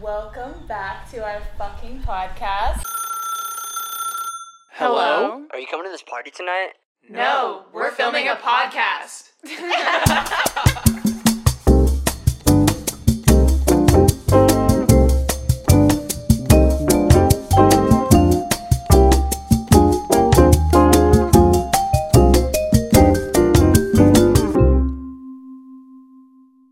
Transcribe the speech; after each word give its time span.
welcome 0.00 0.66
back 0.66 1.10
to 1.10 1.18
our 1.22 1.42
fucking 1.58 2.00
podcast. 2.00 2.82
Hello? 4.72 5.44
Are 5.52 5.58
you 5.58 5.66
coming 5.66 5.84
to 5.84 5.90
this 5.90 6.02
party 6.02 6.30
tonight? 6.30 6.70
No, 7.10 7.64
we're 7.74 7.90
filming 7.90 8.28
a 8.28 8.36
podcast. 8.36 9.28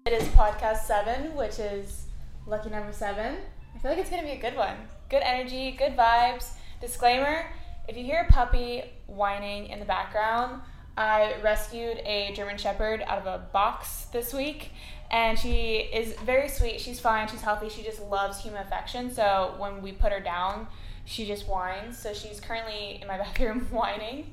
It 0.07 0.15
is 0.15 0.27
podcast 0.29 0.85
seven, 0.87 1.37
which 1.37 1.59
is 1.59 2.08
lucky 2.49 2.71
number 2.71 2.93
seven. 2.93 3.37
I 3.75 3.79
feel 3.79 3.91
like 3.91 4.01
it's 4.01 4.11
gonna 4.11 4.23
be 4.23 4.31
a 4.31 4.41
good 4.41 4.57
one. 4.57 4.77
Good 5.09 5.23
energy, 5.23 5.73
good 5.73 5.97
vibes. 5.97 6.51
Disclaimer 6.81 7.47
if 7.89 7.97
you 7.97 8.05
hear 8.05 8.27
a 8.29 8.33
puppy 8.33 8.83
whining 9.07 9.69
in 9.69 9.81
the 9.81 9.87
background, 9.87 10.61
I 10.99 11.37
rescued 11.43 11.99
a 12.05 12.33
German 12.35 12.59
Shepherd 12.59 13.03
out 13.07 13.19
of 13.19 13.27
a 13.27 13.47
box 13.51 14.07
this 14.13 14.35
week, 14.35 14.73
and 15.11 15.39
she 15.39 15.89
is 15.91 16.13
very 16.27 16.51
sweet. 16.51 16.83
She's 16.83 17.01
fine, 17.01 17.29
she's 17.29 17.41
healthy, 17.41 17.71
she 17.71 17.83
just 17.83 18.03
loves 18.03 18.43
human 18.43 18.61
affection. 18.61 19.11
So 19.11 19.55
when 19.57 19.81
we 19.81 19.93
put 19.93 20.13
her 20.13 20.21
down, 20.21 20.67
she 21.07 21.25
just 21.25 21.49
whines. 21.49 21.99
So 21.99 22.13
she's 22.13 22.41
currently 22.41 22.99
in 23.01 23.09
my 23.09 23.17
bathroom 23.19 23.67
whining. 23.71 24.33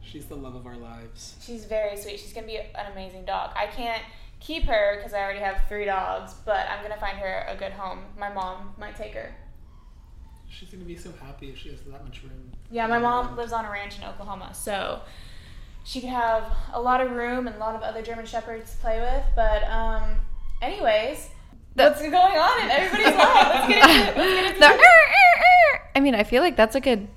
She's 0.00 0.24
the 0.24 0.36
love 0.36 0.54
of 0.54 0.66
our 0.66 0.76
lives. 0.76 1.36
She's 1.42 1.66
very 1.66 1.96
sweet. 1.98 2.18
She's 2.18 2.32
gonna 2.32 2.46
be 2.46 2.56
an 2.56 2.92
amazing 2.92 3.26
dog. 3.26 3.50
I 3.54 3.66
can't 3.66 4.02
keep 4.44 4.64
her 4.64 4.96
because 4.96 5.14
I 5.14 5.18
already 5.22 5.40
have 5.40 5.62
three 5.68 5.84
dogs, 5.86 6.34
but 6.44 6.66
I'm 6.70 6.82
gonna 6.82 7.00
find 7.00 7.18
her 7.18 7.46
a 7.48 7.56
good 7.56 7.72
home. 7.72 8.00
My 8.18 8.32
mom 8.32 8.74
might 8.78 8.94
take 8.96 9.14
her. 9.14 9.34
She's 10.48 10.68
gonna 10.70 10.84
be 10.84 10.96
so 10.96 11.10
happy 11.20 11.50
if 11.50 11.58
she 11.58 11.70
has 11.70 11.80
that 11.80 12.04
much 12.04 12.22
room. 12.22 12.52
Yeah, 12.70 12.86
my 12.86 12.98
mom 12.98 13.36
lives 13.36 13.52
on 13.52 13.64
a 13.64 13.70
ranch 13.70 13.98
in 13.98 14.04
Oklahoma, 14.04 14.50
so 14.54 15.00
she 15.84 16.00
could 16.00 16.10
have 16.10 16.44
a 16.72 16.80
lot 16.80 17.00
of 17.00 17.10
room 17.12 17.46
and 17.46 17.56
a 17.56 17.58
lot 17.58 17.74
of 17.74 17.82
other 17.82 18.02
German 18.02 18.26
shepherds 18.26 18.70
to 18.72 18.76
play 18.78 19.00
with. 19.00 19.24
But 19.34 19.64
um, 19.64 20.16
anyways, 20.62 21.28
what's 21.74 22.00
going 22.02 22.14
on 22.14 22.62
in 22.62 22.70
everybody's 22.70 23.16
life? 23.16 23.48
Let's 23.48 23.68
get 23.68 23.90
into 23.90 24.10
it. 24.12 24.16
Let's 24.16 24.34
get 24.34 24.46
into 24.46 24.60
The- 24.60 24.66
it. 24.66 24.80
Er, 24.80 24.82
er, 24.82 25.40
er. 25.76 25.80
I 25.96 26.00
mean, 26.00 26.14
I 26.14 26.22
feel 26.24 26.42
like 26.42 26.56
that's 26.56 26.74
a 26.76 26.80
good 26.80 27.08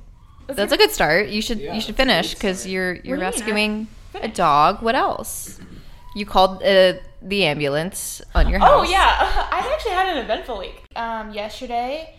Let's 0.48 0.58
that's 0.58 0.72
a 0.74 0.78
good 0.78 0.92
start. 0.92 1.28
You 1.28 1.42
should 1.42 1.60
Yeah, 1.60 1.74
you 1.76 1.82
should 1.82 1.96
that's 1.98 2.02
a 2.02 2.06
great 2.06 2.16
finish 2.16 2.34
because 2.34 2.66
you're 2.68 2.94
you're 2.96 3.04
do 3.04 3.12
mean? 3.12 3.20
rescuing 3.20 3.88
a 4.16 4.28
dog. 4.30 4.82
What 4.82 4.96
else? 4.96 5.60
You 6.18 6.26
called 6.26 6.64
uh, 6.64 6.94
the 7.22 7.46
ambulance 7.46 8.24
on 8.34 8.50
your 8.50 8.58
house. 8.58 8.72
Oh 8.74 8.84
yeah, 8.84 9.48
I've 9.52 9.72
actually 9.72 9.92
had 9.92 10.18
an 10.18 10.24
eventful 10.24 10.58
week. 10.58 10.82
Um, 10.96 11.32
yesterday, 11.32 12.16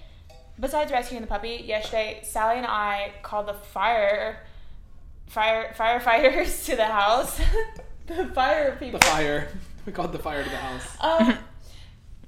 besides 0.61 0.93
rescuing 0.93 1.23
the 1.23 1.27
puppy, 1.27 1.65
yesterday 1.67 2.21
Sally 2.23 2.59
and 2.59 2.67
I 2.67 3.11
called 3.23 3.49
the 3.49 3.55
fire, 3.55 4.45
fire 5.27 5.75
firefighters 5.77 6.65
to 6.67 6.77
the 6.77 6.85
house. 6.85 7.41
the 8.07 8.27
fire 8.27 8.77
people. 8.79 9.01
The 9.01 9.07
fire. 9.07 9.49
We 9.85 9.91
called 9.91 10.13
the 10.13 10.21
fire 10.21 10.45
to 10.45 10.49
the 10.49 10.57
house. 10.57 10.97
Um, 11.01 11.39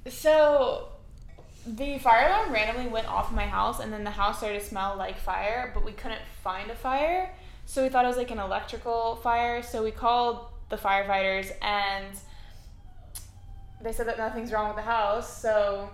so 0.08 0.88
the 1.64 2.00
fire 2.00 2.26
alarm 2.26 2.52
randomly 2.52 2.90
went 2.90 3.06
off 3.06 3.30
in 3.30 3.36
my 3.36 3.46
house, 3.46 3.78
and 3.78 3.92
then 3.92 4.02
the 4.02 4.10
house 4.10 4.38
started 4.38 4.58
to 4.58 4.66
smell 4.66 4.96
like 4.96 5.20
fire, 5.20 5.70
but 5.72 5.84
we 5.84 5.92
couldn't 5.92 6.22
find 6.42 6.68
a 6.68 6.74
fire. 6.74 7.32
So 7.66 7.84
we 7.84 7.90
thought 7.90 8.04
it 8.04 8.08
was 8.08 8.16
like 8.16 8.32
an 8.32 8.40
electrical 8.40 9.20
fire. 9.22 9.62
So 9.62 9.84
we 9.84 9.92
called 9.92 10.46
the 10.70 10.76
firefighters, 10.76 11.50
and 11.62 12.06
they 13.82 13.92
said 13.92 14.06
that 14.06 14.18
nothing's 14.18 14.52
wrong 14.52 14.68
with 14.68 14.76
the 14.76 14.82
house. 14.90 15.40
So, 15.40 15.90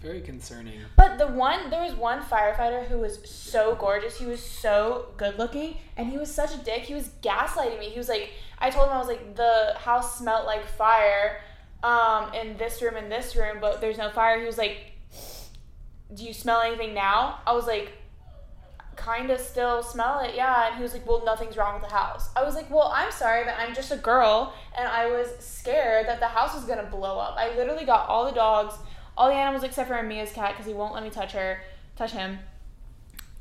Very 0.00 0.20
concerning. 0.20 0.80
but 0.96 1.18
the 1.18 1.26
one 1.28 1.70
there 1.70 1.82
was 1.82 1.94
one 1.94 2.20
firefighter 2.22 2.86
who 2.86 2.98
was 2.98 3.18
so 3.28 3.74
gorgeous. 3.76 4.18
He 4.18 4.26
was 4.26 4.42
so 4.42 5.06
good 5.16 5.38
looking, 5.38 5.76
and 5.96 6.08
he 6.08 6.18
was 6.18 6.32
such 6.32 6.54
a 6.54 6.58
dick. 6.58 6.82
He 6.82 6.94
was 6.94 7.10
gaslighting 7.22 7.78
me. 7.78 7.88
He 7.90 7.98
was 7.98 8.08
like, 8.08 8.30
I 8.58 8.70
told 8.70 8.88
him 8.88 8.94
I 8.94 8.98
was 8.98 9.08
like, 9.08 9.36
the 9.36 9.74
house 9.78 10.18
smelled 10.18 10.46
like 10.46 10.64
fire, 10.66 11.40
um, 11.82 12.32
in 12.32 12.56
this 12.56 12.80
room 12.80 12.96
in 12.96 13.08
this 13.10 13.36
room, 13.36 13.58
but 13.60 13.80
there's 13.80 13.98
no 13.98 14.10
fire. 14.10 14.40
He 14.40 14.46
was 14.46 14.56
like, 14.58 14.78
Do 16.14 16.24
you 16.24 16.32
smell 16.32 16.60
anything 16.62 16.94
now? 16.94 17.40
I 17.46 17.52
was 17.52 17.66
like, 17.66 17.92
kind 18.96 19.30
of 19.30 19.40
still 19.40 19.82
smell 19.82 20.20
it, 20.20 20.34
yeah. 20.34 20.68
And 20.68 20.76
he 20.76 20.82
was 20.82 20.92
like, 20.92 21.06
Well, 21.06 21.22
nothing's 21.24 21.56
wrong 21.56 21.80
with 21.80 21.88
the 21.88 21.94
house. 21.94 22.28
I 22.36 22.42
was 22.42 22.54
like, 22.54 22.70
Well, 22.70 22.90
I'm 22.94 23.10
sorry, 23.10 23.44
but 23.44 23.54
I'm 23.58 23.74
just 23.74 23.92
a 23.92 23.96
girl, 23.96 24.54
and 24.76 24.88
I 24.88 25.10
was 25.10 25.28
scared 25.38 26.06
that 26.08 26.20
the 26.20 26.28
house 26.28 26.54
was 26.54 26.64
gonna 26.64 26.88
blow 26.90 27.18
up. 27.18 27.36
I 27.36 27.54
literally 27.56 27.84
got 27.84 28.08
all 28.08 28.24
the 28.24 28.32
dogs, 28.32 28.74
all 29.16 29.28
the 29.28 29.34
animals 29.34 29.64
except 29.64 29.88
for 29.88 30.02
Mia's 30.02 30.32
cat 30.32 30.52
because 30.52 30.66
he 30.66 30.74
won't 30.74 30.94
let 30.94 31.02
me 31.02 31.10
touch 31.10 31.32
her, 31.32 31.60
touch 31.96 32.12
him, 32.12 32.38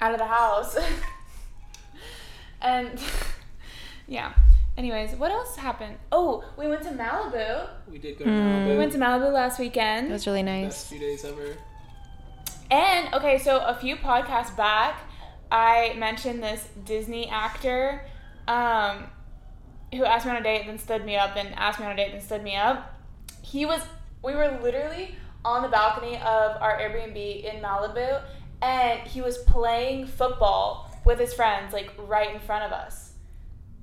out 0.01 0.13
of 0.13 0.19
the 0.19 0.27
house. 0.27 0.77
and 2.61 2.99
yeah. 4.07 4.33
Anyways, 4.75 5.15
what 5.17 5.29
else 5.29 5.55
happened? 5.55 5.97
Oh, 6.11 6.43
we 6.57 6.67
went 6.67 6.81
to 6.83 6.89
Malibu. 6.89 7.69
We 7.91 7.99
did 7.99 8.17
go 8.17 8.25
to 8.25 8.31
hmm. 8.31 8.37
We 8.37 8.71
Malibu. 8.71 8.77
went 8.77 8.91
to 8.93 8.97
Malibu 8.97 9.31
last 9.31 9.59
weekend. 9.59 10.09
It 10.09 10.11
was 10.11 10.25
really 10.25 10.41
nice. 10.41 10.65
Best 10.65 10.91
nice. 10.91 10.99
few 10.99 11.07
days 11.07 11.25
ever. 11.25 11.57
And 12.71 13.13
okay, 13.13 13.37
so 13.37 13.59
a 13.59 13.75
few 13.75 13.95
podcasts 13.95 14.55
back, 14.57 15.01
I 15.53 15.93
mentioned 15.97 16.41
this 16.41 16.67
Disney 16.83 17.29
actor 17.29 18.03
um, 18.47 19.05
who 19.93 20.03
asked 20.03 20.25
me 20.25 20.31
on 20.31 20.37
a 20.37 20.43
date, 20.43 20.61
and 20.61 20.69
then 20.69 20.79
stood 20.79 21.05
me 21.05 21.15
up, 21.15 21.35
and 21.37 21.53
asked 21.53 21.79
me 21.79 21.85
on 21.85 21.91
a 21.91 21.95
date, 21.95 22.11
then 22.11 22.21
stood 22.21 22.43
me 22.43 22.55
up. 22.55 22.99
He 23.43 23.67
was, 23.67 23.81
we 24.23 24.33
were 24.33 24.59
literally 24.63 25.15
on 25.45 25.61
the 25.61 25.69
balcony 25.69 26.15
of 26.15 26.59
our 26.59 26.79
Airbnb 26.79 27.43
in 27.43 27.61
Malibu, 27.61 28.23
and 28.63 29.01
he 29.01 29.21
was 29.21 29.37
playing 29.37 30.07
football 30.07 30.89
with 31.05 31.19
his 31.19 31.35
friends, 31.35 31.71
like 31.71 31.91
right 31.99 32.33
in 32.33 32.41
front 32.41 32.63
of 32.63 32.71
us. 32.71 33.11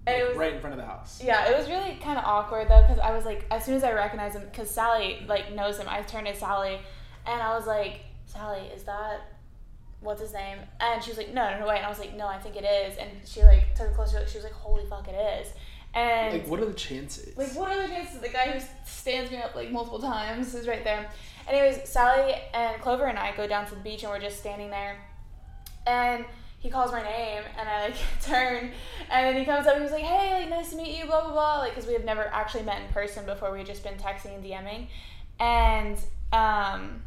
And 0.08 0.20
it 0.20 0.26
was 0.26 0.36
right 0.36 0.54
in 0.54 0.60
front 0.60 0.74
of 0.74 0.80
the 0.80 0.86
house. 0.86 1.22
yeah, 1.22 1.50
it 1.50 1.56
was 1.56 1.68
really 1.68 1.96
kind 2.02 2.18
of 2.18 2.24
awkward 2.24 2.68
though, 2.68 2.82
because 2.82 2.98
I 2.98 3.14
was 3.14 3.24
like, 3.24 3.46
as 3.52 3.64
soon 3.64 3.74
as 3.74 3.84
I 3.84 3.92
recognized 3.92 4.34
him, 4.34 4.42
because 4.50 4.68
Sally 4.68 5.24
like 5.28 5.54
knows 5.54 5.78
him, 5.78 5.86
I 5.88 6.02
turned 6.02 6.26
to 6.26 6.34
Sally, 6.34 6.80
and 7.26 7.40
I 7.40 7.54
was 7.54 7.66
like, 7.66 8.00
Sally, 8.26 8.66
is 8.74 8.82
that 8.84 9.20
what's 10.00 10.20
his 10.20 10.32
name? 10.32 10.58
And 10.80 11.02
she 11.02 11.10
was 11.10 11.18
like, 11.18 11.32
no, 11.34 11.50
no, 11.50 11.60
no, 11.60 11.66
wait. 11.66 11.78
And 11.78 11.86
I 11.86 11.88
was 11.88 11.98
like, 11.98 12.16
no, 12.16 12.26
I 12.26 12.38
think 12.38 12.56
it 12.56 12.64
is. 12.64 12.96
And 12.98 13.10
she 13.24 13.42
like 13.42 13.74
took 13.74 13.88
a 13.88 13.92
closer 13.92 14.18
look. 14.18 14.28
She 14.28 14.38
was 14.38 14.44
like, 14.44 14.54
holy 14.54 14.84
fuck, 14.86 15.06
it 15.08 15.42
is. 15.42 15.52
And 15.92 16.32
Like, 16.34 16.46
what 16.46 16.60
are 16.60 16.66
the 16.66 16.72
chances? 16.74 17.36
like, 17.36 17.52
what 17.54 17.70
are 17.72 17.82
the 17.82 17.88
chances? 17.88 18.20
The 18.20 18.28
guy 18.28 18.50
who 18.52 18.64
stands 18.86 19.30
me 19.30 19.38
up 19.38 19.54
like 19.54 19.70
multiple 19.72 19.98
times 19.98 20.54
is 20.54 20.68
right 20.68 20.84
there. 20.84 21.10
Anyways, 21.48 21.88
Sally 21.88 22.34
and 22.54 22.80
Clover 22.80 23.06
and 23.06 23.18
I 23.18 23.34
go 23.36 23.46
down 23.46 23.66
to 23.66 23.74
the 23.74 23.80
beach 23.80 24.02
and 24.04 24.12
we're 24.12 24.20
just 24.20 24.38
standing 24.38 24.70
there. 24.70 24.98
And 25.86 26.24
he 26.60 26.70
calls 26.70 26.92
my 26.92 27.02
name 27.02 27.42
and 27.58 27.68
I 27.68 27.86
like 27.86 27.96
turn 28.22 28.70
and 29.10 29.26
then 29.26 29.36
he 29.36 29.44
comes 29.44 29.66
up 29.66 29.74
and 29.74 29.82
he's 29.82 29.92
like, 29.92 30.04
hey, 30.04 30.40
like, 30.40 30.50
nice 30.50 30.70
to 30.70 30.76
meet 30.76 30.96
you, 30.96 31.06
blah, 31.06 31.22
blah, 31.22 31.32
blah. 31.32 31.58
Like, 31.58 31.72
because 31.72 31.86
we 31.86 31.94
have 31.94 32.04
never 32.04 32.26
actually 32.26 32.62
met 32.62 32.80
in 32.82 32.88
person 32.92 33.26
before. 33.26 33.50
We 33.50 33.58
had 33.58 33.66
just 33.66 33.82
been 33.82 33.94
texting 33.94 34.34
and 34.36 34.44
DMing. 34.44 34.86
And, 35.40 35.98
um, 36.32 37.02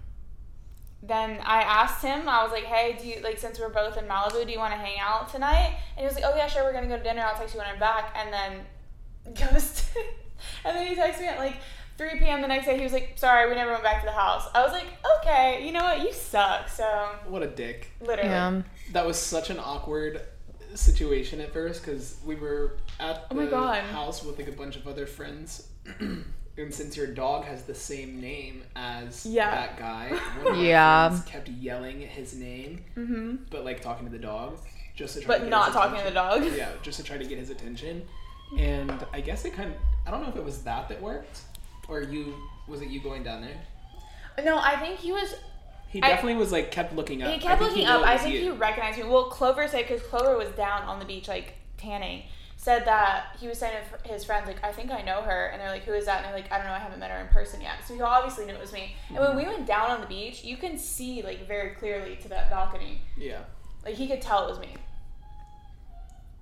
then 1.05 1.39
I 1.43 1.61
asked 1.61 2.01
him, 2.01 2.29
I 2.29 2.43
was 2.43 2.51
like, 2.53 2.63
hey, 2.63 2.97
do 3.01 3.05
you, 3.07 3.19
like, 3.21 3.37
since 3.37 3.59
we're 3.59 3.67
both 3.69 3.97
in 3.97 4.05
Malibu, 4.05 4.45
do 4.45 4.51
you 4.51 4.57
want 4.57 4.71
to 4.73 4.79
hang 4.79 4.99
out 4.99 5.29
tonight? 5.29 5.75
And 5.97 5.99
he 5.99 6.05
was 6.05 6.15
like, 6.15 6.23
oh, 6.25 6.33
yeah, 6.35 6.47
sure, 6.47 6.63
we're 6.63 6.71
going 6.71 6.85
to 6.85 6.89
go 6.89 6.97
to 6.97 7.03
dinner. 7.03 7.21
I'll 7.23 7.35
text 7.35 7.53
you 7.53 7.59
when 7.59 7.67
I'm 7.67 7.77
back. 7.79 8.15
And 8.17 8.31
then 8.31 9.33
ghosted. 9.51 10.03
and 10.63 10.75
then 10.75 10.87
he 10.87 10.95
texted 10.95 11.19
me 11.19 11.27
at 11.27 11.39
like 11.39 11.55
3 11.97 12.19
p.m. 12.19 12.41
the 12.41 12.47
next 12.47 12.65
day. 12.67 12.77
He 12.77 12.83
was 12.83 12.93
like, 12.93 13.13
sorry, 13.17 13.49
we 13.49 13.55
never 13.55 13.71
went 13.71 13.83
back 13.83 13.99
to 13.99 14.05
the 14.05 14.13
house. 14.13 14.47
I 14.55 14.63
was 14.63 14.71
like, 14.71 14.85
okay, 15.19 15.65
you 15.65 15.73
know 15.73 15.83
what? 15.83 16.01
You 16.01 16.13
suck. 16.13 16.69
So, 16.69 16.85
what 17.27 17.43
a 17.43 17.47
dick. 17.47 17.87
literally. 17.99 18.29
Yeah. 18.29 18.61
That 18.93 19.05
was 19.05 19.17
such 19.17 19.49
an 19.49 19.59
awkward 19.59 20.21
situation 20.73 21.39
at 21.41 21.51
first 21.53 21.83
because 21.85 22.17
we 22.25 22.35
were 22.35 22.77
at 22.99 23.25
Oh 23.29 23.35
the 23.35 23.43
my 23.43 23.45
God. 23.45 23.83
house 23.83 24.23
with 24.23 24.37
like 24.39 24.47
a 24.47 24.51
bunch 24.53 24.75
of 24.77 24.87
other 24.87 25.05
friends. 25.05 25.67
And 26.57 26.71
since 26.73 26.95
your 26.95 27.07
dog 27.07 27.45
has 27.45 27.63
the 27.63 27.73
same 27.73 28.21
name 28.21 28.63
as 28.75 29.25
Yeah. 29.25 29.49
that 29.49 29.77
guy, 29.77 30.09
one 30.43 30.47
of 30.53 30.55
my 30.59 30.63
Yeah. 30.67 31.09
friends 31.09 31.25
kept 31.25 31.49
yelling 31.49 32.01
his 32.01 32.35
name, 32.35 32.83
Mm-hmm. 32.95 33.35
but 33.49 33.65
like 33.65 33.81
talking 33.81 34.05
to 34.05 34.11
the 34.11 34.19
dog, 34.19 34.57
just 34.95 35.15
to 35.15 35.21
try 35.21 35.35
to 35.35 35.39
But 35.39 35.43
get 35.45 35.49
not 35.49 35.65
his 35.67 35.73
talking 35.75 35.97
to 35.99 36.03
the 36.05 36.11
dog. 36.11 36.43
Yeah, 36.55 36.69
just 36.83 36.97
to 36.99 37.03
try 37.03 37.17
to 37.17 37.25
get 37.25 37.37
his 37.39 37.49
attention. 37.49 38.05
And 38.59 38.93
I 39.11 39.19
guess 39.21 39.45
it 39.45 39.53
kind 39.55 39.71
of, 39.71 39.77
I 40.05 40.11
don't 40.11 40.21
know 40.21 40.29
if 40.29 40.35
it 40.35 40.43
was 40.45 40.61
that 40.63 40.87
that 40.89 41.01
worked, 41.01 41.39
or 41.87 42.01
you, 42.03 42.35
was 42.67 42.81
it 42.83 42.89
you 42.89 42.99
going 43.01 43.23
down 43.23 43.41
there? 43.41 44.43
No, 44.45 44.59
I 44.59 44.75
think 44.75 44.99
he 44.99 45.11
was. 45.11 45.33
He 45.87 45.99
I- 46.03 46.09
definitely 46.09 46.35
was 46.35 46.51
like 46.51 46.69
kept 46.69 46.93
looking 46.95 47.23
up. 47.23 47.29
He 47.29 47.35
I 47.35 47.39
kept 47.39 47.59
think 47.61 47.71
looking 47.71 47.87
up. 47.87 48.03
I 48.03 48.15
think 48.17 48.35
he 48.35 48.49
recognized 48.51 48.99
me. 48.99 49.05
Well, 49.05 49.25
Clover 49.25 49.67
said 49.67 49.87
because 49.87 50.03
Clover 50.03 50.37
was 50.37 50.49
down 50.49 50.83
on 50.83 50.99
the 50.99 51.05
beach 51.05 51.27
like 51.27 51.55
tanning. 51.77 52.23
Said 52.63 52.85
that 52.85 53.35
he 53.41 53.47
was 53.49 53.57
saying 53.59 53.73
to 53.83 53.89
fr- 53.97 54.07
his 54.07 54.23
friends 54.23 54.47
like, 54.47 54.63
"I 54.63 54.71
think 54.71 54.89
I 54.89 55.01
know 55.01 55.21
her," 55.21 55.47
and 55.47 55.59
they're 55.59 55.69
like, 55.69 55.83
"Who 55.83 55.91
is 55.93 56.05
that?" 56.05 56.17
And 56.17 56.25
they're 56.25 56.33
like, 56.41 56.49
"I 56.49 56.57
don't 56.57 56.65
know. 56.67 56.71
I 56.73 56.79
haven't 56.79 56.99
met 56.99 57.11
her 57.11 57.19
in 57.19 57.27
person 57.27 57.59
yet." 57.61 57.75
So 57.85 57.93
he 57.93 58.01
obviously 58.01 58.45
knew 58.45 58.53
it 58.53 58.59
was 58.61 58.71
me. 58.71 58.95
And 59.09 59.17
when 59.19 59.35
we 59.35 59.43
went 59.43 59.65
down 59.65 59.91
on 59.91 59.99
the 59.99 60.07
beach, 60.07 60.43
you 60.45 60.55
can 60.55 60.77
see 60.77 61.21
like 61.21 61.45
very 61.45 61.71
clearly 61.71 62.15
to 62.21 62.29
that 62.29 62.49
balcony. 62.49 63.01
Yeah, 63.17 63.39
Like 63.83 63.95
he 63.95 64.07
could 64.07 64.21
tell 64.21 64.45
it 64.47 64.49
was 64.49 64.59
me. 64.59 64.75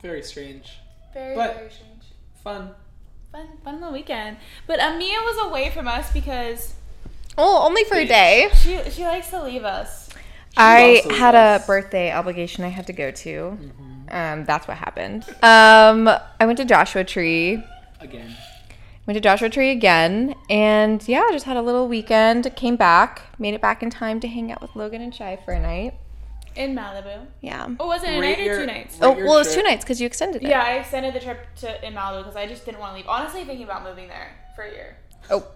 very 0.02 0.22
strange. 0.24 0.78
Very 1.14 1.36
But- 1.36 1.56
very 1.56 1.70
strange. 1.72 2.04
Fun. 2.44 2.76
Fun 3.32 3.48
fun 3.64 3.76
little 3.76 3.94
weekend. 3.94 4.38
But 4.68 4.80
uh, 4.80 4.98
Mia 4.98 5.20
was 5.22 5.48
away 5.48 5.70
from 5.72 5.88
us 5.88 6.12
because 6.12 6.74
Oh, 7.38 7.66
only 7.66 7.84
for 7.86 7.96
a 7.98 8.06
day. 8.06 8.50
She 8.56 8.78
she 8.92 9.04
likes 9.06 9.30
to 9.30 9.42
leave 9.42 9.64
us. 9.64 10.10
I 10.58 10.98
also 11.06 11.16
had 11.16 11.34
a 11.34 11.64
birthday 11.66 12.12
obligation 12.12 12.64
I 12.64 12.68
had 12.68 12.86
to 12.88 12.94
go 12.94 13.10
to. 13.10 13.30
Mm-hmm. 13.30 13.91
Um, 14.12 14.46
that's 14.46 14.68
what 14.68 14.78
happened. 14.78 15.26
Um, 15.42 16.08
I 16.40 16.46
went 16.46 16.58
to 16.58 16.66
Joshua 16.66 17.04
Tree. 17.04 17.64
Again. 18.00 18.36
Went 19.08 19.16
to 19.16 19.22
Joshua 19.22 19.50
Tree 19.50 19.72
again, 19.72 20.36
and 20.50 21.06
yeah, 21.08 21.24
just 21.32 21.46
had 21.46 21.58
a 21.58 21.62
little 21.62 21.88
weekend. 21.88 22.54
Came 22.56 22.76
back, 22.76 23.24
made 23.40 23.54
it 23.54 23.62
back 23.62 23.82
in 23.82 23.90
time 23.90 24.20
to 24.20 24.28
hang 24.28 24.52
out 24.52 24.62
with 24.62 24.76
Logan 24.76 25.02
and 25.02 25.14
Shy 25.16 25.40
for 25.44 25.54
a 25.54 25.60
night. 25.60 25.96
In 26.56 26.76
Malibu. 26.76 27.26
Yeah. 27.40 27.68
Oh, 27.80 27.88
was 27.88 28.04
it 28.04 28.10
a 28.10 28.20
Rate 28.20 28.38
night 28.38 28.48
or 28.48 28.60
two 28.60 28.66
nights? 28.66 29.00
rate 29.00 29.08
Oh 29.08 29.16
your 29.16 29.26
it 29.26 29.30
was 29.30 29.56
two 29.56 29.64
nights 29.64 29.84
because 29.84 30.02
you 30.02 30.06
extended 30.06 30.44
it. 30.44 30.50
Yeah, 30.50 30.62
I 30.62 30.74
extended 30.74 31.14
the 31.14 31.20
trip 31.22 31.48
to 31.58 31.88
in 31.88 31.94
Malibu 31.94 32.20
because 32.20 32.36
I 32.36 32.46
just 32.46 32.66
didn't 32.66 32.80
want 32.80 32.92
to 32.92 32.98
leave. 32.98 33.08
Honestly, 33.08 33.44
thinking 33.46 33.64
about 33.64 33.84
moving 33.84 34.08
there 34.08 34.36
for 34.56 34.64
a 34.64 34.72
year. 34.72 34.98
Oh. 35.30 35.48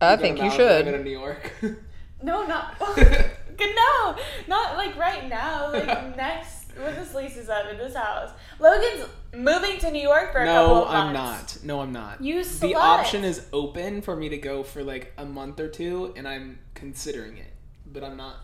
I 0.00 0.16
think 0.16 0.38
you 0.38 0.44
Malibu, 0.44 0.54
I 0.54 0.56
go 0.56 0.56
should. 0.56 0.84
to 0.86 1.04
New 1.04 1.10
York. 1.10 1.52
No, 2.22 2.46
not. 2.46 2.80
No, 3.76 4.16
not 4.48 4.76
like 4.76 4.96
right 4.96 5.28
now. 5.28 5.72
Like 5.72 5.86
next, 6.16 6.61
when 6.76 6.94
this 6.94 7.14
lease 7.14 7.36
is 7.36 7.48
up 7.48 7.66
in 7.70 7.76
this 7.78 7.94
house, 7.94 8.30
Logan's 8.58 9.06
moving 9.34 9.78
to 9.78 9.90
New 9.90 10.00
York 10.02 10.32
for 10.32 10.40
a 10.42 10.46
couple 10.46 10.84
of 10.84 10.88
months. 10.88 10.92
no, 10.92 11.00
of 11.00 11.06
I'm 11.06 11.12
months. 11.12 11.56
not. 11.56 11.64
No, 11.64 11.80
I'm 11.80 11.92
not. 11.92 12.22
You 12.22 12.44
the 12.44 12.74
option 12.74 13.24
is 13.24 13.46
open 13.52 14.02
for 14.02 14.16
me 14.16 14.28
to 14.28 14.38
go 14.38 14.62
for 14.62 14.82
like 14.82 15.12
a 15.18 15.24
month 15.24 15.60
or 15.60 15.68
two, 15.68 16.12
and 16.16 16.26
I'm 16.28 16.58
considering 16.74 17.36
it, 17.38 17.52
but 17.92 18.02
I'm 18.04 18.16
not. 18.16 18.36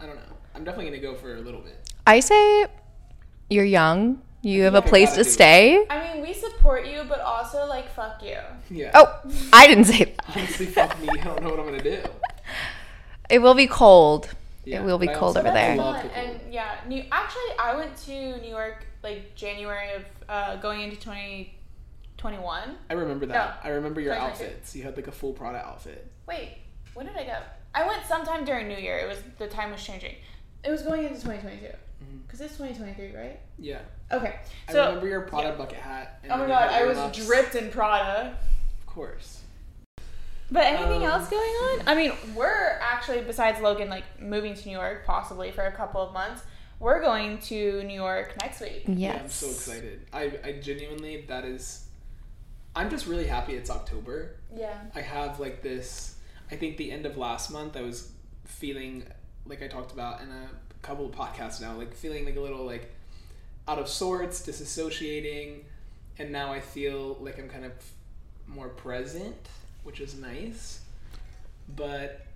I 0.00 0.06
don't 0.06 0.16
know. 0.16 0.36
I'm 0.54 0.64
definitely 0.64 0.90
gonna 0.90 1.02
go 1.02 1.14
for 1.14 1.34
a 1.36 1.40
little 1.40 1.60
bit. 1.60 1.92
I 2.06 2.20
say 2.20 2.66
you're 3.50 3.64
young. 3.64 4.22
You 4.42 4.62
have 4.62 4.74
a 4.74 4.78
Yeah, 4.78 4.88
place 4.88 5.08
gotta 5.10 5.18
to 5.18 5.24
do 5.24 5.28
it. 5.30 5.32
stay. 5.32 5.86
I 5.90 6.14
mean, 6.14 6.22
we 6.22 6.32
support 6.32 6.86
you, 6.86 7.02
but 7.08 7.20
also 7.20 7.66
like 7.66 7.90
fuck 7.92 8.22
you. 8.22 8.36
Yeah. 8.70 8.92
Oh, 8.94 9.20
I 9.52 9.66
didn't 9.66 9.84
say 9.84 10.04
that. 10.04 10.14
Honestly, 10.36 10.66
fuck 10.66 10.98
me. 11.00 11.08
I 11.08 11.24
don't 11.24 11.42
know 11.42 11.50
what 11.50 11.58
I'm 11.58 11.66
gonna 11.66 11.82
do. 11.82 12.00
It 13.28 13.40
will 13.40 13.54
be 13.54 13.66
cold. 13.66 14.30
Yeah, 14.68 14.80
it 14.80 14.84
will 14.84 14.98
be 14.98 15.08
cold 15.08 15.36
over 15.36 15.50
there. 15.50 15.76
love 15.76 15.96
Fun. 15.96 16.06
the 16.08 16.14
cold. 16.14 16.26
And 16.26 16.52
yeah, 16.52 16.76
New. 16.86 17.04
Actually, 17.10 17.52
I 17.58 17.74
went 17.76 17.96
to 18.06 18.40
New 18.40 18.48
York 18.50 18.84
like 19.02 19.34
January 19.34 19.92
of 19.94 20.04
uh, 20.28 20.56
going 20.56 20.82
into 20.82 20.96
2021. 20.96 22.76
I 22.90 22.92
remember 22.94 23.26
that. 23.26 23.34
No. 23.64 23.70
I 23.70 23.72
remember 23.74 24.00
your 24.00 24.14
2022. 24.14 24.52
outfits. 24.54 24.76
You 24.76 24.82
had 24.82 24.96
like 24.96 25.06
a 25.08 25.12
full 25.12 25.32
Prada 25.32 25.58
outfit. 25.58 26.10
Wait, 26.26 26.58
when 26.94 27.06
did 27.06 27.16
I 27.16 27.24
go? 27.24 27.36
I 27.74 27.86
went 27.86 28.04
sometime 28.06 28.44
during 28.44 28.68
New 28.68 28.76
Year. 28.76 28.98
It 28.98 29.08
was 29.08 29.18
the 29.38 29.46
time 29.48 29.70
was 29.70 29.82
changing. 29.82 30.14
It 30.64 30.70
was 30.70 30.82
going 30.82 31.02
into 31.04 31.14
2022 31.20 31.66
Mhm. 31.66 32.22
because 32.26 32.40
it's 32.40 32.56
2023, 32.56 33.16
right? 33.16 33.40
Yeah. 33.58 33.78
Okay. 34.12 34.36
I 34.68 34.72
remember 34.72 35.06
your 35.06 35.22
Prada 35.22 35.56
bucket 35.56 35.78
hat. 35.78 36.18
and 36.22 36.32
oh 36.32 36.38
my 36.38 36.46
god, 36.46 36.70
I 36.70 36.84
was 36.84 36.96
earmuffs. 36.98 37.26
dripped 37.26 37.54
in 37.54 37.70
Prada. 37.70 38.36
Of 38.80 38.86
course. 38.86 39.42
But 40.50 40.64
anything 40.64 41.02
Um, 41.04 41.10
else 41.10 41.28
going 41.28 41.42
on? 41.50 41.82
I 41.88 41.94
mean, 41.94 42.12
we're 42.34 42.78
actually 42.80 43.20
besides 43.22 43.60
Logan 43.60 43.88
like 43.90 44.04
moving 44.20 44.54
to 44.54 44.66
New 44.68 44.76
York 44.76 45.04
possibly 45.06 45.50
for 45.50 45.64
a 45.64 45.72
couple 45.72 46.00
of 46.00 46.12
months. 46.12 46.42
We're 46.80 47.02
going 47.02 47.38
to 47.40 47.82
New 47.82 47.94
York 47.94 48.34
next 48.40 48.60
week. 48.60 48.84
Yes. 48.86 48.98
Yeah, 48.98 49.20
I'm 49.22 49.28
so 49.28 49.46
excited. 49.48 50.06
I, 50.12 50.32
I 50.44 50.52
genuinely, 50.62 51.22
that 51.28 51.44
is. 51.44 51.84
I'm 52.76 52.88
just 52.88 53.06
really 53.06 53.26
happy 53.26 53.54
it's 53.56 53.68
October. 53.70 54.36
Yeah. 54.54 54.78
I 54.94 55.00
have 55.00 55.40
like 55.40 55.62
this. 55.62 56.14
I 56.50 56.56
think 56.56 56.76
the 56.76 56.92
end 56.92 57.04
of 57.04 57.16
last 57.16 57.50
month, 57.50 57.76
I 57.76 57.82
was 57.82 58.12
feeling 58.44 59.04
like 59.44 59.62
I 59.62 59.66
talked 59.66 59.92
about 59.92 60.20
in 60.20 60.28
a 60.30 60.48
couple 60.82 61.04
of 61.06 61.12
podcasts 61.12 61.60
now, 61.60 61.74
like 61.74 61.92
feeling 61.94 62.24
like 62.24 62.36
a 62.36 62.40
little 62.40 62.64
like 62.64 62.94
out 63.66 63.78
of 63.78 63.88
sorts, 63.88 64.46
disassociating, 64.46 65.62
and 66.18 66.30
now 66.30 66.52
I 66.52 66.60
feel 66.60 67.18
like 67.20 67.38
I'm 67.38 67.48
kind 67.48 67.64
of 67.64 67.72
more 68.46 68.68
present, 68.68 69.36
which 69.88 70.00
is 70.00 70.16
nice. 70.20 70.82
But 71.74 72.26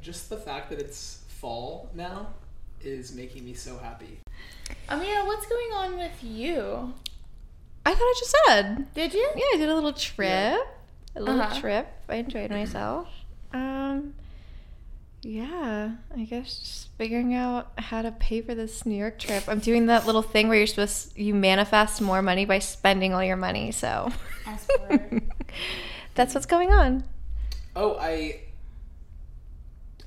just 0.00 0.30
the 0.30 0.36
fact 0.38 0.70
that 0.70 0.78
it's 0.80 1.20
fall 1.28 1.90
now 1.94 2.28
is 2.80 3.14
making 3.14 3.44
me 3.44 3.52
so 3.52 3.76
happy. 3.76 4.18
Amira, 4.88 5.26
what's 5.26 5.46
going 5.46 5.72
on 5.74 5.98
with 5.98 6.24
you? 6.24 6.94
I 7.84 7.90
thought 7.92 8.00
I 8.00 8.14
just 8.18 8.34
said. 8.46 8.94
Did 8.94 9.12
you? 9.12 9.28
Yeah, 9.36 9.44
I 9.52 9.56
did 9.58 9.68
a 9.68 9.74
little 9.74 9.92
trip. 9.92 10.58
A 11.14 11.20
little 11.20 11.38
Uh-huh. 11.42 11.60
trip. 11.60 11.86
I 12.08 12.14
enjoyed 12.16 12.50
myself. 12.50 13.08
Um, 13.52 14.14
yeah, 15.20 15.90
I 16.16 16.24
guess 16.24 16.58
just 16.60 16.88
figuring 16.96 17.34
out 17.34 17.72
how 17.76 18.00
to 18.00 18.10
pay 18.12 18.40
for 18.40 18.54
this 18.54 18.86
New 18.86 18.96
York 18.96 19.18
trip. 19.18 19.44
I'm 19.48 19.58
doing 19.58 19.84
that 19.86 20.06
little 20.06 20.22
thing 20.22 20.48
where 20.48 20.56
you're 20.56 20.66
supposed 20.66 21.14
you 21.18 21.34
manifest 21.34 22.00
more 22.00 22.22
money 22.22 22.46
by 22.46 22.58
spending 22.60 23.12
all 23.12 23.22
your 23.22 23.36
money. 23.36 23.70
So 23.70 24.10
I 24.46 24.56
swear. 24.56 25.20
that's 26.14 26.34
what's 26.34 26.46
going 26.46 26.72
on. 26.72 27.04
Oh, 27.76 27.96
I. 27.98 28.40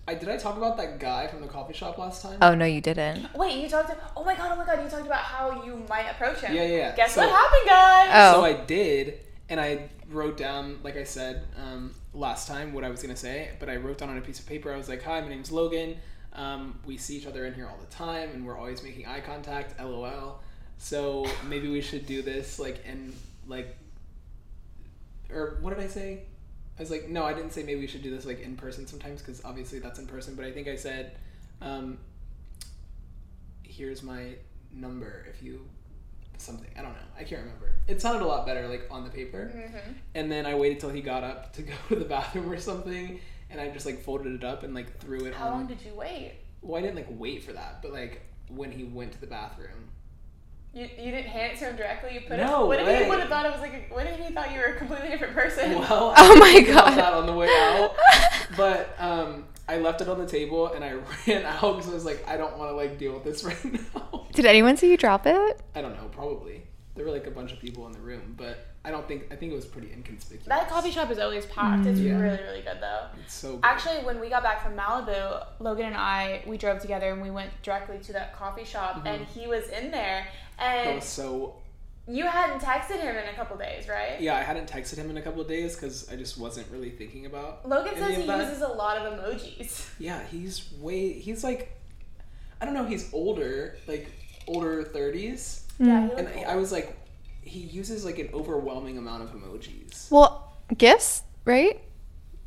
I 0.07 0.13
did 0.13 0.29
I 0.29 0.37
talk 0.37 0.55
about 0.55 0.77
that 0.77 0.99
guy 0.99 1.25
from 1.25 1.41
the 1.41 1.47
coffee 1.47 1.73
shop 1.73 1.97
last 1.97 2.21
time? 2.21 2.37
Oh 2.39 2.53
no, 2.53 2.65
you 2.65 2.79
didn't. 2.79 3.33
Wait, 3.35 3.59
you 3.59 3.67
talked. 3.67 3.91
oh 4.15 4.23
my 4.23 4.35
god! 4.35 4.51
Oh 4.53 4.55
my 4.57 4.65
god! 4.65 4.83
You 4.83 4.89
talked 4.89 5.07
about 5.07 5.21
how 5.23 5.63
you 5.65 5.83
might 5.89 6.03
approach 6.07 6.41
him. 6.41 6.53
Yeah, 6.55 6.61
yeah, 6.63 6.77
yeah. 6.77 6.95
Guess 6.95 7.15
So- 7.15 7.21
what 7.21 7.31
happened, 7.31 7.65
guys? 7.65 8.09
Oh. 8.35 8.39
So 8.39 8.45
I 8.45 8.53
did, 8.65 9.19
and 9.49 9.59
I 9.59 9.89
wrote 10.11 10.37
down, 10.37 10.79
like 10.83 10.95
I 10.95 11.03
said 11.03 11.43
um, 11.59 11.95
last 12.13 12.47
time, 12.47 12.71
what 12.71 12.83
I 12.83 12.89
was 12.89 13.01
gonna 13.01 13.15
say. 13.15 13.49
But 13.59 13.67
I 13.67 13.77
wrote 13.77 13.97
down 13.97 14.09
on 14.09 14.17
a 14.19 14.21
piece 14.21 14.39
of 14.39 14.45
paper. 14.45 14.71
I 14.71 14.77
was 14.77 14.87
like, 14.87 15.01
"Hi, 15.01 15.19
my 15.21 15.27
name's 15.27 15.51
Logan. 15.51 15.97
Um, 16.33 16.77
we 16.85 16.97
see 16.97 17.17
each 17.17 17.25
other 17.25 17.45
in 17.47 17.55
here 17.55 17.67
all 17.67 17.77
the 17.79 17.95
time, 17.95 18.29
and 18.29 18.45
we're 18.45 18.57
always 18.59 18.83
making 18.83 19.07
eye 19.07 19.21
contact. 19.21 19.79
LOL. 19.81 20.39
So 20.77 21.25
maybe 21.47 21.67
we 21.69 21.81
should 21.81 22.05
do 22.05 22.21
this, 22.21 22.59
like, 22.59 22.83
and 22.85 23.15
like, 23.47 23.75
or 25.31 25.57
what 25.61 25.75
did 25.75 25.83
I 25.83 25.87
say? 25.87 26.23
I 26.77 26.81
was 26.81 26.91
like, 26.91 27.07
no, 27.07 27.23
I 27.23 27.33
didn't 27.33 27.51
say 27.51 27.63
maybe 27.63 27.79
we 27.79 27.87
should 27.87 28.03
do 28.03 28.11
this 28.11 28.25
like 28.25 28.41
in 28.41 28.57
person 28.57 28.85
sometimes 28.85 29.21
because 29.21 29.43
obviously 29.45 29.79
that's 29.79 29.99
in 29.99 30.07
person. 30.07 30.35
But 30.35 30.45
I 30.45 30.51
think 30.51 30.67
I 30.67 30.75
said, 30.75 31.15
um, 31.61 31.97
here's 33.63 34.03
my 34.03 34.33
number 34.73 35.25
if 35.29 35.41
you 35.41 35.67
something. 36.37 36.69
I 36.77 36.81
don't 36.81 36.91
know. 36.91 37.07
I 37.17 37.23
can't 37.23 37.41
remember. 37.41 37.71
It 37.87 38.01
sounded 38.01 38.23
a 38.23 38.27
lot 38.27 38.45
better 38.45 38.67
like 38.67 38.87
on 38.91 39.03
the 39.03 39.09
paper. 39.09 39.51
Mm-hmm. 39.55 39.91
And 40.15 40.31
then 40.31 40.45
I 40.45 40.55
waited 40.55 40.79
till 40.79 40.89
he 40.89 41.01
got 41.01 41.23
up 41.23 41.53
to 41.53 41.61
go 41.63 41.73
to 41.89 41.95
the 41.95 42.05
bathroom 42.05 42.51
or 42.51 42.57
something, 42.57 43.19
and 43.49 43.61
I 43.61 43.69
just 43.69 43.85
like 43.85 44.01
folded 44.01 44.33
it 44.33 44.43
up 44.43 44.63
and 44.63 44.73
like 44.73 44.99
threw 44.99 45.25
it 45.25 45.33
How 45.33 45.47
on. 45.47 45.51
long 45.51 45.67
did 45.67 45.81
you 45.81 45.93
wait? 45.93 46.33
well, 46.61 46.79
I 46.79 46.81
didn't 46.81 46.95
like 46.95 47.07
wait 47.09 47.43
for 47.43 47.53
that, 47.53 47.81
but 47.81 47.93
like 47.93 48.21
when 48.49 48.71
he 48.71 48.83
went 48.83 49.11
to 49.13 49.21
the 49.21 49.27
bathroom. 49.27 49.89
You, 50.75 50.89
you 50.99 51.09
didn't 51.11 51.27
hand 51.27 51.53
it 51.53 51.59
to 51.59 51.65
him 51.69 51.77
directly. 51.77 52.15
You 52.15 52.21
put 52.27 52.37
No 52.37 52.65
it. 52.65 52.67
What 52.67 52.79
if 52.81 53.03
he 53.03 53.09
would 53.09 53.19
have 53.21 53.29
thought 53.29 53.45
it 53.45 53.51
was 53.53 53.61
like? 53.61 53.73
A, 53.73 53.93
what 53.93 54.05
if 54.05 54.19
he 54.19 54.33
thought 54.33 54.51
you 54.51 54.59
were 54.59 54.65
a 54.65 54.75
completely 54.75 55.07
different 55.07 55.33
person? 55.33 55.71
Well, 55.79 56.13
Oh 56.17 56.35
I 56.35 56.39
my 56.39 56.51
didn't 56.51 56.75
God. 56.75 56.97
that 56.97 57.13
on 57.13 57.25
the 57.25 57.33
way 57.33 57.47
out, 57.47 57.95
but 58.57 58.93
um, 58.99 59.45
I 59.69 59.77
left 59.77 60.01
it 60.01 60.09
on 60.09 60.19
the 60.19 60.27
table 60.27 60.67
and 60.73 60.83
I 60.83 60.93
ran 61.27 61.45
out 61.45 61.77
because 61.77 61.89
I 61.89 61.93
was 61.93 62.03
like, 62.05 62.27
I 62.27 62.35
don't 62.35 62.57
want 62.57 62.71
to 62.71 62.75
like 62.75 62.97
deal 62.97 63.13
with 63.13 63.23
this 63.23 63.43
right 63.45 63.65
now. 63.95 64.27
Did 64.33 64.45
anyone 64.45 64.75
see 64.75 64.91
you 64.91 64.97
drop 64.97 65.25
it? 65.25 65.61
I 65.75 65.81
don't 65.81 65.95
know, 65.95 66.09
probably 66.11 66.63
there 66.95 67.05
were 67.05 67.11
like 67.11 67.25
a 67.27 67.31
bunch 67.31 67.53
of 67.53 67.59
people 67.59 67.85
in 67.87 67.93
the 67.93 67.99
room, 67.99 68.35
but 68.37 68.74
I 68.85 68.91
don't 68.91 69.07
think 69.07 69.23
I 69.31 69.35
think 69.35 69.51
it 69.51 69.55
was 69.55 69.65
pretty 69.65 69.91
inconspicuous. 69.91 70.47
that 70.47 70.69
coffee 70.69 70.91
shop 70.91 71.09
is 71.11 71.19
always 71.19 71.45
packed. 71.47 71.85
It's 71.87 71.99
Yeah. 71.99 72.19
really 72.19 72.41
really 72.43 72.61
good 72.61 72.77
though. 72.79 73.07
It's 73.23 73.33
so 73.33 73.53
good. 73.53 73.61
Actually, 73.63 74.03
when 74.05 74.19
we 74.19 74.29
got 74.29 74.43
back 74.43 74.63
from 74.63 74.75
Malibu, 74.77 75.45
Logan 75.59 75.87
and 75.87 75.97
I 75.97 76.43
we 76.45 76.57
drove 76.57 76.79
together 76.79 77.11
and 77.11 77.21
we 77.21 77.31
went 77.31 77.49
directly 77.63 77.97
to 77.99 78.13
that 78.13 78.33
coffee 78.35 78.63
shop, 78.65 78.97
Mm-hmm. 78.97 79.07
and 79.07 79.25
he 79.25 79.47
was 79.47 79.67
in 79.69 79.91
there, 79.91 80.27
that 80.59 80.63
and 80.87 80.95
was 80.95 81.05
so 81.05 81.55
you 82.07 82.25
hadn't 82.27 82.61
texted 82.61 82.99
him 82.99 83.15
in 83.15 83.27
a 83.27 83.33
couple 83.33 83.57
days, 83.57 83.87
right? 83.89 84.21
Yeah, 84.21 84.35
I 84.35 84.41
hadn't 84.43 84.69
texted 84.69 84.97
him 84.97 85.09
in 85.09 85.17
a 85.17 85.21
couple 85.23 85.41
of 85.41 85.47
days 85.47 85.75
because 85.75 86.07
I 86.07 86.15
just 86.15 86.37
wasn't 86.37 86.67
really 86.71 86.91
thinking 86.91 87.25
about. 87.25 87.67
Logan 87.67 87.95
says 87.95 88.15
he 88.17 88.27
that. 88.27 88.39
uses 88.47 88.61
a 88.61 88.67
lot 88.67 88.97
of 88.97 89.03
emojis. 89.13 89.89
Yeah, 89.99 90.21
he's 90.31 90.71
way. 90.79 91.13
He's 91.13 91.43
like, 91.43 91.75
I 92.61 92.65
don't 92.65 92.75
know. 92.75 92.85
He's 92.85 93.11
older, 93.11 93.77
like 93.87 94.07
older 94.47 94.83
thirties, 94.83 95.65
Yeah, 95.79 96.05
he 96.07 96.13
and 96.13 96.45
I 96.45 96.55
was 96.57 96.71
like, 96.71 96.95
he 97.45 97.59
uses 97.61 98.03
like 98.03 98.19
an 98.19 98.29
overwhelming 98.33 98.97
amount 98.97 99.23
of 99.23 99.29
emojis 99.31 100.11
Well, 100.11 100.51
gifts, 100.77 101.23
right? 101.45 101.79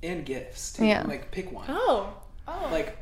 and 0.02 0.24
gifts. 0.26 0.72
Too. 0.74 0.84
Yeah. 0.86 1.02
like 1.06 1.30
pick 1.32 1.50
one. 1.52 1.66
Oh, 1.68 2.12
oh. 2.46 2.68
Like 2.70 2.96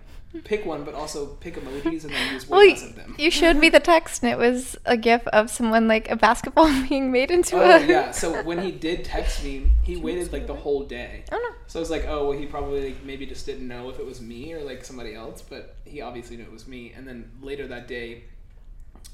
pick 0.44 0.66
one, 0.66 0.84
but 0.84 0.92
also 0.94 1.26
pick 1.26 1.54
emojis 1.56 2.04
and 2.04 2.12
then 2.12 2.34
use 2.34 2.46
way 2.48 2.68
Well, 2.74 2.84
of 2.84 2.94
them. 2.96 3.14
you 3.18 3.30
showed 3.30 3.56
me 3.56 3.68
the 3.70 3.80
text, 3.80 4.22
and 4.22 4.30
it 4.30 4.36
was 4.38 4.76
a 4.84 4.96
gif 4.96 5.26
of 5.28 5.50
someone 5.50 5.88
like 5.88 6.10
a 6.10 6.16
basketball 6.16 6.66
being 6.88 7.10
made 7.10 7.30
into 7.30 7.56
Oh 7.56 7.60
a. 7.76 7.86
yeah. 7.86 8.10
So 8.12 8.42
when 8.48 8.60
he 8.62 8.70
did 8.70 9.04
text 9.04 9.42
me, 9.44 9.70
he 9.82 9.96
waited 9.96 10.32
like 10.32 10.46
the 10.46 10.54
whole 10.54 10.84
day. 10.84 11.24
Oh 11.32 11.36
no. 11.38 11.56
So 11.68 11.78
I 11.78 11.80
was 11.80 11.90
like, 11.90 12.04
oh, 12.06 12.28
well, 12.28 12.38
he 12.38 12.44
probably 12.46 12.86
like, 12.92 13.04
maybe 13.04 13.24
just 13.26 13.46
didn't 13.46 13.66
know 13.66 13.88
if 13.90 13.98
it 13.98 14.04
was 14.06 14.20
me 14.20 14.52
or 14.52 14.62
like 14.62 14.84
somebody 14.84 15.14
else, 15.14 15.42
but 15.42 15.76
he 15.86 16.00
obviously 16.02 16.36
knew 16.36 16.44
it 16.44 16.52
was 16.52 16.66
me. 16.68 16.92
And 16.94 17.06
then 17.08 17.30
later 17.40 17.66
that 17.68 17.88
day, 17.88 18.24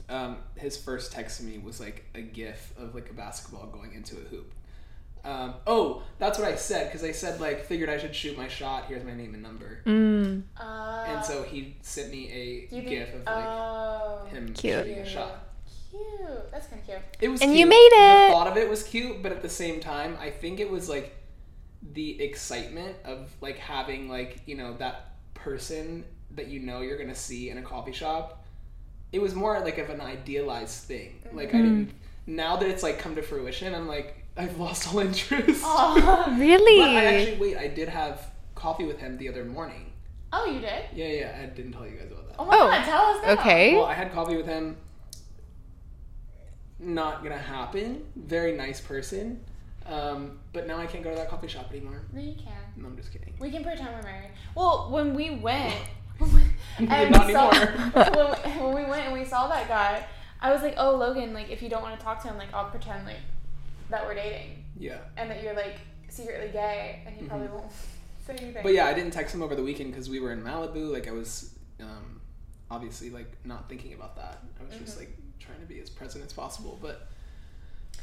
um, 0.09 0.39
his 0.57 0.77
first 0.77 1.13
text 1.13 1.39
to 1.39 1.45
me 1.45 1.59
was 1.59 1.81
like 1.81 2.05
a 2.15 2.21
GIF 2.21 2.73
of 2.79 2.95
like 2.95 3.11
a 3.11 3.15
basketball 3.15 3.67
going 3.67 3.95
into 3.95 4.17
a 4.17 4.21
hoop. 4.21 4.53
Um, 5.25 5.55
oh, 5.69 6.03
that's 6.19 6.37
what 6.39 6.49
I 6.49 6.57
said 6.57 6.89
because 6.89 7.05
I 7.05 7.13
said 7.13 7.41
like 7.41 7.65
figured 7.65 7.89
I 7.89 7.99
should 7.99 8.15
shoot 8.15 8.37
my 8.37 8.49
shot. 8.49 8.87
Here's 8.87 9.05
my 9.05 9.15
name 9.15 9.35
and 9.35 9.43
number. 9.43 9.81
Mm. 9.87 10.43
Uh, 10.61 11.05
and 11.07 11.25
so 11.25 11.45
he 11.45 11.77
sent 11.83 12.11
me 12.11 12.29
a 12.31 12.67
do 12.67 12.77
you 12.77 12.83
GIF 12.83 13.15
of 13.15 13.27
like 13.27 13.45
oh, 13.47 14.27
him 14.31 14.53
Cute. 14.53 14.85
shooting 14.85 14.99
a 14.99 15.09
shot. 15.09 15.47
Cute. 15.91 16.51
That's 16.51 16.67
kind 16.67 16.81
of 16.81 16.87
cute. 16.87 16.99
It 17.21 17.29
was 17.29 17.41
And 17.41 17.51
cute. 17.51 17.61
you 17.61 17.67
made 17.67 17.77
it. 17.93 18.29
The 18.29 18.33
thought 18.33 18.49
of 18.49 18.57
it 18.57 18.69
was 18.69 18.83
cute, 18.83 19.23
but 19.23 19.31
at 19.31 19.43
the 19.43 19.49
same 19.49 19.79
time, 19.79 20.17
I 20.21 20.31
think 20.31 20.59
it 20.59 20.69
was 20.71 20.89
like 20.89 21.15
the 21.93 22.21
excitement 22.23 22.97
of 23.05 23.31
like 23.41 23.59
having 23.59 24.09
like 24.09 24.41
you 24.47 24.57
know 24.57 24.75
that 24.79 25.15
person 25.35 26.05
that 26.33 26.49
you 26.49 26.61
know 26.61 26.81
you're 26.81 26.99
gonna 26.99 27.15
see 27.15 27.51
in 27.51 27.59
a 27.59 27.63
coffee 27.63 27.93
shop. 27.93 28.42
It 29.13 29.21
was 29.21 29.35
more 29.35 29.61
like 29.61 29.79
of 29.79 29.91
an 29.91 30.01
idealized 30.01 30.85
thing. 30.85 31.23
Like 31.33 31.51
I 31.55 31.59
didn't. 31.59 31.91
Now 32.27 32.57
that 32.57 32.69
it's 32.69 32.83
like 32.83 32.99
come 32.99 33.15
to 33.17 33.23
fruition, 33.23 33.75
I'm 33.75 33.87
like 33.89 34.25
I've 34.37 34.59
lost 34.59 34.89
all 34.93 34.99
interest. 35.09 35.63
Oh, 35.65 36.35
Really? 36.39 36.81
But 36.81 36.91
I 36.91 37.05
actually 37.17 37.39
wait. 37.39 37.57
I 37.59 37.69
did 37.69 37.89
have 37.89 38.31
coffee 38.55 38.85
with 38.85 38.99
him 38.99 39.19
the 39.19 39.29
other 39.29 39.45
morning. 39.45 39.93
oh, 40.33 40.47
you 40.47 40.61
did? 40.61 40.85
Yeah, 40.95 41.07
yeah. 41.09 41.39
I 41.43 41.47
didn't 41.47 41.73
tell 41.73 41.87
you 41.87 41.97
guys 41.97 42.11
about 42.11 42.29
that. 42.29 42.37
Oh 42.39 42.47
my 42.47 42.57
Oh, 42.57 42.69
god, 42.69 42.85
tell 42.85 43.03
us 43.03 43.23
now. 43.25 43.33
okay. 43.43 43.75
Well, 43.75 43.85
I 43.85 43.95
had 43.95 44.13
coffee 44.13 44.37
with 44.37 44.47
him. 44.47 44.77
Not 46.79 47.23
gonna 47.23 47.37
happen. 47.39 48.05
Very 48.17 48.53
nice 48.57 48.81
person. 48.81 49.45
Um, 49.87 50.39
but 50.53 50.67
now 50.67 50.79
I 50.79 50.87
can't 50.87 51.03
go 51.05 51.11
to 51.11 51.17
that 51.17 51.29
coffee 51.29 51.49
shop 51.49 51.71
anymore. 51.71 52.03
No, 52.13 52.21
you 52.21 52.35
can. 52.35 52.53
No, 52.77 52.87
I'm 52.89 52.97
just 52.97 53.13
kidding. 53.13 53.35
We 53.41 53.51
can 53.51 53.63
pretend 53.65 53.89
we're 53.95 54.03
married. 54.03 54.31
Well, 54.55 54.89
when 54.91 55.15
we 55.15 55.31
went, 55.31 55.75
Not 56.81 57.31
so, 57.31 57.51
when, 57.93 58.31
we, 58.31 58.61
when 58.61 58.75
we 58.85 58.91
went 58.91 59.05
and 59.07 59.13
we 59.13 59.25
saw 59.25 59.49
that 59.49 59.69
guy, 59.69 60.05
I 60.41 60.53
was 60.53 60.63
like, 60.63 60.75
"Oh, 60.77 60.97
Logan, 60.97 61.33
like 61.33 61.51
if 61.51 61.63
you 61.63 61.69
don't 61.69 61.83
want 61.83 61.99
to 61.99 62.05
talk 62.05 62.23
to 62.23 62.29
him, 62.29 62.39
like 62.39 62.53
I'll 62.53 62.71
pretend 62.71 63.07
like 63.07 63.21
that 63.91 64.05
we're 64.07 64.15
dating 64.15 64.65
Yeah. 64.79 64.99
and 65.17 65.31
that 65.31 65.43
you're 65.43 65.55
like 65.55 65.79
secretly 66.09 66.49
gay, 66.53 67.03
and 67.07 67.15
he 67.15 67.27
probably 67.27 67.49
won't 67.49 67.71
say 68.27 68.33
anything." 68.33 68.55
Mm-hmm. 68.55 68.63
But 68.63 68.75
yeah, 68.75 68.87
I 68.87 68.95
didn't 68.95 69.13
text 69.13 69.35
him 69.35 69.43
over 69.43 69.55
the 69.55 69.63
weekend 69.63 69.93
because 69.93 70.09
we 70.09 70.21
were 70.21 70.33
in 70.33 70.43
Malibu. 70.43 70.93
Like 70.93 71.09
I 71.09 71.13
was, 71.13 71.55
um, 71.81 72.21
obviously 72.71 73.11
like 73.11 73.31
not 73.45 73.69
thinking 73.69 73.93
about 73.95 74.17
that. 74.17 74.43
I 74.61 74.65
was 74.65 74.77
just 74.79 74.99
like 74.99 75.17
trying 75.39 75.61
to 75.61 75.67
be 75.67 75.81
as 75.81 75.91
present 75.91 76.25
as 76.25 76.33
possible. 76.33 76.79
But 76.81 77.09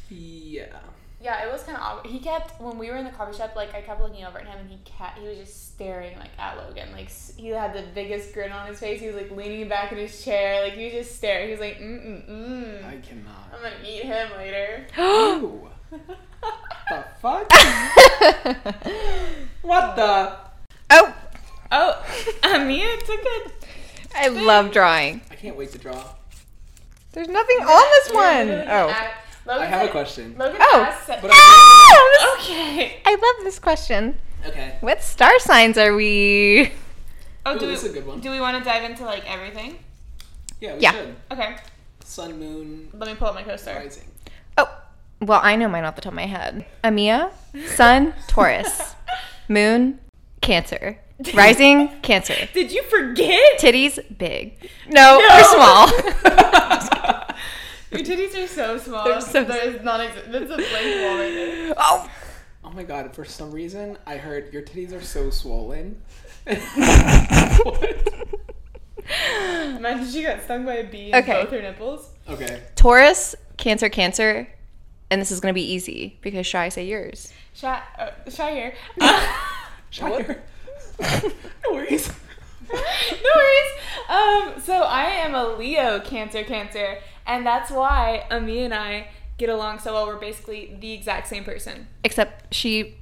yeah, 0.09 0.77
Yeah, 1.21 1.45
it 1.45 1.51
was 1.51 1.63
kind 1.63 1.77
of 1.77 1.83
awkward. 1.83 2.09
He 2.09 2.19
kept 2.19 2.61
when 2.61 2.77
we 2.77 2.89
were 2.89 2.95
in 2.95 3.03
the 3.03 3.11
coffee 3.11 3.37
shop, 3.37 3.53
like 3.55 3.75
I 3.75 3.81
kept 3.81 4.01
looking 4.01 4.23
over 4.23 4.39
at 4.39 4.47
him, 4.47 4.57
and 4.59 4.69
he 4.69 4.79
kept 4.85 5.17
he 5.19 5.27
was 5.27 5.37
just 5.37 5.73
staring 5.73 6.17
like 6.17 6.31
at 6.37 6.57
Logan. 6.57 6.93
Like 6.93 7.09
he 7.09 7.49
had 7.49 7.73
the 7.73 7.83
biggest 7.93 8.33
grin 8.33 8.53
on 8.53 8.67
his 8.67 8.79
face. 8.79 9.01
He 9.01 9.07
was 9.07 9.15
like 9.15 9.29
leaning 9.31 9.67
back 9.67 9.91
in 9.91 9.97
his 9.97 10.23
chair, 10.23 10.63
like 10.63 10.73
he 10.73 10.85
was 10.85 10.93
just 10.93 11.17
staring. 11.17 11.47
He 11.47 11.51
was 11.51 11.59
like, 11.59 11.79
mm 11.79 12.05
mm 12.05 12.29
mm. 12.29 12.85
I 12.85 12.97
cannot. 12.97 13.53
I'm 13.53 13.61
gonna 13.61 13.75
eat 13.85 14.03
him 14.03 14.29
later. 14.37 14.87
Ew. 14.97 15.69
the 16.89 17.05
fuck? 17.21 17.51
What 19.61 19.95
the? 19.97 20.35
oh, 20.89 21.15
oh, 21.71 22.05
I 22.43 22.63
mean 22.63 22.81
it's 22.83 23.09
a 23.09 23.17
good. 23.17 23.51
I 24.15 24.27
love 24.29 24.71
drawing. 24.71 25.21
I 25.29 25.35
can't 25.35 25.57
wait 25.57 25.71
to 25.73 25.77
draw. 25.77 26.01
There's 27.11 27.27
nothing 27.27 27.57
on 27.57 27.91
this 27.91 28.13
one. 28.13 28.49
Oh. 28.69 29.11
Logan 29.49 29.63
I 29.63 29.65
have 29.65 29.87
a 29.87 29.91
question. 29.91 30.35
Logan 30.37 30.57
Oh. 30.61 30.85
asked. 30.87 31.09
Ah, 31.09 32.35
okay. 32.39 33.01
I 33.03 33.11
love 33.15 33.43
this 33.43 33.57
question. 33.59 34.17
okay. 34.45 34.75
What 34.81 35.01
star 35.03 35.39
signs 35.39 35.75
are 35.77 35.95
we? 35.95 36.71
Oh, 37.45 37.55
Ooh, 37.55 37.59
do 37.59 37.65
we, 37.65 37.71
this 37.71 37.83
is 37.83 37.89
a 37.91 37.93
good 37.93 38.05
one. 38.05 38.19
do 38.19 38.29
we 38.29 38.39
want 38.39 38.57
to 38.57 38.63
dive 38.63 38.83
into 38.83 39.03
like 39.05 39.23
everything? 39.29 39.79
Yeah, 40.61 40.75
we 40.75 40.81
Yeah. 40.81 40.91
should. 40.91 41.15
Okay. 41.31 41.55
Sun, 42.03 42.39
moon, 42.39 42.89
Let 42.93 43.07
me 43.09 43.15
pull 43.15 43.27
up 43.27 43.35
my 43.35 43.43
Co-Star. 43.43 43.75
rising. 43.77 44.03
Oh, 44.57 44.69
well, 45.21 45.39
I 45.43 45.55
know 45.55 45.67
mine 45.67 45.83
off 45.83 45.95
the 45.95 46.01
top 46.01 46.11
of 46.11 46.15
my 46.15 46.25
head. 46.27 46.65
Amia, 46.83 47.31
Sun, 47.75 48.13
Taurus, 48.27 48.93
Moon, 49.47 49.99
Cancer, 50.41 50.99
Rising, 51.33 51.89
Cancer. 52.01 52.47
Did 52.53 52.71
you 52.71 52.83
forget? 52.83 53.59
Titties, 53.59 53.99
big. 54.17 54.69
No, 54.87 55.19
they're 55.27 55.43
small. 55.43 55.87
Your 57.91 58.01
titties 58.01 58.35
are 58.43 58.47
so 58.47 58.77
small. 58.77 59.03
They're 59.05 59.21
so- 59.21 59.43
There's 59.43 59.81
not 59.83 59.99
exi- 59.99 60.31
That's 60.31 60.51
a 60.51 60.55
blank 60.57 61.01
wall 61.01 61.17
right 61.17 61.33
there. 61.33 61.73
oh, 61.77 62.09
Oh 62.63 62.71
my 62.71 62.83
god, 62.83 63.15
for 63.15 63.25
some 63.25 63.51
reason 63.51 63.97
I 64.05 64.17
heard 64.17 64.51
your 64.53 64.61
titties 64.61 64.93
are 64.93 65.01
so 65.01 65.29
swollen. 65.29 66.01
what? 66.45 68.03
Imagine 69.65 70.07
she 70.09 70.21
got 70.23 70.43
stung 70.43 70.65
by 70.65 70.75
a 70.75 70.83
bee 70.83 71.09
in 71.09 71.15
Okay. 71.15 71.41
both 71.41 71.51
her 71.51 71.61
nipples. 71.61 72.09
Okay. 72.27 72.61
Taurus, 72.75 73.33
Cancer, 73.57 73.89
Cancer, 73.89 74.47
and 75.09 75.19
this 75.21 75.31
is 75.31 75.39
gonna 75.39 75.53
be 75.53 75.73
easy 75.73 76.19
because 76.21 76.45
shy 76.45 76.69
say 76.69 76.85
yours. 76.85 77.33
Shy, 77.55 77.81
uh, 77.97 78.11
shy 78.29 78.51
here. 78.53 78.73
Shire. 79.89 80.43
no 80.99 81.71
worries. 81.73 82.11
no 82.73 83.29
worries. 83.35 83.71
Um, 84.09 84.61
so 84.61 84.83
I 84.83 85.05
am 85.23 85.35
a 85.35 85.55
Leo 85.55 85.99
Cancer 85.99 86.43
Cancer, 86.43 86.99
and 87.25 87.45
that's 87.45 87.71
why 87.71 88.25
Ami 88.31 88.63
and 88.63 88.73
I 88.73 89.09
get 89.37 89.49
along 89.49 89.79
so 89.79 89.93
well. 89.93 90.07
We're 90.07 90.17
basically 90.17 90.77
the 90.79 90.93
exact 90.93 91.27
same 91.27 91.43
person. 91.43 91.87
Except 92.03 92.53
she 92.53 92.97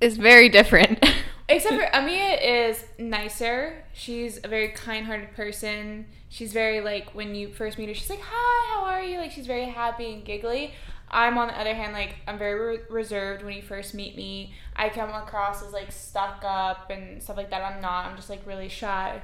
is 0.00 0.16
very 0.16 0.48
different. 0.48 1.04
Except 1.48 1.74
for 1.74 1.86
Amia 1.92 2.40
is 2.40 2.84
nicer. 2.98 3.84
She's 3.92 4.40
a 4.42 4.48
very 4.48 4.68
kind-hearted 4.68 5.34
person. 5.34 6.06
She's 6.28 6.52
very 6.52 6.80
like 6.80 7.10
when 7.10 7.34
you 7.34 7.52
first 7.52 7.78
meet 7.78 7.88
her, 7.88 7.94
she's 7.94 8.08
like, 8.08 8.22
"Hi, 8.22 8.74
how 8.74 8.86
are 8.86 9.02
you?" 9.02 9.18
Like 9.18 9.32
she's 9.32 9.46
very 9.46 9.66
happy 9.66 10.12
and 10.12 10.24
giggly. 10.24 10.72
I'm 11.12 11.36
on 11.38 11.48
the 11.48 11.58
other 11.60 11.74
hand 11.74 11.92
like 11.92 12.16
I'm 12.26 12.38
very 12.38 12.76
re- 12.78 12.82
reserved 12.88 13.44
when 13.44 13.54
you 13.54 13.62
first 13.62 13.92
meet 13.94 14.16
me. 14.16 14.54
I 14.74 14.88
come 14.88 15.10
across 15.10 15.62
as 15.62 15.72
like 15.72 15.92
stuck 15.92 16.42
up 16.44 16.90
and 16.90 17.22
stuff 17.22 17.36
like 17.36 17.50
that. 17.50 17.62
I'm 17.62 17.80
not. 17.82 18.06
I'm 18.06 18.16
just 18.16 18.30
like 18.30 18.40
really 18.46 18.68
shy. 18.68 19.20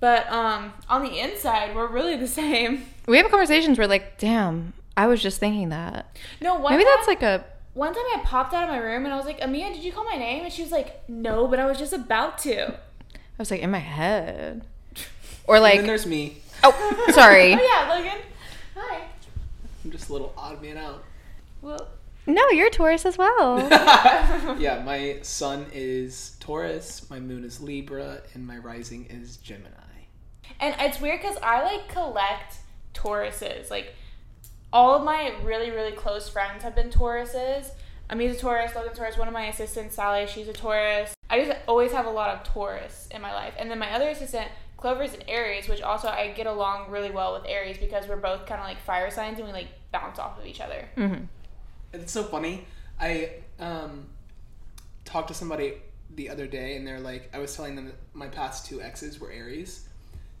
But 0.00 0.30
um 0.30 0.72
on 0.88 1.02
the 1.02 1.18
inside, 1.20 1.74
we're 1.74 1.86
really 1.88 2.16
the 2.16 2.26
same. 2.42 2.84
we 3.06 3.16
have 3.18 3.30
conversations 3.30 3.78
where 3.78 3.86
like, 3.86 4.18
damn, 4.18 4.72
I 4.96 5.06
was 5.06 5.22
just 5.22 5.38
thinking 5.38 5.68
that. 5.68 6.16
No, 6.40 6.54
one 6.56 6.72
Maybe 6.72 6.84
time, 6.84 6.92
that's 6.96 7.08
like 7.08 7.22
a 7.22 7.44
one 7.74 7.94
time 7.94 8.04
I 8.16 8.20
popped 8.24 8.54
out 8.54 8.64
of 8.64 8.68
my 8.70 8.78
room 8.78 9.04
and 9.04 9.14
I 9.14 9.16
was 9.16 9.26
like, 9.26 9.40
"Amia, 9.40 9.72
did 9.72 9.84
you 9.84 9.92
call 9.92 10.04
my 10.04 10.16
name?" 10.16 10.42
And 10.42 10.52
she 10.52 10.62
was 10.62 10.72
like, 10.72 11.08
"No, 11.08 11.46
but 11.46 11.60
I 11.60 11.66
was 11.66 11.78
just 11.78 11.92
about 11.92 12.38
to." 12.38 12.70
I 12.74 13.38
was 13.38 13.50
like 13.52 13.60
in 13.60 13.70
my 13.70 13.78
head. 13.78 14.64
Or 15.46 15.60
like. 15.60 15.76
and 15.76 15.78
then 15.80 15.86
like 15.86 15.88
there's 15.88 16.06
me. 16.06 16.38
Oh, 16.64 17.10
sorry. 17.14 17.54
Oh 17.58 17.62
yeah, 17.62 17.94
Logan. 17.94 18.18
Hi. 18.76 19.07
I'm 19.88 19.92
just 19.92 20.10
a 20.10 20.12
little 20.12 20.34
odd 20.36 20.60
man 20.60 20.76
out. 20.76 21.02
Well, 21.62 21.88
No, 22.26 22.50
you're 22.50 22.68
Taurus 22.68 23.06
as 23.06 23.16
well. 23.16 23.58
yeah, 24.60 24.82
my 24.84 25.20
sun 25.22 25.64
is 25.72 26.36
Taurus, 26.40 27.08
my 27.08 27.18
moon 27.18 27.42
is 27.42 27.62
Libra, 27.62 28.20
and 28.34 28.46
my 28.46 28.58
rising 28.58 29.06
is 29.06 29.38
Gemini. 29.38 29.70
And 30.60 30.76
it's 30.78 31.00
weird 31.00 31.22
because 31.22 31.38
I 31.42 31.62
like 31.62 31.88
collect 31.88 32.56
Tauruses. 32.92 33.70
Like 33.70 33.94
all 34.74 34.94
of 34.94 35.04
my 35.04 35.32
really 35.42 35.70
really 35.70 35.92
close 35.92 36.28
friends 36.28 36.62
have 36.64 36.76
been 36.76 36.90
Tauruses. 36.90 37.70
Ami's 38.10 38.36
a 38.36 38.38
Taurus, 38.38 38.74
Logan's 38.74 38.92
a 38.92 38.96
Taurus. 38.98 39.16
One 39.16 39.28
of 39.28 39.32
my 39.32 39.46
assistants, 39.46 39.94
Sally, 39.94 40.26
she's 40.26 40.48
a 40.48 40.52
Taurus. 40.52 41.14
I 41.30 41.42
just 41.42 41.58
always 41.66 41.92
have 41.92 42.04
a 42.04 42.10
lot 42.10 42.28
of 42.36 42.42
Taurus 42.42 43.08
in 43.10 43.22
my 43.22 43.32
life. 43.32 43.54
And 43.58 43.70
then 43.70 43.78
my 43.78 43.90
other 43.94 44.10
assistant, 44.10 44.48
Clover's 44.78 45.12
an 45.12 45.22
Aries, 45.28 45.68
which 45.68 45.82
also 45.82 46.08
I 46.08 46.28
get 46.28 46.46
along 46.46 46.90
really 46.90 47.10
well 47.10 47.34
with 47.34 47.44
Aries 47.46 47.76
because 47.78 48.08
we're 48.08 48.16
both 48.16 48.46
kind 48.46 48.60
of 48.60 48.66
like 48.66 48.80
fire 48.80 49.10
signs 49.10 49.38
and 49.38 49.46
we 49.46 49.52
like 49.52 49.68
bounce 49.92 50.18
off 50.18 50.38
of 50.38 50.46
each 50.46 50.60
other. 50.60 50.88
hmm 50.94 51.14
It's 51.92 52.12
so 52.12 52.22
funny. 52.22 52.64
I 53.00 53.30
um, 53.58 54.06
talked 55.04 55.28
to 55.28 55.34
somebody 55.34 55.74
the 56.14 56.30
other 56.30 56.46
day, 56.46 56.76
and 56.76 56.86
they're 56.86 57.00
like, 57.00 57.28
I 57.34 57.38
was 57.38 57.54
telling 57.54 57.76
them 57.76 57.86
that 57.86 57.96
my 58.14 58.28
past 58.28 58.66
two 58.66 58.80
exes 58.80 59.20
were 59.20 59.30
Aries, 59.30 59.88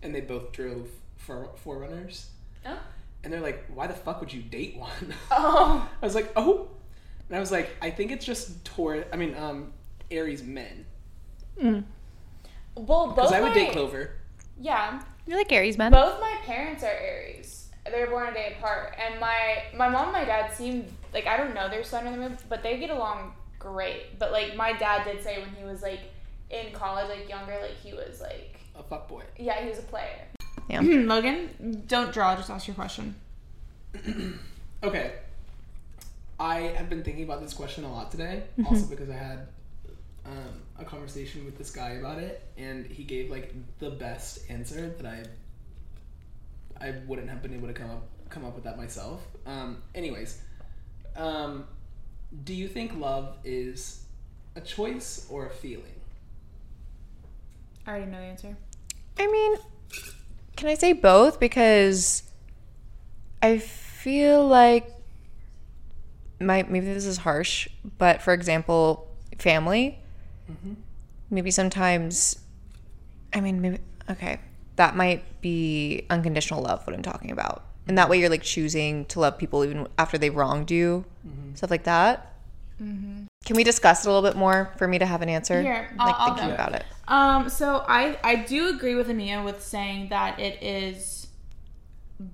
and 0.02 0.14
they 0.14 0.20
both 0.20 0.52
drove 0.52 0.88
for 1.16 1.50
Forerunners. 1.56 2.30
Oh. 2.64 2.78
And 3.24 3.32
they're 3.32 3.40
like, 3.40 3.64
why 3.74 3.86
the 3.88 3.94
fuck 3.94 4.20
would 4.20 4.32
you 4.32 4.42
date 4.42 4.76
one? 4.76 5.14
Oh. 5.30 5.88
I 6.00 6.06
was 6.06 6.14
like, 6.14 6.32
oh. 6.36 6.68
And 7.28 7.36
I 7.36 7.40
was 7.40 7.50
like, 7.52 7.70
I 7.82 7.90
think 7.90 8.12
it's 8.12 8.24
just 8.24 8.64
Taurus. 8.64 9.04
I 9.12 9.16
mean, 9.16 9.34
um, 9.36 9.72
Aries 10.10 10.42
men. 10.42 10.86
Mm. 11.60 11.84
Well, 12.74 13.08
both 13.08 13.16
Because 13.16 13.32
I 13.32 13.40
would 13.40 13.48
my, 13.48 13.54
date 13.54 13.72
Clover. 13.72 14.12
Yeah. 14.60 15.02
You're 15.26 15.38
like 15.38 15.52
Aries, 15.52 15.78
man. 15.78 15.92
Both 15.92 16.20
my 16.20 16.36
parents 16.44 16.82
are 16.82 16.86
Aries. 16.86 17.68
They 17.90 18.00
were 18.00 18.10
born 18.10 18.28
a 18.28 18.32
day 18.34 18.54
apart, 18.58 18.96
and 18.98 19.18
my 19.18 19.62
my 19.74 19.88
mom 19.88 20.04
and 20.04 20.12
my 20.12 20.24
dad 20.24 20.52
seem 20.54 20.84
like 21.14 21.26
I 21.26 21.36
don't 21.36 21.54
know 21.54 21.68
their 21.70 21.84
sun 21.84 22.06
or 22.06 22.10
the 22.10 22.16
moon, 22.18 22.36
but 22.48 22.62
they 22.62 22.78
get 22.78 22.90
along 22.90 23.32
great. 23.58 24.18
But 24.18 24.30
like 24.32 24.56
my 24.56 24.72
dad 24.74 25.04
did 25.04 25.22
say 25.22 25.40
when 25.40 25.50
he 25.54 25.64
was 25.64 25.82
like 25.82 26.00
in 26.50 26.72
college, 26.72 27.08
like 27.08 27.28
younger, 27.28 27.56
like 27.60 27.76
he 27.82 27.92
was 27.92 28.20
like 28.20 28.58
A 28.76 28.82
fuck 28.82 29.08
boy. 29.08 29.22
yeah, 29.38 29.62
he 29.62 29.68
was 29.70 29.78
a 29.78 29.82
player. 29.82 30.26
Yeah. 30.68 30.80
Logan, 30.82 31.84
don't 31.86 32.12
draw. 32.12 32.36
Just 32.36 32.50
ask 32.50 32.66
your 32.66 32.74
question. 32.74 33.14
Okay. 34.80 35.12
I 36.38 36.60
have 36.76 36.88
been 36.88 37.02
thinking 37.02 37.24
about 37.24 37.40
this 37.40 37.52
question 37.52 37.82
a 37.82 37.92
lot 37.92 38.12
today, 38.12 38.44
mm-hmm. 38.52 38.66
also 38.66 38.86
because 38.86 39.10
I 39.10 39.14
had 39.14 39.48
um, 40.28 40.62
a 40.78 40.84
conversation 40.84 41.44
with 41.44 41.56
this 41.56 41.70
guy 41.70 41.92
about 41.92 42.18
it, 42.18 42.42
and 42.56 42.86
he 42.86 43.02
gave 43.02 43.30
like 43.30 43.54
the 43.78 43.90
best 43.90 44.40
answer 44.50 44.94
that 44.98 45.06
I 45.06 45.24
I 46.80 46.94
wouldn't 47.06 47.28
have 47.28 47.42
been 47.42 47.54
able 47.54 47.68
to 47.68 47.74
come 47.74 47.90
up 47.90 48.02
come 48.28 48.44
up 48.44 48.54
with 48.54 48.64
that 48.64 48.76
myself. 48.76 49.26
Um, 49.46 49.82
anyways, 49.94 50.40
um, 51.16 51.64
do 52.44 52.54
you 52.54 52.68
think 52.68 52.94
love 52.96 53.36
is 53.42 54.04
a 54.54 54.60
choice 54.60 55.26
or 55.30 55.46
a 55.46 55.50
feeling? 55.50 55.84
I 57.86 57.92
already 57.92 58.10
know 58.10 58.18
the 58.18 58.24
answer. 58.24 58.56
I 59.18 59.26
mean, 59.26 59.56
can 60.56 60.68
I 60.68 60.74
say 60.74 60.92
both? 60.92 61.40
Because 61.40 62.22
I 63.42 63.58
feel 63.58 64.46
like 64.46 64.92
my 66.38 66.64
maybe 66.64 66.92
this 66.92 67.06
is 67.06 67.16
harsh, 67.16 67.68
but 67.96 68.20
for 68.20 68.34
example, 68.34 69.08
family. 69.38 69.98
Mm-hmm. 70.50 70.74
Maybe 71.30 71.50
sometimes, 71.50 72.38
I 73.34 73.40
mean, 73.40 73.60
maybe, 73.60 73.78
okay, 74.10 74.40
that 74.76 74.96
might 74.96 75.40
be 75.40 76.06
unconditional 76.10 76.62
love, 76.62 76.86
what 76.86 76.94
I'm 76.96 77.02
talking 77.02 77.30
about. 77.30 77.64
And 77.86 77.96
that 77.98 78.08
way 78.08 78.18
you're 78.20 78.28
like 78.30 78.42
choosing 78.42 79.04
to 79.06 79.20
love 79.20 79.38
people 79.38 79.64
even 79.64 79.88
after 79.98 80.18
they've 80.18 80.34
wronged 80.34 80.70
you, 80.70 81.04
Mm-hmm. 81.26 81.54
stuff 81.54 81.70
like 81.70 81.84
that. 81.84 82.34
Can 82.78 83.56
we 83.56 83.64
discuss 83.64 84.04
it 84.04 84.08
a 84.08 84.12
little 84.12 84.28
bit 84.28 84.36
more 84.38 84.72
for 84.78 84.86
me 84.86 84.98
to 84.98 85.04
have 85.06 85.20
an 85.20 85.28
answer? 85.28 85.60
Here, 85.60 85.90
I'll- 85.98 86.14
I'll 86.16 86.26
thinking 86.28 86.48
go. 86.48 86.54
about 86.54 86.74
it. 86.74 86.84
Um, 87.08 87.48
so 87.48 87.84
I 87.88 88.18
I 88.22 88.36
do 88.36 88.68
agree 88.68 88.94
with 88.94 89.08
Amia 89.08 89.44
with 89.44 89.62
saying 89.62 90.10
that 90.10 90.38
it 90.38 90.62
is 90.62 91.26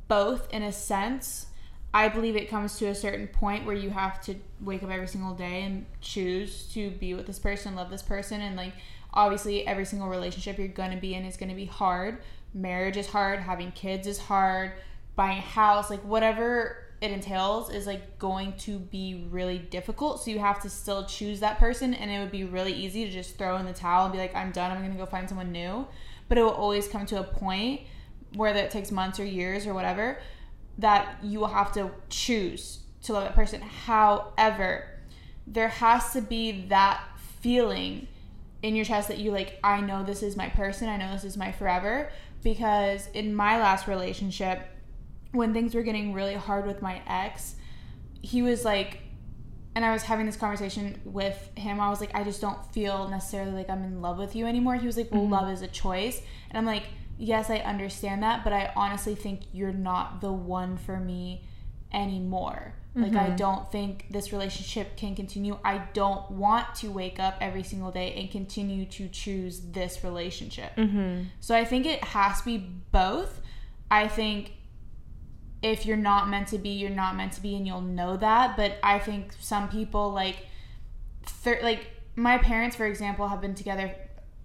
both 0.09 0.53
in 0.53 0.63
a 0.63 0.73
sense. 0.73 1.47
I 1.95 2.09
believe 2.09 2.35
it 2.35 2.51
comes 2.51 2.77
to 2.79 2.87
a 2.87 2.95
certain 2.95 3.29
point 3.29 3.65
where 3.65 3.77
you 3.77 3.89
have 3.91 4.21
to 4.23 4.35
wake 4.61 4.83
up 4.83 4.91
every 4.91 5.07
single 5.07 5.33
day 5.33 5.63
and 5.63 5.87
choose 6.01 6.65
to 6.75 6.91
be 6.91 7.15
with 7.15 7.25
this 7.25 7.39
person, 7.39 7.77
love 7.77 7.89
this 7.89 8.03
person, 8.03 8.41
and 8.41 8.57
like 8.57 8.73
obviously 9.13 9.65
every 9.65 9.85
single 9.85 10.09
relationship 10.09 10.59
you're 10.59 10.67
gonna 10.67 10.97
be 10.97 11.15
in 11.15 11.25
is 11.25 11.37
gonna 11.37 11.55
be 11.55 11.67
hard. 11.67 12.19
Marriage 12.53 12.97
is 12.97 13.07
hard, 13.07 13.39
having 13.39 13.71
kids 13.71 14.09
is 14.09 14.19
hard, 14.19 14.73
buying 15.15 15.39
a 15.39 15.43
house, 15.43 15.89
like 15.89 16.01
whatever 16.01 16.79
it 17.01 17.13
entails 17.13 17.71
is 17.71 17.87
like 17.87 18.19
going 18.19 18.55
to 18.55 18.81
be 18.81 19.29
really 19.31 19.59
difficult. 19.59 20.21
So 20.21 20.33
you 20.33 20.41
have 20.41 20.61
to 20.63 20.71
still 20.71 21.05
choose 21.05 21.39
that 21.41 21.61
person, 21.61 21.95
and 21.95 22.11
it 22.11 22.19
would 22.19 22.33
be 22.33 22.43
really 22.43 22.73
easy 22.73 23.05
to 23.05 23.11
just 23.13 23.39
throw 23.39 23.57
in 23.59 23.67
the 23.67 23.73
towel 23.73 24.07
and 24.07 24.13
be 24.13 24.19
like, 24.19 24.35
I'm 24.35 24.51
done. 24.51 24.73
I'm 24.73 24.83
gonna 24.83 24.97
go 24.97 25.07
find 25.07 25.29
someone 25.29 25.53
new. 25.53 25.87
But 26.29 26.39
it 26.39 26.43
will 26.43 26.51
always 26.51 26.89
come 26.89 27.07
to 27.07 27.21
a 27.21 27.25
point 27.25 27.83
whether 28.35 28.59
it 28.59 28.73
takes 28.73 28.91
months 28.91 29.21
or 29.21 29.25
years 29.25 29.65
or 29.65 29.75
whatever 29.75 30.19
that 30.79 31.19
you 31.23 31.41
will 31.41 31.49
have 31.49 31.73
to 31.73 31.91
choose 32.09 32.81
to 33.03 33.13
love 33.13 33.25
that 33.25 33.35
person. 33.35 33.61
However, 33.61 34.89
there 35.47 35.69
has 35.69 36.13
to 36.13 36.21
be 36.21 36.67
that 36.69 37.03
feeling 37.41 38.09
in 38.63 38.75
your 38.75 38.85
chest 38.85 39.09
that 39.09 39.19
you 39.19 39.31
like 39.31 39.59
I 39.63 39.83
know 39.83 40.03
this 40.03 40.23
is 40.23 40.37
my 40.37 40.49
person, 40.49 40.89
I 40.89 40.97
know 40.97 41.13
this 41.13 41.25
is 41.25 41.37
my 41.37 41.53
forever 41.53 42.11
because 42.43 43.09
in 43.13 43.35
my 43.35 43.59
last 43.59 43.87
relationship 43.87 44.67
when 45.33 45.53
things 45.53 45.75
were 45.75 45.83
getting 45.83 46.13
really 46.13 46.35
hard 46.35 46.67
with 46.67 46.81
my 46.81 47.03
ex, 47.07 47.57
he 48.23 48.41
was 48.41 48.65
like 48.65 49.01
and 49.75 49.85
I 49.85 49.93
was 49.93 50.05
having 50.05 50.25
this 50.25 50.37
conversation 50.37 51.01
with 51.05 51.51
him. 51.57 51.81
I 51.81 51.91
was 51.91 52.01
like, 52.01 52.15
I 52.15 52.23
just 52.23 52.41
don't 52.41 52.65
feel 52.73 53.09
necessarily 53.09 53.51
like 53.51 53.69
I'm 53.69 53.83
in 53.83 54.01
love 54.01 54.19
with 54.19 54.37
you 54.37 54.47
anymore. 54.47 54.77
He 54.77 54.87
was 54.87 54.97
like, 54.97 55.11
Well, 55.11 55.23
mm-hmm. 55.23 55.33
love 55.33 55.51
is 55.51 55.63
a 55.63 55.67
choice. 55.67 56.23
And 56.49 56.57
I'm 56.57 56.65
like, 56.65 56.85
Yes, 57.19 57.51
I 57.51 57.59
understand 57.59 58.23
that, 58.23 58.45
but 58.45 58.53
I 58.53 58.73
honestly 58.75 59.15
think 59.15 59.43
you're 59.53 59.73
not 59.73 60.21
the 60.21 60.33
one 60.33 60.77
for 60.77 60.99
me 60.99 61.45
anymore. 61.93 62.75
Like, 62.97 63.17
I 63.17 63.27
mm-hmm. 63.27 63.37
don't 63.37 63.73
think 63.73 64.07
this 64.11 64.31
relationship 64.31 64.97
can 64.97 65.17
continue. 65.17 65.59
I 65.65 65.79
don't 65.95 66.31
want 66.31 66.77
to 66.77 66.93
wake 66.93 67.19
up 67.19 67.35
every 67.41 67.65
single 67.65 67.91
day 67.91 68.15
and 68.15 68.31
continue 68.31 68.85
to 68.87 69.09
choose 69.09 69.61
this 69.73 70.05
relationship. 70.05 70.77
Mm-hmm. 70.77 71.25
So 71.41 71.57
I 71.57 71.65
think 71.65 71.87
it 71.87 72.05
has 72.05 72.39
to 72.39 72.45
be 72.45 72.59
both. 72.93 73.41
I 73.91 74.07
think 74.07 74.53
if 75.61 75.87
you're 75.87 75.97
not 75.97 76.29
meant 76.29 76.47
to 76.49 76.59
be, 76.59 76.69
you're 76.69 76.91
not 76.91 77.17
meant 77.17 77.33
to 77.33 77.41
be, 77.41 77.57
and 77.57 77.67
you'll 77.67 77.81
know 77.81 78.17
that. 78.17 78.57
But 78.57 78.77
I 78.81 79.01
think 79.01 79.33
some 79.41 79.69
people 79.69 80.13
like, 80.13 80.47
thir- 81.25 81.61
like 81.65 81.89
my 82.15 82.39
parents, 82.39 82.77
for 82.77 82.87
example, 82.87 83.27
have 83.27 83.41
been 83.41 83.57
together. 83.57 83.93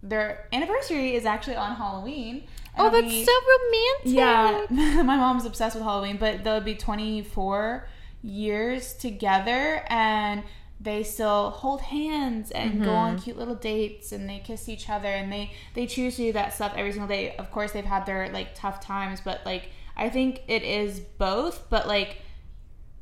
Their 0.01 0.47
anniversary 0.51 1.13
is 1.13 1.25
actually 1.25 1.57
on 1.57 1.75
Halloween. 1.75 2.45
And 2.79 2.93
Oh, 2.93 2.97
it'll 2.97 3.01
that's 3.01 3.13
be- 3.13 3.25
so 3.25 3.31
romantic. 4.11 4.69
yeah, 4.71 5.01
my 5.03 5.17
mom's 5.17 5.45
obsessed 5.45 5.75
with 5.75 5.83
Halloween, 5.83 6.17
but 6.17 6.43
they'll 6.43 6.61
be 6.61 6.75
24 6.75 7.87
years 8.23 8.93
together 8.93 9.83
and 9.87 10.43
they 10.81 11.03
still 11.03 11.49
hold 11.49 11.81
hands 11.81 12.51
and 12.51 12.83
go 12.83 12.91
on 12.93 13.19
cute 13.19 13.37
little 13.37 13.55
dates 13.55 14.11
and 14.13 14.29
they 14.29 14.39
kiss 14.39 14.69
each 14.69 14.89
other 14.89 15.09
and 15.09 15.29
they 15.31 15.51
they 15.73 15.85
choose 15.85 16.15
to 16.15 16.21
do 16.23 16.31
that 16.33 16.53
stuff 16.53 16.73
every 16.75 16.91
single 16.91 17.07
day. 17.09 17.35
Of 17.35 17.51
course, 17.51 17.73
they've 17.73 17.83
had 17.83 18.05
their 18.05 18.29
like 18.31 18.55
tough 18.55 18.79
times, 18.79 19.19
but 19.19 19.41
like 19.45 19.69
I 19.97 20.09
think 20.09 20.41
it 20.47 20.63
is 20.63 21.01
both, 21.01 21.69
but 21.69 21.85
like 21.87 22.21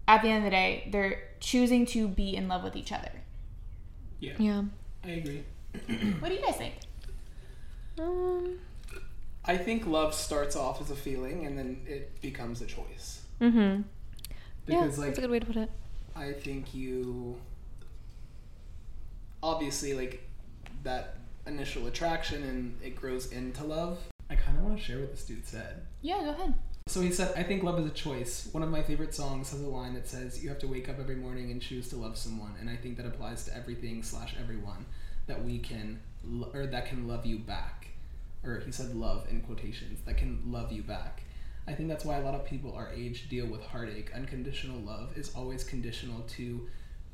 at 0.08 0.22
the 0.24 0.30
end 0.30 0.40
of 0.40 0.44
the 0.46 0.50
day, 0.50 0.90
they're 0.92 1.20
choosing 1.40 1.86
to 1.88 2.08
be 2.08 2.36
in 2.36 2.48
love 2.48 2.64
with 2.64 2.76
each 2.76 2.92
other. 2.92 3.12
Yeah, 4.20 4.34
Yeah. 4.40 4.64
I 5.04 5.10
agree. 5.10 5.44
What 6.20 6.30
do 6.30 6.34
you 6.36 6.42
guys 6.42 6.56
think? 6.56 6.74
Um, 8.00 8.58
I 9.48 9.58
think 9.58 9.88
love 9.88 10.14
starts 10.14 10.56
off 10.56 10.82
as 10.82 10.92
a 10.92 10.96
feeling 10.96 11.46
and 11.46 11.58
then 11.58 11.82
it 11.88 12.22
becomes 12.22 12.62
a 12.62 12.66
choice. 12.66 13.22
mm-hmm. 13.42 13.58
Yeah, 13.58 13.82
Because 14.66 14.98
like 14.98 15.08
that's 15.08 15.20
a 15.20 15.22
good 15.22 15.32
way 15.32 15.40
to 15.40 15.46
put 15.46 15.56
it. 15.56 15.70
I 16.16 16.34
think 16.34 16.74
you 16.74 17.38
obviously 19.42 19.94
like 19.94 20.28
that 20.84 21.16
initial 21.46 21.88
attraction 21.88 22.44
and 22.44 22.78
it 22.84 22.96
grows 22.96 23.32
into 23.32 23.64
love. 23.64 24.00
I 24.30 24.36
kind 24.36 24.58
of 24.58 24.64
want 24.66 24.78
to 24.78 24.84
share 24.84 25.00
what 25.00 25.12
this 25.12 25.24
dude 25.24 25.48
said. 25.48 25.84
Yeah, 26.02 26.22
go 26.24 26.30
ahead. 26.32 26.54
So 26.88 27.02
he 27.02 27.12
said, 27.12 27.34
I 27.38 27.44
think 27.44 27.64
love 27.64 27.80
is 27.80 27.86
a 27.86 27.94
choice. 27.94 28.50
One 28.52 28.64
of 28.64 28.70
my 28.70 28.82
favorite 28.82 29.14
songs 29.14 29.52
has 29.52 29.62
a 29.62 29.68
line 29.68 29.94
that 29.94 30.08
says, 30.08 30.42
You 30.44 30.50
have 30.50 30.60
to 30.60 30.68
wake 30.68 30.90
up 30.90 31.00
every 31.00 31.16
morning 31.16 31.52
and 31.52 31.62
choose 31.62 31.90
to 31.90 31.96
love 31.98 32.18
someone. 32.18 32.54
And 32.60 32.70
I 32.70 32.76
think 32.76 32.98
that 32.98 33.06
applies 33.06 33.44
to 33.46 33.56
everything 33.56 34.04
slash 34.04 34.36
everyone 34.42 34.86
that 35.28 35.44
we 35.44 35.60
can, 35.60 36.00
lo- 36.26 36.50
or 36.54 36.66
that 36.68 36.88
can 36.88 37.08
love 37.08 37.26
you 37.26 37.40
back. 37.40 37.87
Or 38.44 38.62
he 38.66 38.72
said 38.72 38.96
love 38.96 39.28
in 39.30 39.42
quotations, 39.42 40.00
that 40.06 40.18
can 40.18 40.42
love 40.46 40.72
you 40.72 40.84
back. 40.84 41.24
I 41.68 41.74
think 41.74 41.90
that's 41.90 42.06
why 42.06 42.18
a 42.18 42.22
lot 42.22 42.36
of 42.36 42.46
people 42.46 42.74
our 42.74 42.92
age 42.94 43.28
deal 43.30 43.46
with 43.46 43.62
heartache. 43.62 44.12
Unconditional 44.16 44.80
love 44.80 45.18
is 45.18 45.34
always 45.36 45.64
conditional 45.64 46.22
to 46.22 46.68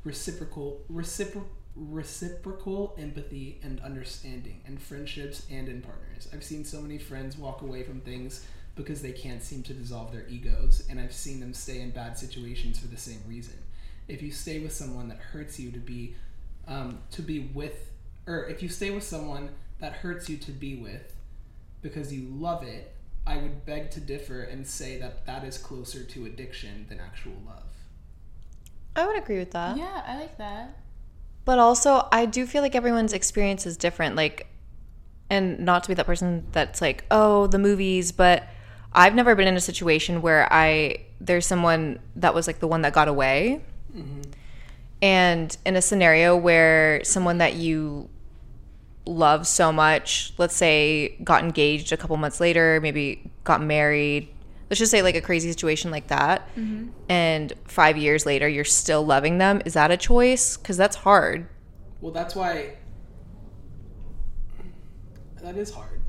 reciprocal, 0.04 0.80
recipro- 0.92 1.44
reciprocal 1.74 2.94
empathy 2.98 3.58
and 3.62 3.80
understanding 3.80 4.60
in 4.66 4.78
friendships 4.78 5.46
and 5.50 5.68
in 5.68 5.82
partners. 5.82 6.28
I've 6.32 6.44
seen 6.44 6.64
so 6.64 6.80
many 6.80 6.98
friends 6.98 7.36
walk 7.36 7.62
away 7.62 7.82
from 7.82 8.00
things 8.00 8.46
because 8.76 9.02
they 9.02 9.12
can't 9.12 9.42
seem 9.42 9.62
to 9.64 9.72
dissolve 9.72 10.12
their 10.12 10.26
egos, 10.28 10.86
and 10.90 11.00
I've 11.00 11.12
seen 11.12 11.40
them 11.40 11.54
stay 11.54 11.80
in 11.80 11.90
bad 11.90 12.18
situations 12.18 12.78
for 12.78 12.88
the 12.88 12.96
same 12.96 13.20
reason. 13.28 13.54
If 14.08 14.22
you 14.22 14.32
stay 14.32 14.60
with 14.60 14.72
someone 14.72 15.08
that 15.08 15.18
hurts 15.18 15.58
you 15.58 15.70
to 15.70 15.78
be, 15.78 16.14
um, 16.66 16.98
to 17.12 17.22
be 17.22 17.50
with, 17.54 17.90
or 18.26 18.44
if 18.46 18.62
you 18.62 18.68
stay 18.68 18.90
with 18.90 19.04
someone 19.04 19.50
that 19.78 19.92
hurts 19.92 20.28
you 20.28 20.36
to 20.38 20.50
be 20.50 20.76
with, 20.76 21.13
because 21.84 22.12
you 22.12 22.26
love 22.30 22.64
it, 22.64 22.96
I 23.26 23.36
would 23.36 23.64
beg 23.64 23.90
to 23.92 24.00
differ 24.00 24.42
and 24.42 24.66
say 24.66 24.98
that 24.98 25.26
that 25.26 25.44
is 25.44 25.58
closer 25.58 26.02
to 26.02 26.26
addiction 26.26 26.86
than 26.88 26.98
actual 26.98 27.34
love. 27.46 27.62
I 28.96 29.06
would 29.06 29.16
agree 29.16 29.38
with 29.38 29.52
that. 29.52 29.76
Yeah, 29.76 30.02
I 30.04 30.16
like 30.18 30.38
that. 30.38 30.78
But 31.44 31.58
also, 31.58 32.08
I 32.10 32.26
do 32.26 32.46
feel 32.46 32.62
like 32.62 32.74
everyone's 32.74 33.12
experience 33.12 33.66
is 33.66 33.76
different. 33.76 34.16
Like, 34.16 34.46
and 35.28 35.60
not 35.60 35.82
to 35.84 35.88
be 35.90 35.94
that 35.94 36.06
person 36.06 36.46
that's 36.52 36.80
like, 36.80 37.04
oh, 37.10 37.46
the 37.48 37.58
movies, 37.58 38.12
but 38.12 38.48
I've 38.94 39.14
never 39.14 39.34
been 39.34 39.48
in 39.48 39.56
a 39.56 39.60
situation 39.60 40.22
where 40.22 40.50
I 40.50 41.04
there's 41.20 41.46
someone 41.46 41.98
that 42.16 42.34
was 42.34 42.46
like 42.46 42.60
the 42.60 42.68
one 42.68 42.82
that 42.82 42.92
got 42.92 43.08
away, 43.08 43.60
mm-hmm. 43.94 44.22
and 45.02 45.56
in 45.66 45.76
a 45.76 45.82
scenario 45.82 46.36
where 46.36 47.02
someone 47.04 47.38
that 47.38 47.54
you 47.54 48.08
love 49.06 49.46
so 49.46 49.72
much, 49.72 50.32
let's 50.38 50.54
say, 50.54 51.16
got 51.22 51.42
engaged 51.44 51.92
a 51.92 51.96
couple 51.96 52.16
months 52.16 52.40
later, 52.40 52.80
maybe 52.80 53.30
got 53.44 53.62
married. 53.62 54.28
Let's 54.70 54.78
just 54.78 54.90
say 54.90 55.02
like 55.02 55.14
a 55.14 55.20
crazy 55.20 55.50
situation 55.50 55.90
like 55.90 56.08
that, 56.08 56.48
mm-hmm. 56.56 56.88
and 57.08 57.52
five 57.64 57.96
years 57.96 58.24
later 58.24 58.48
you're 58.48 58.64
still 58.64 59.04
loving 59.04 59.38
them. 59.38 59.60
Is 59.64 59.74
that 59.74 59.90
a 59.90 59.96
choice? 59.96 60.56
Because 60.56 60.76
that's 60.76 60.96
hard. 60.96 61.46
Well, 62.00 62.12
that's 62.12 62.34
why. 62.34 62.76
That 65.42 65.56
is 65.56 65.70
hard. 65.70 66.00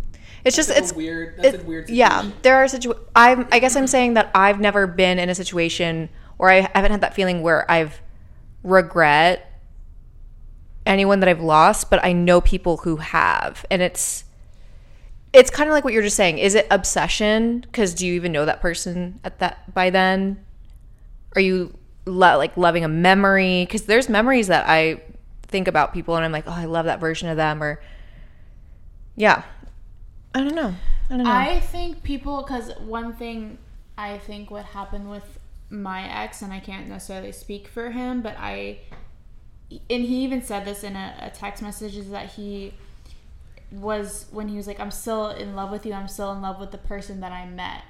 It's 0.46 0.56
just 0.56 0.70
it's 0.70 0.92
a 0.92 0.96
weird. 0.96 1.38
That's 1.38 1.56
it- 1.56 1.62
a 1.62 1.64
weird. 1.66 1.90
yeah 1.90 2.30
there 2.44 2.56
are 2.56 2.68
situ 2.68 2.94
i'm 3.16 3.48
i 3.52 3.58
guess 3.58 3.76
i'm 3.76 3.88
saying 3.88 4.14
that 4.14 4.30
i've 4.36 4.60
never 4.60 4.86
been 4.86 5.18
in 5.18 5.28
a 5.28 5.36
situation 5.36 6.08
or 6.38 6.52
i 6.52 6.70
haven't 6.76 6.92
had 6.92 7.02
that 7.02 7.16
feeling 7.16 7.42
where 7.42 7.70
i've 7.70 8.00
regret 8.62 9.55
anyone 10.86 11.20
that 11.20 11.30
i've 11.30 11.42
lost 11.42 11.90
but 11.90 12.04
i 12.04 12.12
know 12.12 12.42
people 12.42 12.78
who 12.78 12.98
have. 12.98 13.66
And 13.72 13.82
it's 13.82 14.24
it's 15.34 15.50
kind 15.50 15.70
of 15.70 15.74
like 15.74 15.84
what 15.84 15.92
you're 15.94 16.02
just 16.02 16.16
saying. 16.16 16.38
Is 16.38 16.56
it 16.56 16.66
obsession? 16.72 17.60
Because 17.60 17.94
do 17.94 18.08
you 18.08 18.14
even 18.14 18.32
know 18.32 18.46
that 18.46 18.62
person 18.62 19.20
at 19.26 19.40
that 19.40 19.74
by 19.74 19.90
then? 19.90 20.46
Are 21.36 21.42
you 21.42 21.78
lo- 22.06 22.38
like 22.38 22.56
loving 22.56 22.86
a 22.86 22.88
memory? 22.88 23.66
Because 23.66 23.84
there's 23.84 24.08
memories 24.10 24.48
that 24.48 24.68
i 24.68 25.02
think 25.48 25.68
about 25.68 25.94
people 25.94 26.16
and 26.16 26.26
i'm 26.26 26.32
like 26.32 26.46
oh 26.48 26.52
i 26.52 26.66
love 26.66 26.86
that 26.86 27.00
version 27.00 27.30
of 27.30 27.38
them 27.38 27.62
or 27.62 27.80
yeah. 29.16 29.44
I 30.34 30.40
don't 30.40 30.56
know. 30.56 30.74
I 31.10 31.16
don't 31.16 31.24
know. 31.24 31.32
I 31.32 31.60
think 31.60 32.04
people, 32.04 32.44
because 32.44 32.72
one 32.80 33.14
thing 33.14 33.58
I 33.98 34.18
think 34.18 34.52
what 34.52 34.66
happened 34.66 35.10
with 35.10 35.40
my 35.70 36.08
ex, 36.24 36.42
and 36.42 36.52
I 36.52 36.60
can't 36.60 36.88
necessarily 36.88 37.32
speak 37.32 37.68
for 37.68 37.92
him, 37.92 38.22
but 38.22 38.36
I, 38.38 38.80
and 39.72 40.04
he 40.04 40.24
even 40.24 40.42
said 40.42 40.66
this 40.66 40.84
in 40.84 40.96
a, 40.96 41.16
a 41.22 41.30
text 41.30 41.62
message, 41.64 41.96
is 41.98 42.10
that 42.12 42.34
he 42.34 42.74
was, 43.72 44.28
when 44.32 44.48
he 44.48 44.58
was 44.58 44.68
like, 44.68 44.80
I'm 44.80 44.92
still 44.92 45.30
in 45.30 45.56
love 45.56 45.72
with 45.72 45.86
you, 45.86 45.94
I'm 45.94 46.08
still 46.08 46.32
in 46.32 46.42
love 46.42 46.60
with 46.60 46.72
the 46.72 46.78
person 46.78 47.22
that 47.22 47.32
I 47.32 47.46
met. 47.48 47.84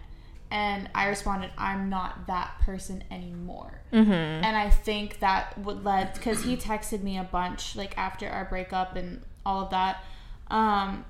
and 0.52 0.90
I 0.94 1.08
responded, 1.08 1.52
"I'm 1.58 1.90
not 1.90 2.28
that 2.28 2.60
person 2.62 3.04
anymore." 3.12 3.82
Mm-hmm. 3.92 4.12
And 4.12 4.56
I 4.56 4.70
think 4.70 5.20
that 5.20 5.58
would 5.58 5.84
led 5.84 6.14
because 6.14 6.44
he 6.44 6.56
texted 6.56 7.02
me 7.04 7.18
a 7.18 7.24
bunch 7.24 7.76
like 7.76 7.98
after 7.98 8.30
our 8.30 8.46
breakup 8.46 8.96
and 8.96 9.22
all 9.46 9.64
of 9.64 9.72
that. 9.72 10.04
Um, 10.50 11.04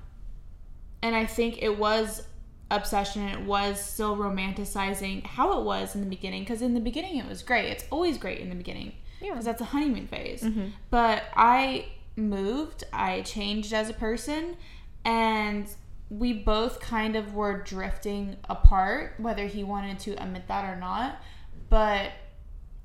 and 1.02 1.14
I 1.14 1.26
think 1.26 1.62
it 1.62 1.78
was 1.78 2.26
obsession 2.68 3.22
it 3.28 3.42
was 3.42 3.80
still 3.80 4.16
romanticizing 4.16 5.24
how 5.24 5.60
it 5.60 5.64
was 5.64 5.94
in 5.94 6.00
the 6.00 6.08
beginning 6.08 6.42
because 6.42 6.62
in 6.62 6.74
the 6.74 6.80
beginning 6.80 7.16
it 7.18 7.28
was 7.28 7.42
great. 7.42 7.66
It's 7.66 7.84
always 7.90 8.18
great 8.18 8.40
in 8.40 8.48
the 8.48 8.56
beginning 8.56 8.92
Yeah. 9.20 9.30
because 9.30 9.44
that's 9.44 9.60
a 9.60 9.66
honeymoon 9.66 10.06
phase. 10.06 10.42
Mm-hmm. 10.42 10.68
But 10.90 11.24
I 11.34 11.86
moved, 12.16 12.84
I 12.92 13.22
changed 13.22 13.72
as 13.72 13.90
a 13.90 13.94
person, 13.94 14.56
and 15.04 15.68
we 16.10 16.32
both 16.32 16.80
kind 16.80 17.16
of 17.16 17.34
were 17.34 17.62
drifting 17.62 18.36
apart, 18.48 19.14
whether 19.18 19.46
he 19.46 19.64
wanted 19.64 19.98
to 20.00 20.12
admit 20.22 20.48
that 20.48 20.64
or 20.64 20.78
not. 20.78 21.20
But 21.68 22.12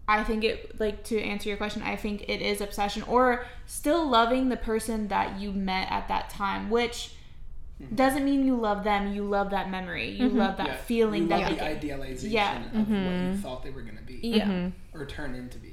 I 0.07 0.23
think 0.23 0.43
it, 0.43 0.79
like, 0.79 1.03
to 1.05 1.21
answer 1.21 1.47
your 1.47 1.57
question, 1.57 1.83
I 1.83 1.95
think 1.95 2.23
it 2.27 2.41
is 2.41 2.61
obsession 2.61 3.03
or 3.03 3.45
still 3.65 4.07
loving 4.07 4.49
the 4.49 4.57
person 4.57 5.07
that 5.09 5.39
you 5.39 5.53
met 5.53 5.89
at 5.91 6.07
that 6.07 6.29
time, 6.29 6.69
which 6.69 7.13
mm-hmm. 7.81 7.95
doesn't 7.95 8.25
mean 8.25 8.45
you 8.45 8.55
love 8.55 8.83
them. 8.83 9.13
You 9.13 9.23
love 9.23 9.51
that 9.51 9.69
memory. 9.69 10.09
You 10.09 10.27
mm-hmm. 10.27 10.39
love 10.39 10.57
that 10.57 10.67
Yeah, 10.67 10.75
feeling 10.77 11.23
you 11.23 11.29
that 11.29 11.41
love 11.41 11.59
the 11.59 11.63
idealization 11.63 12.31
Yeah. 12.31 12.57
of 12.57 12.73
what 12.73 12.89
you 12.89 12.95
mm-hmm. 12.95 13.41
thought 13.41 13.63
they 13.63 13.69
were 13.69 13.83
going 13.83 13.97
to 13.97 14.03
be 14.03 14.15
Yeah. 14.15 14.71
or 14.93 15.05
turn 15.05 15.35
into 15.35 15.59
be. 15.59 15.70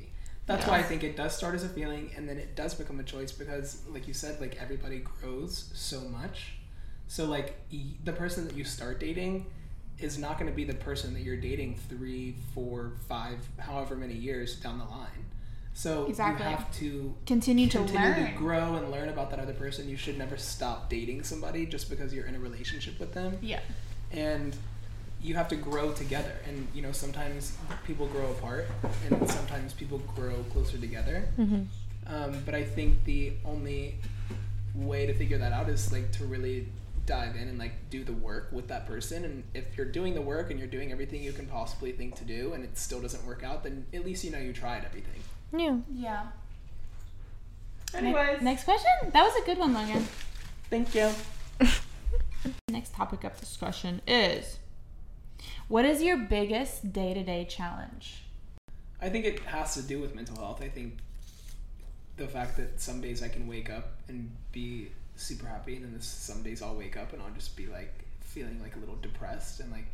That's 0.49 0.67
why 0.67 0.79
I 0.79 0.83
think 0.83 1.05
it 1.05 1.17
does 1.17 1.37
start 1.37 1.55
as 1.55 1.63
a 1.63 1.69
feeling 1.69 2.11
and 2.17 2.29
then 2.29 2.39
it 2.39 2.57
does 2.57 2.75
become 2.75 2.99
a 2.99 3.05
choice 3.05 3.31
because, 3.31 3.83
like 3.93 4.09
you 4.09 4.15
said, 4.15 4.41
like 4.41 4.59
everybody 4.61 4.99
grows 5.21 5.71
so 5.75 6.01
much. 6.01 6.55
So, 7.07 7.25
like, 7.27 7.57
the 8.05 8.13
person 8.13 8.47
that 8.49 8.57
you 8.57 8.65
start 8.65 8.99
dating 9.01 9.47
is 9.99 10.19
not 10.19 10.39
going 10.39 10.51
to 10.51 10.55
be 10.57 10.65
the 10.65 10.75
person 10.75 11.15
that 11.15 11.21
you're 11.21 11.37
dating 11.37 11.79
three, 11.89 12.37
four, 12.55 12.93
five, 13.09 13.39
however 13.59 13.95
many 13.97 14.15
years 14.15 14.57
down 14.57 14.79
the 14.79 14.85
line. 14.85 15.25
So, 15.75 16.07
Exactly. 16.07 16.45
you 16.45 16.51
have 16.57 16.73
to 16.79 17.15
continue 17.27 17.69
to 17.69 17.79
continue 17.79 18.09
learn. 18.09 18.33
to 18.33 18.39
grow 18.39 18.75
and 18.77 18.91
learn 18.91 19.09
about 19.09 19.31
that 19.31 19.39
other 19.39 19.53
person. 19.55 19.89
You 19.89 19.97
should 19.97 20.19
never 20.19 20.37
stop 20.37 20.91
dating 20.91 21.23
somebody 21.23 21.67
just 21.67 21.89
because 21.89 22.13
you're 22.13 22.27
in 22.27 22.35
a 22.35 22.39
relationship 22.41 22.99
with 22.99 23.15
them 23.15 23.39
Yeah. 23.41 23.61
and 24.11 24.57
you 25.23 25.35
have 25.35 25.49
to 25.49 25.57
grow 25.57 25.93
together 25.93 26.33
and 26.47 26.67
you 26.75 26.81
know 26.83 26.93
sometimes 26.93 27.57
people 27.87 28.07
grow 28.07 28.31
apart 28.31 28.67
and 29.11 29.29
sometimes 29.31 29.73
people 29.73 29.99
grow 30.17 30.45
closer 30.53 30.79
together 30.79 31.29
Mm-hmm. 31.39 31.63
um, 32.07 32.43
but 32.45 32.55
i 32.55 32.63
think 32.65 33.05
the 33.05 33.33
only 33.45 33.97
way 34.75 35.07
to 35.07 35.15
figure 35.15 35.39
that 35.39 35.53
out 35.53 35.69
is 35.69 35.93
like 35.93 36.13
to 36.13 36.25
really 36.25 36.69
dive 37.07 37.35
in 37.37 37.49
and 37.49 37.59
like 37.59 37.73
do 37.91 38.05
the 38.05 38.13
work 38.13 38.49
with 38.53 38.69
that 38.69 38.87
person 38.87 39.25
and 39.25 39.43
if 39.55 39.77
you're 39.77 39.87
doing 39.87 40.15
the 40.15 40.21
work 40.21 40.51
and 40.51 40.59
you're 40.61 40.69
doing 40.69 40.93
everything 40.93 41.23
you 41.23 41.33
can 41.33 41.47
possibly 41.47 41.91
think 41.91 42.15
to 42.15 42.25
do 42.25 42.53
and 42.53 42.63
it 42.63 42.77
still 42.79 43.01
doesn't 43.01 43.25
work 43.27 43.43
out 43.43 43.65
then 43.65 43.85
at 43.95 44.05
least 44.05 44.23
you 44.25 44.31
know 44.31 44.39
you 44.39 44.53
tried 44.53 44.85
everything 44.85 45.21
Yeah. 45.57 45.79
Yeah. 45.95 46.27
anyways 47.95 48.41
Next 48.43 48.65
question? 48.65 48.91
That 49.13 49.23
was 49.25 49.35
a 49.43 49.47
good 49.47 49.59
one, 49.59 49.73
Logan. 49.75 50.07
thank 50.71 50.95
you 50.95 51.11
Next 52.69 52.95
topic 52.95 53.25
of 53.25 53.39
discussion 53.41 54.01
is 54.07 54.59
what 55.69 55.85
is 55.85 56.03
your 56.03 56.17
biggest 56.17 56.93
day 56.93 57.15
to 57.15 57.23
day 57.23 57.45
challenge? 57.45 58.25
I 59.01 59.09
think 59.09 59.25
it 59.25 59.41
has 59.41 59.75
to 59.75 59.83
do 59.83 60.01
with 60.01 60.15
mental 60.15 60.37
health. 60.37 60.63
I 60.63 60.69
think 60.69 60.99
the 62.17 62.27
fact 62.27 62.57
that 62.57 62.81
some 62.81 63.01
days 63.01 63.23
I 63.23 63.29
can 63.29 63.47
wake 63.47 63.71
up 63.71 63.93
and 64.09 64.31
be 64.53 64.91
super 65.17 65.47
happy, 65.47 65.77
and 65.77 65.85
then 65.85 66.01
some 66.01 66.43
days 66.43 66.63
I'll 66.63 66.75
wake 66.75 66.97
up 66.97 67.13
and 67.13 67.23
I'll 67.23 67.31
just 67.31 67.57
be 67.57 67.67
like 67.67 67.95
feeling 68.21 68.61
like 68.61 68.77
a 68.77 68.79
little 68.79 68.97
depressed 68.97 69.61
and 69.61 69.71
like 69.71 69.87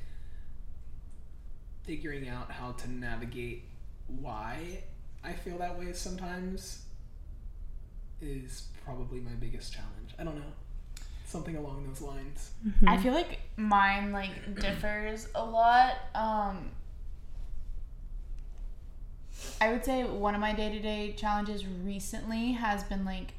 figuring 1.84 2.28
out 2.28 2.50
how 2.50 2.72
to 2.72 2.90
navigate 2.90 3.64
why 4.20 4.82
I 5.22 5.32
feel 5.32 5.58
that 5.58 5.78
way 5.78 5.92
sometimes 5.92 6.82
is 8.20 8.68
probably 8.84 9.20
my 9.20 9.32
biggest 9.32 9.72
challenge. 9.72 10.14
I 10.18 10.24
don't 10.24 10.36
know. 10.36 10.52
Something 11.34 11.56
along 11.56 11.84
those 11.88 12.00
lines. 12.00 12.52
I 12.86 12.96
feel 12.96 13.12
like 13.12 13.40
mine 13.56 14.12
like 14.12 14.60
differs 14.60 15.26
a 15.34 15.44
lot. 15.44 15.96
Um 16.14 16.70
I 19.60 19.72
would 19.72 19.84
say 19.84 20.04
one 20.04 20.36
of 20.36 20.40
my 20.40 20.52
day-to-day 20.52 21.14
challenges 21.18 21.66
recently 21.66 22.52
has 22.52 22.84
been 22.84 23.04
like 23.04 23.32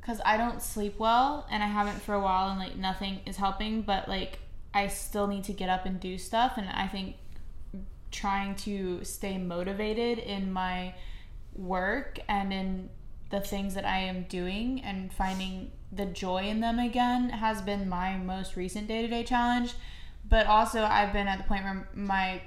cuz 0.00 0.18
I 0.24 0.38
don't 0.38 0.62
sleep 0.62 0.98
well 0.98 1.46
and 1.50 1.62
I 1.62 1.66
haven't 1.66 2.00
for 2.00 2.14
a 2.14 2.20
while 2.20 2.48
and 2.48 2.58
like 2.58 2.76
nothing 2.76 3.20
is 3.26 3.36
helping, 3.36 3.82
but 3.82 4.08
like 4.08 4.38
I 4.72 4.86
still 4.86 5.26
need 5.26 5.44
to 5.44 5.52
get 5.52 5.68
up 5.68 5.84
and 5.84 6.00
do 6.00 6.16
stuff 6.16 6.54
and 6.56 6.70
I 6.70 6.88
think 6.88 7.16
trying 8.10 8.54
to 8.64 9.04
stay 9.04 9.36
motivated 9.36 10.16
in 10.18 10.50
my 10.50 10.94
work 11.52 12.18
and 12.28 12.50
in 12.50 12.88
the 13.30 13.40
things 13.40 13.74
that 13.74 13.84
I 13.84 13.98
am 13.98 14.24
doing 14.24 14.82
and 14.82 15.12
finding 15.12 15.70
the 15.92 16.06
joy 16.06 16.44
in 16.44 16.60
them 16.60 16.78
again 16.78 17.30
has 17.30 17.62
been 17.62 17.88
my 17.88 18.16
most 18.16 18.56
recent 18.56 18.88
day 18.88 19.02
to 19.02 19.08
day 19.08 19.24
challenge. 19.24 19.74
But 20.28 20.46
also, 20.46 20.82
I've 20.82 21.12
been 21.12 21.26
at 21.26 21.38
the 21.38 21.44
point 21.44 21.64
where 21.64 21.88
my 21.94 22.42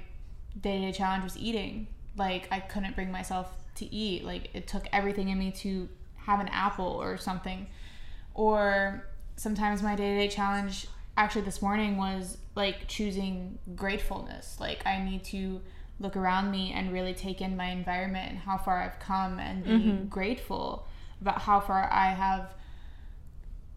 day 0.60 0.78
to 0.78 0.86
day 0.86 0.92
challenge 0.92 1.24
was 1.24 1.36
eating. 1.36 1.88
Like, 2.16 2.48
I 2.50 2.60
couldn't 2.60 2.94
bring 2.94 3.10
myself 3.10 3.50
to 3.76 3.92
eat. 3.92 4.24
Like, 4.24 4.50
it 4.54 4.66
took 4.66 4.84
everything 4.92 5.28
in 5.28 5.38
me 5.38 5.50
to 5.52 5.88
have 6.16 6.40
an 6.40 6.48
apple 6.48 6.86
or 6.86 7.16
something. 7.16 7.66
Or 8.34 9.06
sometimes 9.36 9.82
my 9.82 9.96
day 9.96 10.14
to 10.14 10.20
day 10.20 10.28
challenge, 10.28 10.86
actually, 11.16 11.42
this 11.42 11.60
morning 11.60 11.96
was 11.96 12.38
like 12.54 12.88
choosing 12.88 13.58
gratefulness. 13.74 14.58
Like, 14.60 14.86
I 14.86 15.02
need 15.02 15.24
to 15.24 15.60
look 16.00 16.16
around 16.16 16.50
me 16.50 16.72
and 16.72 16.92
really 16.92 17.14
take 17.14 17.40
in 17.40 17.56
my 17.56 17.66
environment 17.66 18.30
and 18.30 18.38
how 18.38 18.58
far 18.58 18.82
I've 18.82 18.98
come 18.98 19.38
and 19.38 19.64
be 19.64 19.70
mm-hmm. 19.70 20.06
grateful 20.06 20.86
about 21.20 21.42
how 21.42 21.60
far 21.60 21.90
I 21.90 22.08
have 22.08 22.52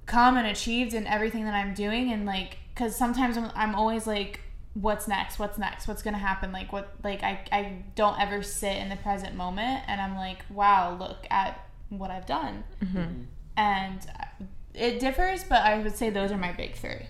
come 0.05 0.37
and 0.37 0.47
achieved 0.47 0.93
in 0.93 1.05
everything 1.05 1.45
that 1.45 1.53
I'm 1.53 1.73
doing. 1.73 2.11
And 2.11 2.25
like 2.25 2.57
cuz 2.75 2.95
sometimes 2.95 3.37
I'm, 3.37 3.51
I'm 3.55 3.75
always 3.75 4.07
like 4.07 4.41
what's 4.73 5.07
next? 5.07 5.39
What's 5.39 5.57
next? 5.57 5.87
What's 5.87 6.03
going 6.03 6.13
to 6.13 6.19
happen? 6.19 6.51
Like 6.51 6.71
what 6.71 6.93
like 7.03 7.23
I 7.23 7.43
I 7.51 7.83
don't 7.95 8.19
ever 8.19 8.41
sit 8.41 8.77
in 8.77 8.89
the 8.89 8.95
present 8.97 9.35
moment 9.35 9.83
and 9.87 10.01
I'm 10.01 10.15
like 10.15 10.43
wow 10.49 10.97
look 10.99 11.27
at 11.29 11.67
what 11.89 12.09
I've 12.09 12.25
done. 12.25 12.63
Mm-hmm. 12.83 13.23
And 13.55 14.07
it 14.73 14.99
differs 14.99 15.43
but 15.43 15.61
I 15.61 15.79
would 15.79 15.95
say 15.95 16.09
those 16.09 16.31
are 16.31 16.37
my 16.37 16.51
big 16.51 16.75
3 16.75 17.07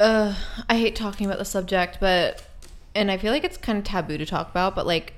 Uh, 0.00 0.34
I 0.66 0.76
hate 0.78 0.96
talking 0.96 1.26
about 1.26 1.38
the 1.38 1.44
subject, 1.44 1.98
but 2.00 2.42
and 2.94 3.10
I 3.10 3.18
feel 3.18 3.32
like 3.32 3.44
it's 3.44 3.58
kind 3.58 3.76
of 3.76 3.84
taboo 3.84 4.16
to 4.16 4.24
talk 4.24 4.50
about, 4.50 4.74
but 4.74 4.86
like 4.86 5.12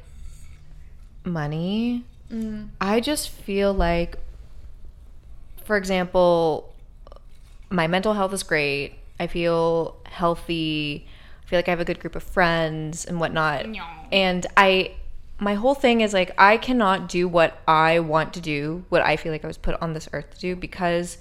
money, 1.24 2.04
I 2.80 2.98
just 2.98 3.28
feel 3.28 3.72
like, 3.72 4.16
for 5.64 5.76
example, 5.76 6.74
my 7.70 7.86
mental 7.86 8.14
health 8.14 8.32
is 8.32 8.42
great. 8.42 8.94
I 9.20 9.28
feel 9.28 9.96
healthy. 10.04 11.06
I 11.44 11.48
feel 11.48 11.58
like 11.58 11.68
I 11.68 11.70
have 11.70 11.80
a 11.80 11.84
good 11.84 12.00
group 12.00 12.16
of 12.16 12.24
friends 12.24 13.04
and 13.04 13.20
whatnot. 13.20 13.68
No. 13.68 13.84
And 14.10 14.46
I, 14.56 14.96
my 15.38 15.54
whole 15.54 15.74
thing 15.74 16.00
is 16.00 16.12
like, 16.12 16.34
I 16.36 16.56
cannot 16.56 17.08
do 17.08 17.28
what 17.28 17.60
I 17.68 18.00
want 18.00 18.34
to 18.34 18.40
do, 18.40 18.84
what 18.88 19.02
I 19.02 19.16
feel 19.16 19.30
like 19.30 19.44
I 19.44 19.46
was 19.46 19.58
put 19.58 19.80
on 19.80 19.92
this 19.92 20.08
earth 20.12 20.34
to 20.34 20.40
do, 20.40 20.56
because 20.56 21.18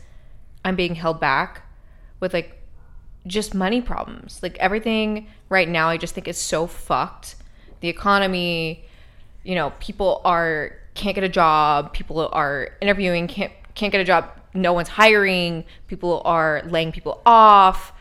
I'm 0.66 0.76
being 0.76 0.96
held 0.96 1.20
back 1.20 1.62
with 2.20 2.34
like 2.34 2.58
just 3.28 3.54
money 3.54 3.82
problems. 3.82 4.40
Like 4.42 4.58
everything 4.58 5.28
right 5.50 5.68
now, 5.68 5.90
I 5.90 5.98
just 5.98 6.14
think 6.14 6.28
is 6.28 6.38
so 6.38 6.68
fucked. 6.68 7.36
The 7.82 7.88
economy, 7.88 8.86
you 9.44 9.56
know, 9.56 9.74
people 9.80 10.22
are 10.26 10.74
can't 10.94 11.16
get 11.16 11.24
a 11.24 11.30
job. 11.30 11.94
People 11.94 12.30
are 12.32 12.70
interviewing 12.82 13.28
can't 13.28 13.52
can't 13.76 13.92
get 13.92 14.02
a 14.02 14.06
job. 14.06 14.30
No 14.54 14.74
one's 14.74 14.90
hiring. 14.90 15.66
People 15.88 16.22
are 16.26 16.62
laying 16.66 16.92
people 16.92 17.22
off. 17.26 17.94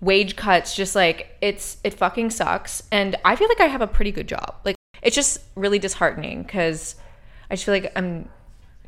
Wage 0.00 0.36
cuts, 0.36 0.76
just 0.76 0.94
like 0.94 1.36
it's 1.40 1.78
it 1.82 1.94
fucking 1.94 2.30
sucks. 2.30 2.82
And 2.92 3.16
I 3.24 3.36
feel 3.36 3.48
like 3.48 3.60
I 3.60 3.66
have 3.66 3.82
a 3.82 3.86
pretty 3.86 4.12
good 4.12 4.28
job. 4.28 4.54
Like 4.64 4.76
it's 5.02 5.16
just 5.16 5.38
really 5.54 5.78
disheartening 5.78 6.42
because 6.42 6.94
I 7.50 7.54
just 7.54 7.64
feel 7.64 7.74
like 7.74 7.92
I'm 7.96 8.28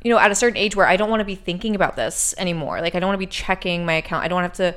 you 0.03 0.11
know, 0.11 0.17
at 0.17 0.31
a 0.31 0.35
certain 0.35 0.57
age 0.57 0.75
where 0.75 0.87
I 0.87 0.97
don't 0.97 1.11
want 1.11 1.19
to 1.19 1.25
be 1.25 1.35
thinking 1.35 1.75
about 1.75 1.95
this 1.95 2.33
anymore. 2.37 2.81
Like 2.81 2.95
I 2.95 2.99
don't 2.99 3.07
want 3.09 3.15
to 3.15 3.25
be 3.25 3.29
checking 3.29 3.85
my 3.85 3.93
account. 3.93 4.23
I 4.23 4.27
don't 4.29 4.41
have 4.41 4.53
to 4.53 4.75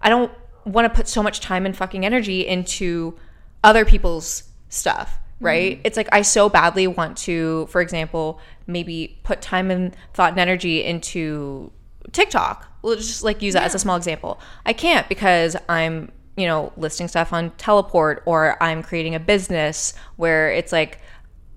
I 0.00 0.08
don't 0.08 0.32
want 0.64 0.84
to 0.84 0.96
put 0.96 1.08
so 1.08 1.22
much 1.22 1.40
time 1.40 1.66
and 1.66 1.76
fucking 1.76 2.04
energy 2.04 2.46
into 2.46 3.18
other 3.64 3.84
people's 3.84 4.44
stuff, 4.68 5.18
mm-hmm. 5.36 5.46
right? 5.46 5.80
It's 5.84 5.96
like 5.96 6.08
I 6.12 6.22
so 6.22 6.48
badly 6.48 6.86
want 6.86 7.16
to, 7.18 7.66
for 7.66 7.80
example, 7.80 8.40
maybe 8.66 9.18
put 9.22 9.42
time 9.42 9.70
and 9.70 9.96
thought 10.14 10.32
and 10.32 10.40
energy 10.40 10.84
into 10.84 11.72
TikTok. 12.12 12.68
We'll 12.82 12.96
just 12.96 13.22
like 13.22 13.42
use 13.42 13.54
that 13.54 13.64
as 13.64 13.74
a 13.74 13.78
small 13.78 13.96
example. 13.96 14.40
I 14.66 14.72
can't 14.72 15.08
because 15.08 15.56
I'm, 15.68 16.10
you 16.36 16.46
know, 16.46 16.72
listing 16.76 17.08
stuff 17.08 17.32
on 17.32 17.50
Teleport 17.52 18.22
or 18.26 18.60
I'm 18.62 18.82
creating 18.82 19.14
a 19.14 19.20
business 19.20 19.94
where 20.16 20.50
it's 20.50 20.72
like 20.72 20.98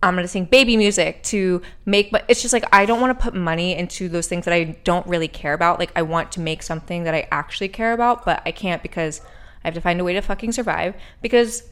I'm 0.05 0.15
gonna 0.15 0.27
sing 0.27 0.45
baby 0.45 0.77
music 0.77 1.23
to 1.23 1.61
make. 1.85 2.11
But 2.11 2.25
it's 2.27 2.41
just 2.41 2.53
like 2.53 2.65
I 2.71 2.85
don't 2.85 3.01
want 3.01 3.17
to 3.17 3.23
put 3.23 3.33
money 3.33 3.75
into 3.75 4.07
those 4.07 4.27
things 4.27 4.45
that 4.45 4.53
I 4.53 4.77
don't 4.83 5.05
really 5.07 5.27
care 5.27 5.53
about. 5.53 5.79
Like 5.79 5.91
I 5.95 6.03
want 6.03 6.31
to 6.33 6.39
make 6.39 6.61
something 6.61 7.03
that 7.03 7.15
I 7.15 7.27
actually 7.31 7.69
care 7.69 7.91
about, 7.93 8.23
but 8.23 8.41
I 8.45 8.51
can't 8.51 8.83
because 8.83 9.21
I 9.63 9.67
have 9.67 9.73
to 9.73 9.81
find 9.81 9.99
a 9.99 10.03
way 10.03 10.13
to 10.13 10.21
fucking 10.21 10.51
survive. 10.51 10.95
Because 11.21 11.63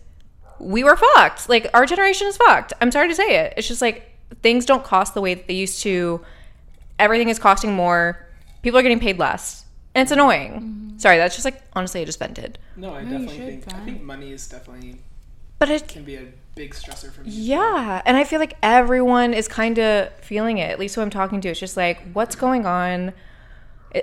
we 0.59 0.83
were 0.83 0.95
fucked. 0.95 1.47
Like 1.47 1.67
our 1.73 1.85
generation 1.85 2.27
is 2.27 2.37
fucked. 2.37 2.73
I'm 2.81 2.91
sorry 2.91 3.07
to 3.07 3.15
say 3.15 3.45
it. 3.45 3.53
It's 3.55 3.67
just 3.67 3.81
like 3.81 4.09
things 4.41 4.65
don't 4.65 4.83
cost 4.83 5.13
the 5.13 5.21
way 5.21 5.35
that 5.35 5.47
they 5.47 5.53
used 5.53 5.81
to. 5.83 6.21
Everything 6.97 7.29
is 7.29 7.37
costing 7.37 7.73
more. 7.73 8.17
People 8.63 8.79
are 8.79 8.83
getting 8.83 8.99
paid 8.99 9.19
less. 9.19 9.65
And 9.93 10.03
it's 10.03 10.11
annoying. 10.11 10.53
Mm-hmm. 10.53 10.97
Sorry, 10.97 11.17
that's 11.17 11.35
just 11.35 11.45
like 11.45 11.61
honestly 11.73 12.01
I 12.01 12.05
just 12.05 12.17
vented. 12.17 12.57
No, 12.75 12.95
I 12.95 13.03
No, 13.03 13.11
definitely 13.11 13.37
should, 13.37 13.63
think 13.63 13.73
I 13.75 13.85
think 13.85 14.01
money 14.01 14.31
is 14.31 14.47
definitely 14.47 14.97
But 15.59 15.69
it 15.69 15.87
can 15.87 16.03
be 16.03 16.15
a 16.15 16.25
big 16.55 16.73
stressor 16.73 17.11
for 17.11 17.21
me. 17.21 17.29
Yeah, 17.31 18.01
and 18.05 18.15
I 18.17 18.23
feel 18.23 18.39
like 18.39 18.57
everyone 18.63 19.33
is 19.33 19.47
kind 19.47 19.79
of 19.79 20.13
feeling 20.19 20.57
it. 20.59 20.69
At 20.69 20.79
least 20.79 20.95
who 20.95 21.01
I'm 21.01 21.09
talking 21.09 21.41
to, 21.41 21.49
it's 21.49 21.59
just 21.59 21.77
like, 21.77 22.01
what's 22.13 22.35
going 22.35 22.65
on? 22.65 23.13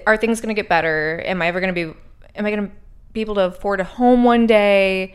Are 0.06 0.16
things 0.16 0.40
going 0.40 0.54
to 0.54 0.60
get 0.60 0.68
better? 0.68 1.22
Am 1.24 1.42
I 1.42 1.46
ever 1.48 1.60
going 1.60 1.74
to 1.74 1.86
be? 1.92 1.98
Am 2.36 2.46
I 2.46 2.50
going 2.50 2.68
to 2.68 2.72
be 3.12 3.20
able 3.20 3.34
to 3.36 3.42
afford 3.46 3.80
a 3.80 3.84
home 3.84 4.24
one 4.24 4.46
day? 4.46 5.14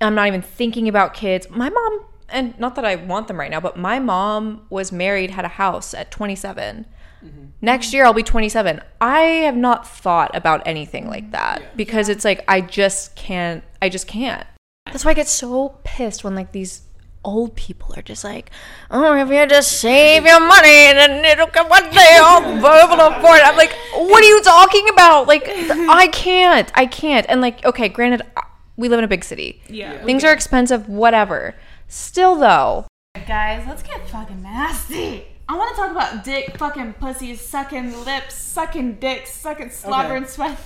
I'm 0.00 0.14
not 0.14 0.26
even 0.26 0.40
thinking 0.42 0.88
about 0.88 1.12
kids. 1.12 1.50
My 1.50 1.68
mom, 1.68 2.04
and 2.30 2.58
not 2.58 2.74
that 2.76 2.84
I 2.84 2.96
want 2.96 3.28
them 3.28 3.38
right 3.38 3.50
now, 3.50 3.60
but 3.60 3.76
my 3.76 3.98
mom 3.98 4.62
was 4.70 4.90
married, 4.90 5.30
had 5.32 5.44
a 5.44 5.48
house 5.48 5.92
at 5.92 6.10
27. 6.10 6.86
Mm-hmm. 7.22 7.44
Next 7.60 7.92
year 7.92 8.06
I'll 8.06 8.14
be 8.14 8.22
27. 8.22 8.80
I 9.02 9.20
have 9.20 9.56
not 9.56 9.86
thought 9.86 10.34
about 10.34 10.62
anything 10.66 11.06
like 11.06 11.32
that 11.32 11.60
Yeah. 11.60 11.66
because 11.76 12.08
it's 12.08 12.24
like 12.24 12.42
I 12.48 12.62
just 12.62 13.14
can't. 13.16 13.62
I 13.82 13.90
just 13.90 14.06
can't. 14.06 14.46
That's 14.86 15.04
why 15.04 15.12
I 15.12 15.14
get 15.14 15.28
so 15.28 15.78
pissed 15.84 16.24
when 16.24 16.34
like 16.34 16.52
these 16.52 16.82
old 17.24 17.54
people 17.54 17.94
are 17.96 18.02
just 18.02 18.24
like, 18.24 18.50
"Oh, 18.90 19.14
if 19.14 19.28
you 19.28 19.46
just 19.46 19.80
save 19.80 20.24
your 20.24 20.40
money, 20.40 20.68
and 20.88 20.98
then 20.98 21.24
it'll 21.24 21.46
come 21.48 21.68
one 21.68 21.88
day 21.90 22.18
I'll 22.20 22.40
be 22.40 22.48
able 22.58 22.96
to 22.96 23.16
afford 23.18 23.38
it." 23.38 23.44
I'm 23.46 23.56
like, 23.56 23.72
"What 23.94 24.22
are 24.22 24.26
you 24.26 24.42
talking 24.42 24.88
about? 24.88 25.28
Like, 25.28 25.44
I 25.48 26.08
can't. 26.08 26.70
I 26.74 26.86
can't." 26.86 27.26
And 27.28 27.40
like, 27.40 27.64
okay, 27.64 27.88
granted, 27.88 28.22
uh, 28.36 28.42
we 28.76 28.88
live 28.88 28.98
in 28.98 29.04
a 29.04 29.08
big 29.08 29.22
city. 29.24 29.62
Yeah. 29.68 30.02
Things 30.04 30.24
are 30.24 30.32
expensive, 30.32 30.88
whatever. 30.88 31.54
Still 31.88 32.36
though, 32.36 32.86
Guys, 33.26 33.64
let's 33.68 33.82
get 33.82 34.08
fucking 34.08 34.42
nasty. 34.42 35.24
I 35.48 35.56
want 35.56 35.74
to 35.74 35.82
talk 35.82 35.90
about 35.90 36.24
dick, 36.24 36.56
fucking 36.56 36.94
pussies, 36.94 37.40
sucking 37.40 38.04
lips, 38.04 38.34
sucking 38.36 38.94
dicks, 38.94 39.32
sucking 39.34 39.70
slobber 39.70 40.10
Okay. 40.10 40.16
and 40.18 40.28
sweat. 40.28 40.58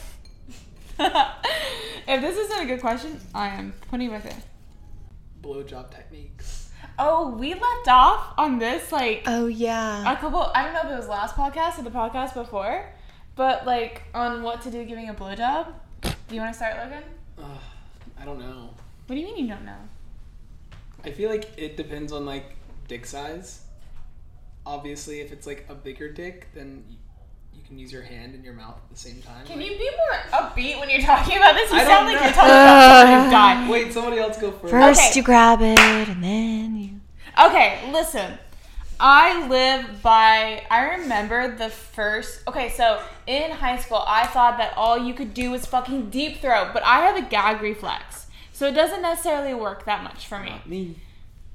if 2.07 2.20
this 2.20 2.37
isn't 2.37 2.62
a 2.62 2.66
good 2.66 2.80
question, 2.80 3.20
I 3.35 3.48
am 3.48 3.74
putting 3.90 4.11
my 4.11 4.20
thing. 4.20 4.40
Blowjob 5.42 5.90
techniques. 5.90 6.70
Oh, 6.98 7.30
we 7.30 7.54
left 7.54 7.88
off 7.88 8.35
on 8.38 8.59
this 8.59 8.92
like 8.92 9.24
oh 9.26 9.46
yeah, 9.46 10.12
a 10.12 10.16
couple. 10.16 10.50
I 10.54 10.62
don't 10.64 10.74
know 10.74 10.80
if 10.80 10.90
it 10.90 10.96
was 10.96 11.09
last 11.09 11.35
podcast 11.35 11.78
or 11.78 11.83
the 11.83 11.90
podcast 11.90 12.35
before, 12.35 12.88
but 13.35 13.66
like 13.66 14.02
on 14.14 14.42
what 14.42 14.62
to 14.62 14.70
do 14.70 14.85
giving 14.85 15.09
a 15.09 15.14
blowjob. 15.14 15.72
Do 16.02 16.35
you 16.35 16.40
want 16.40 16.52
to 16.52 16.57
start, 16.57 16.76
Logan? 16.76 17.02
Ugh, 17.38 17.61
I 18.20 18.24
don't 18.24 18.38
know. 18.38 18.70
What 19.07 19.16
do 19.16 19.20
you 19.20 19.26
mean 19.26 19.37
you 19.37 19.48
don't 19.48 19.64
know? 19.64 19.76
I 21.04 21.11
feel 21.11 21.28
like 21.28 21.50
it 21.57 21.76
depends 21.76 22.12
on 22.12 22.24
like 22.24 22.54
dick 22.87 23.04
size. 23.07 23.64
Obviously, 24.64 25.20
if 25.20 25.33
it's 25.33 25.46
like 25.46 25.66
a 25.68 25.74
bigger 25.74 26.11
dick, 26.11 26.46
then 26.54 26.85
you 26.88 26.96
can 27.66 27.79
use 27.79 27.92
your 27.92 28.03
hand 28.03 28.35
and 28.35 28.44
your 28.44 28.55
mouth 28.55 28.77
at 28.77 28.90
the 28.90 28.96
same 28.96 29.20
time. 29.22 29.44
Can 29.46 29.59
like- 29.59 29.70
you 29.70 29.79
be 29.79 29.90
more 29.96 30.40
upbeat 30.40 30.79
when 30.81 30.90
you're 30.90 31.00
talking 31.03 31.37
about 31.37 31.55
this? 31.55 31.70
You 31.70 31.79
I 31.79 31.85
sound 31.85 32.07
don't 32.07 32.07
like 32.07 32.16
know. 32.16 32.24
you're 32.24 32.33
talking 32.33 32.50
about 32.50 33.00
somebody 33.00 33.24
who 33.24 33.31
died. 33.31 33.70
Wait, 33.70 33.92
somebody 33.92 34.18
else 34.18 34.38
go 34.38 34.50
first. 34.53 34.70
first 34.72 35.00
Okay. 35.00 35.12
you 35.18 35.22
grab 35.22 35.61
it 35.62 35.79
and 36.09 36.22
then 36.24 36.77
you. 36.77 37.00
Okay, 37.46 37.90
listen. 37.92 38.38
I 39.00 39.48
live 39.48 40.03
by. 40.03 40.62
I 40.70 40.96
remember 40.98 41.57
the 41.57 41.68
first. 41.68 42.46
Okay, 42.46 42.70
so 42.70 43.03
in 43.27 43.50
high 43.50 43.77
school, 43.79 44.05
I 44.07 44.27
thought 44.27 44.57
that 44.59 44.72
all 44.77 44.96
you 44.96 45.14
could 45.14 45.35
do 45.35 45.50
was 45.50 45.66
fucking 45.66 46.11
deep 46.11 46.40
throat, 46.40 46.70
but 46.72 46.85
I 46.85 47.00
have 47.00 47.16
a 47.16 47.22
gag 47.29 47.61
reflex, 47.61 48.27
so 48.53 48.66
it 48.68 48.72
doesn't 48.72 49.03
necessarily 49.03 49.53
work 49.53 49.85
that 49.87 50.05
much 50.05 50.29
for 50.29 50.38
me. 50.38 50.53
Me. 50.64 50.96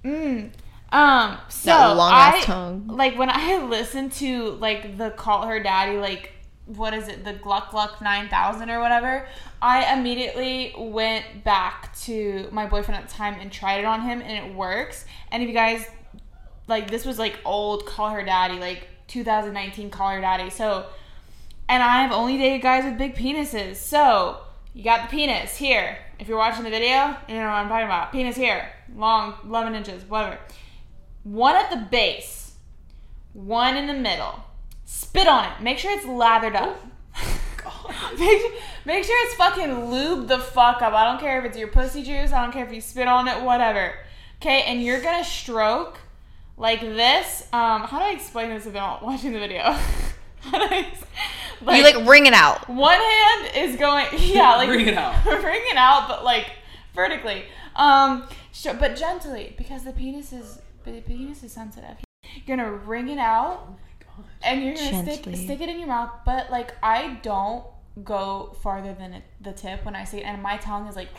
Mm. 0.04 0.52
Um. 0.92 1.38
So 1.50 1.72
I 1.72 2.42
tongue. 2.44 2.88
like 2.88 3.18
when 3.18 3.30
I 3.30 3.58
listened 3.70 4.12
to 4.14 4.52
like 4.54 4.98
the 4.98 5.12
call 5.12 5.46
her 5.46 5.60
daddy 5.60 5.98
like 5.98 6.34
what 6.66 6.94
is 6.94 7.08
it 7.08 7.26
the 7.26 7.34
Gluck 7.34 7.72
Gluck 7.72 8.02
nine 8.02 8.30
thousand 8.30 8.70
or 8.70 8.80
whatever. 8.80 9.28
I 9.62 9.94
immediately 9.94 10.74
went 10.78 11.44
back 11.44 11.96
to 12.04 12.48
my 12.52 12.66
boyfriend 12.66 13.02
at 13.04 13.10
the 13.10 13.14
time 13.14 13.40
and 13.40 13.52
tried 13.52 13.80
it 13.80 13.86
on 13.86 14.02
him 14.02 14.22
and 14.22 14.32
it 14.32 14.56
works. 14.56 15.06
And 15.32 15.44
if 15.44 15.50
you 15.50 15.54
guys 15.54 15.86
like 16.70 16.90
this 16.90 17.04
was 17.04 17.20
like 17.20 17.38
old 17.44 17.86
call 17.86 18.12
her 18.12 18.24
daddy 18.24 18.60
like 18.60 18.88
2019 19.08 19.90
call 19.90 20.10
her 20.12 20.22
daddy 20.22 20.50
so 20.50 20.86
and 21.68 21.84
i 21.84 22.02
have 22.04 22.12
only 22.12 22.38
dated 22.38 22.62
guys 22.62 22.86
with 22.86 22.98
big 22.98 23.16
penises 23.16 23.76
so 23.76 24.38
you 24.74 24.84
got 24.84 25.10
the 25.10 25.18
penis 25.18 25.58
here 25.58 25.98
if 26.20 26.28
you're 26.28 26.38
watching 26.38 26.64
the 26.64 26.70
video 26.70 27.18
you 27.28 27.34
know 27.36 27.42
what 27.42 27.56
i'm 27.56 27.68
talking 27.68 27.86
about 27.86 28.12
penis 28.12 28.36
here 28.36 28.72
long 28.96 29.34
11 29.44 29.76
inches 29.76 30.04
whatever 30.04 30.38
one 31.30 31.56
at 31.56 31.70
the 31.70 31.78
base 31.78 32.54
one 33.34 33.78
in 33.78 33.88
the 33.88 33.94
middle 33.94 34.44
spit 34.86 35.28
on 35.28 35.46
it 35.46 35.62
make 35.62 35.78
sure 35.78 35.92
it's 35.92 36.06
lathered 36.06 36.56
up 36.56 36.80
God. 37.64 38.20
make, 38.20 38.42
make 38.86 39.04
sure 39.04 39.16
it's 39.28 39.36
fucking 39.36 39.68
lubed 39.68 40.28
the 40.28 40.40
fuck 40.40 40.82
up. 40.82 40.94
I 40.94 41.04
don't 41.06 41.20
care 41.20 41.40
if 41.40 41.46
it's 41.46 41.58
your 41.58 41.68
pussy 41.68 42.02
juice. 42.04 42.32
I 42.32 42.42
don't 42.42 42.52
care 42.54 42.66
if 42.66 42.72
you 42.74 42.80
spit 42.82 43.08
on 43.08 43.28
it, 43.28 43.42
whatever. 43.44 43.94
Okay, 44.42 44.62
and 44.64 44.82
you're 44.82 45.02
gonna 45.02 45.26
stroke 45.26 45.98
like 46.56 46.80
this. 46.80 47.44
Um, 47.52 47.82
how 47.82 48.00
do 48.00 48.06
I 48.06 48.12
explain 48.12 48.50
this 48.50 48.66
if 48.66 48.74
you're 48.74 48.82
not 48.82 49.04
watching 49.04 49.34
the 49.34 49.40
video? 49.40 49.64
how 50.42 50.58
do 50.60 50.74
I, 50.74 50.88
ex- 50.90 51.04
you 51.62 51.84
like 51.84 52.08
wring 52.08 52.26
it 52.26 52.34
out. 52.34 52.70
one 52.70 53.00
hand 53.00 53.52
is 53.58 53.76
going, 53.76 54.06
yeah, 54.18 54.56
like 54.56 54.70
Bring 54.70 54.88
it 54.88 54.98
out. 54.98 55.22
bring 55.26 55.62
it 55.70 55.76
out, 55.78 56.08
but 56.08 56.24
like 56.24 56.52
vertically. 56.96 57.44
Um, 57.76 58.28
sure, 58.54 58.74
but 58.76 58.96
gently 58.96 59.54
because 59.58 59.84
the 59.84 59.92
penis 59.92 60.32
is 60.32 60.59
the 60.92 61.02
penis 61.02 61.44
is 61.44 61.52
sensitive. 61.52 61.98
You're 62.46 62.58
gonna 62.58 62.72
wring 62.72 63.10
it 63.10 63.18
out 63.18 63.66
Oh 63.68 63.72
my 63.72 64.06
God. 64.06 64.26
and 64.44 64.64
you're 64.64 64.76
gonna 64.76 65.04
stick, 65.04 65.24
Gently. 65.24 65.36
stick 65.46 65.62
it 65.62 65.70
in 65.70 65.80
your 65.80 65.88
mouth. 65.88 66.12
But 66.26 66.50
like 66.52 66.76
I 66.84 67.20
don't 67.24 67.64
go 68.04 68.56
farther 68.62 68.94
than 68.94 69.22
the 69.42 69.52
tip 69.52 69.84
when 69.86 69.96
I 69.96 70.04
say, 70.04 70.20
it, 70.20 70.24
and 70.26 70.42
my 70.42 70.58
tongue 70.58 70.88
is 70.88 70.96
like 70.96 71.10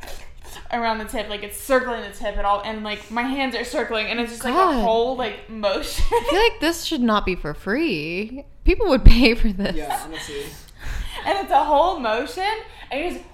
around 0.72 0.98
the 0.98 1.04
tip, 1.04 1.28
like 1.28 1.42
it's 1.42 1.58
circling 1.60 2.02
the 2.02 2.10
tip 2.16 2.36
at 2.36 2.44
all, 2.44 2.60
and 2.64 2.82
like 2.84 3.10
my 3.10 3.22
hands 3.22 3.54
are 3.54 3.64
circling, 3.64 4.06
and 4.06 4.18
it's 4.20 4.32
just 4.32 4.44
like 4.44 4.54
a 4.54 4.80
whole 4.80 5.16
like 5.16 5.48
motion. 5.50 6.04
I 6.10 6.26
feel 6.30 6.42
like 6.42 6.60
this 6.60 6.84
should 6.84 7.00
not 7.02 7.24
be 7.26 7.34
for 7.36 7.54
free. 7.54 8.44
People 8.64 8.88
would 8.88 9.04
pay 9.04 9.34
for 9.34 9.48
this. 9.52 9.76
Yeah, 9.76 10.00
honestly. 10.04 10.44
and 11.24 11.38
it's 11.38 11.52
a 11.52 11.64
whole 11.64 11.98
motion, 12.00 12.44
and 12.90 13.00
you 13.04 13.10
just. 13.18 13.24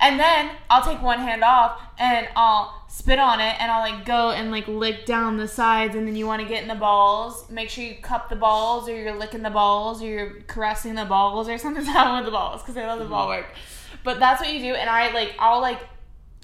And 0.00 0.18
then 0.18 0.50
I'll 0.70 0.82
take 0.82 1.02
one 1.02 1.18
hand 1.18 1.42
off 1.42 1.80
and 1.98 2.28
I'll 2.36 2.84
spit 2.88 3.18
on 3.18 3.40
it 3.40 3.60
and 3.60 3.70
I'll 3.70 3.80
like 3.80 4.04
go 4.04 4.30
and 4.30 4.50
like 4.50 4.68
lick 4.68 5.06
down 5.06 5.36
the 5.36 5.48
sides 5.48 5.94
and 5.94 6.06
then 6.06 6.16
you 6.16 6.26
want 6.26 6.42
to 6.42 6.48
get 6.48 6.62
in 6.62 6.68
the 6.68 6.74
balls. 6.74 7.50
Make 7.50 7.68
sure 7.70 7.84
you 7.84 7.96
cup 7.96 8.28
the 8.28 8.36
balls 8.36 8.88
or 8.88 8.96
you're 8.96 9.14
licking 9.14 9.42
the 9.42 9.50
balls 9.50 10.02
or 10.02 10.06
you're 10.06 10.30
caressing 10.46 10.94
the 10.94 11.04
balls 11.04 11.48
or 11.48 11.58
something's 11.58 11.86
happening 11.94 12.18
with 12.18 12.26
the 12.26 12.32
balls 12.32 12.62
because 12.62 12.76
I 12.76 12.86
love 12.86 12.98
the 12.98 13.06
ball 13.06 13.28
mm-hmm. 13.28 13.42
work. 13.42 13.54
But 14.04 14.20
that's 14.20 14.40
what 14.40 14.52
you 14.52 14.60
do 14.60 14.74
and 14.74 14.88
I 14.88 15.12
like 15.12 15.34
I'll 15.38 15.60
like 15.60 15.80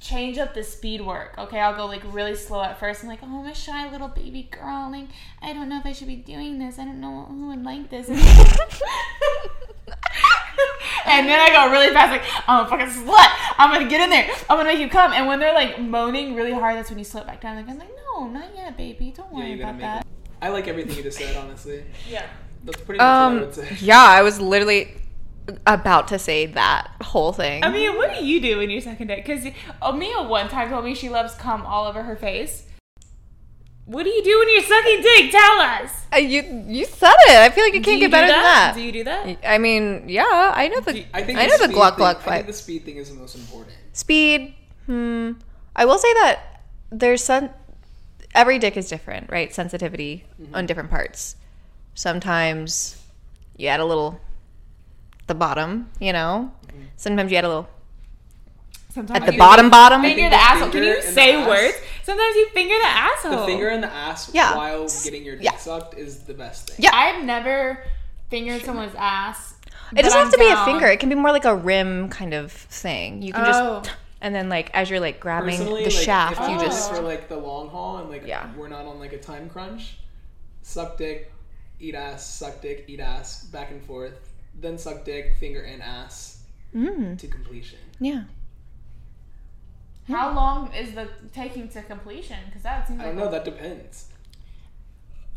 change 0.05 0.37
up 0.37 0.53
the 0.53 0.63
speed 0.63 1.01
work. 1.01 1.35
Okay, 1.39 1.59
I'll 1.59 1.75
go 1.75 1.87
like 1.87 2.03
really 2.13 2.35
slow 2.35 2.63
at 2.63 2.79
first. 2.79 3.03
I'm 3.03 3.09
like, 3.09 3.21
oh, 3.23 3.41
I'm 3.41 3.47
a 3.47 3.55
shy 3.55 3.91
little 3.91 4.09
baby 4.09 4.49
girl. 4.51 4.91
Like, 4.91 5.09
I 5.41 5.55
don't 5.55 5.69
know 5.71 5.79
if 5.79 5.87
I 5.87 5.93
should 5.93 6.09
be 6.09 6.17
doing 6.17 6.59
this. 6.59 6.79
I 6.79 6.85
don't 6.85 7.01
know 7.01 7.25
who 7.25 7.49
would 7.49 7.65
like 7.65 7.89
this. 7.89 8.09
and 11.07 11.29
then 11.29 11.41
I 11.41 11.51
go 11.51 11.71
really 11.73 11.93
fast, 11.93 12.11
like, 12.11 12.23
I'm 12.49 12.67
a 12.67 12.69
fucking 12.69 12.87
slut. 12.87 13.29
I'm 13.59 13.73
gonna 13.73 13.89
get 13.89 14.01
in 14.03 14.11
there. 14.11 14.29
I'm 14.49 14.57
gonna 14.59 14.65
make 14.69 14.79
you 14.79 14.89
come. 14.89 15.13
And 15.13 15.27
when 15.27 15.39
they're 15.41 15.55
like 15.55 15.81
moaning 15.81 16.35
really 16.35 16.53
hard, 16.53 16.77
that's 16.77 16.91
when 16.91 16.99
you 16.99 17.05
slip 17.05 17.27
back 17.27 17.41
down. 17.41 17.57
Like, 17.57 17.69
I'm 17.69 17.79
like, 17.79 17.91
no, 18.15 18.27
not 18.29 18.55
yet, 18.55 18.77
baby. 18.77 19.13
Don't 19.17 19.33
worry 19.33 19.53
you're 19.53 19.63
about 19.63 19.79
that. 19.81 20.01
it. 20.03 20.07
I 20.43 20.49
like 20.49 20.69
everything 20.69 20.97
you 20.97 21.03
just 21.03 21.19
said, 21.19 21.37
honestly. 21.37 21.85
Yeah. 22.09 22.27
That's 22.65 22.81
pretty 22.83 22.99
much 22.99 23.05
what 23.05 23.09
I 23.09 23.25
Um. 23.27 23.41
would 23.41 23.55
say. 23.55 23.77
Yeah, 23.81 24.03
I 24.03 24.23
was 24.23 24.41
literally 24.41 24.95
about 25.67 26.09
to 26.09 26.19
say 26.19 26.47
that 26.47 26.91
whole 27.03 27.33
thing. 27.33 27.63
I 27.63 27.71
mean, 27.71 27.97
what 27.97 28.15
do 28.19 28.25
you 28.25 28.41
do 28.41 28.57
when 28.59 28.71
you're 28.71 28.81
sucking 28.81 29.07
dick? 29.09 29.27
Because 29.27 29.45
Amia 29.83 30.27
one 30.29 30.49
time 30.49 30.71
told 30.71 30.85
me 30.87 30.95
she 30.95 31.11
loves 31.11 31.35
cum 31.35 31.67
all 31.67 31.87
over 31.87 32.03
her 32.03 32.17
face. 32.17 32.67
What 33.87 34.05
do 34.05 34.11
you 34.11 34.23
do 34.25 34.39
when 34.39 34.49
you're 34.53 34.63
sucking 34.63 35.03
dick? 35.03 35.31
Tell 35.31 35.61
us. 35.61 35.91
Uh, 36.13 36.17
you 36.17 36.43
you 36.67 36.85
said 36.87 37.13
it. 37.29 37.37
I 37.37 37.51
feel 37.51 37.65
like 37.65 37.75
it 37.75 37.85
can't 37.85 38.01
get 38.01 38.11
better 38.11 38.27
do 38.29 38.33
than 38.33 38.43
that. 38.43 38.73
Do 38.75 38.81
you 38.81 38.93
do 38.93 39.05
that? 39.05 39.39
I 39.47 39.59
mean, 39.59 40.09
yeah, 40.09 40.53
I 40.55 40.69
know 40.69 40.81
the 40.81 41.05
I 41.13 41.23
think 41.23 41.39
I 41.39 41.47
know 41.47 41.59
the 41.59 41.65
speed 41.65 41.75
Gluck 41.75 41.95
thing- 41.95 41.99
Gluck 41.99 42.17
I 42.19 42.21
fight. 42.21 42.35
think 42.37 42.47
the 42.47 42.53
speed 42.55 42.85
thing 42.85 42.97
is 42.97 43.11
the 43.11 43.17
most 43.17 43.35
important. 43.37 43.77
Speed. 43.93 44.55
Hmm. 44.87 45.33
I 45.77 45.85
will 45.85 45.99
say 45.99 46.13
that 46.15 46.63
there's 46.91 47.23
some. 47.23 47.51
Every 48.35 48.59
dick 48.59 48.77
is 48.77 48.89
different, 48.89 49.31
right? 49.31 49.53
Sensitivity 49.55 50.25
on 50.55 50.67
different 50.67 50.91
parts. 50.91 51.37
Sometimes 51.95 52.97
you 53.57 53.69
add 53.69 53.81
a 53.81 53.85
little. 53.85 54.21
The 55.27 55.35
bottom, 55.35 55.91
you 56.01 56.13
know. 56.13 56.53
Sometimes 56.97 57.31
you 57.33 57.39
add 57.39 57.45
a 57.45 57.49
little 57.49 57.69
Sometimes 58.93 59.25
at 59.25 59.31
the 59.33 59.39
bottom, 59.39 59.71
bottom. 59.71 60.03
Finger 60.03 60.15
think 60.17 60.31
the 60.31 60.37
the 60.37 60.43
asshole. 60.43 60.71
Can 60.71 60.83
you 60.85 61.03
say 61.03 61.47
words? 61.47 61.75
Sometimes 62.05 62.37
you 62.37 62.49
finger 62.51 62.75
the 62.79 62.87
asshole. 62.87 63.37
The 63.41 63.47
finger 63.47 63.69
in 63.71 63.81
the 63.81 63.91
ass 63.93 64.31
Yeah. 64.33 64.57
while 64.57 64.87
getting 65.05 65.25
your 65.25 65.37
dick 65.37 65.45
Yeah. 65.45 65.57
sucked 65.57 65.95
is 65.99 66.21
the 66.25 66.35
best 66.35 66.69
thing. 66.71 66.77
Yeah. 66.85 66.91
I've 66.93 67.25
never 67.25 67.83
fingered 68.31 68.63
someone's 68.63 68.95
ass. 68.97 69.55
It 69.97 70.03
doesn't 70.03 70.13
but 70.13 70.25
have 70.25 70.33
to 70.33 70.41
I'm 70.41 70.47
be 70.47 70.53
a 70.53 70.65
finger. 70.75 70.87
It 70.93 71.01
can 71.01 71.09
be 71.09 71.15
more 71.15 71.33
like 71.33 71.45
a 71.45 71.55
rim 71.55 72.09
kind 72.11 72.35
of 72.35 72.53
thing. 72.53 73.23
You 73.23 73.33
can 73.33 73.43
Oh. 73.45 73.81
just 73.83 73.97
and 74.21 74.35
then 74.35 74.49
like 74.49 74.71
as 74.75 74.89
you're 74.91 75.01
like 75.01 75.21
grabbing 75.21 75.51
Personally, 75.57 75.85
the 75.85 75.91
like, 75.91 76.05
shaft, 76.05 76.33
if 76.41 76.49
you 76.49 76.55
I'm 76.55 76.59
Oh. 76.61 76.65
just 76.65 76.91
for 76.91 77.01
like 77.01 77.29
the 77.29 77.37
long 77.37 77.69
haul 77.71 77.99
and 77.99 78.11
like 78.11 78.27
Yeah. 78.27 78.49
we're 78.57 78.69
not 78.69 78.85
on 78.87 78.99
like 78.99 79.13
a 79.13 79.19
time 79.19 79.49
crunch. 79.49 79.97
Suck 80.63 80.97
dick, 80.97 81.31
eat 81.81 81.95
ass, 81.95 82.27
suck 82.27 82.61
dick, 82.63 82.85
eat 82.89 83.01
ass, 83.01 83.45
back 83.45 83.71
and 83.71 83.83
forth. 83.83 84.31
Then 84.59 84.79
suck 84.79 85.05
dick, 85.05 85.35
finger 85.39 85.61
and 85.63 85.83
ass 85.83 86.39
mm, 86.75 87.19
to 87.19 87.27
completion. 87.29 87.79
yeah. 88.01 88.23
How 90.09 90.35
long 90.35 90.73
is 90.75 90.95
the 90.95 91.09
taking 91.33 91.69
to 91.71 91.83
completion? 91.83 92.39
Because 92.47 92.63
that 92.63 92.87
seems 92.87 93.01
I 93.01 93.05
like 93.07 93.17
don't 93.17 93.25
know. 93.25 93.31
That 93.31 93.45
depends. 93.45 94.09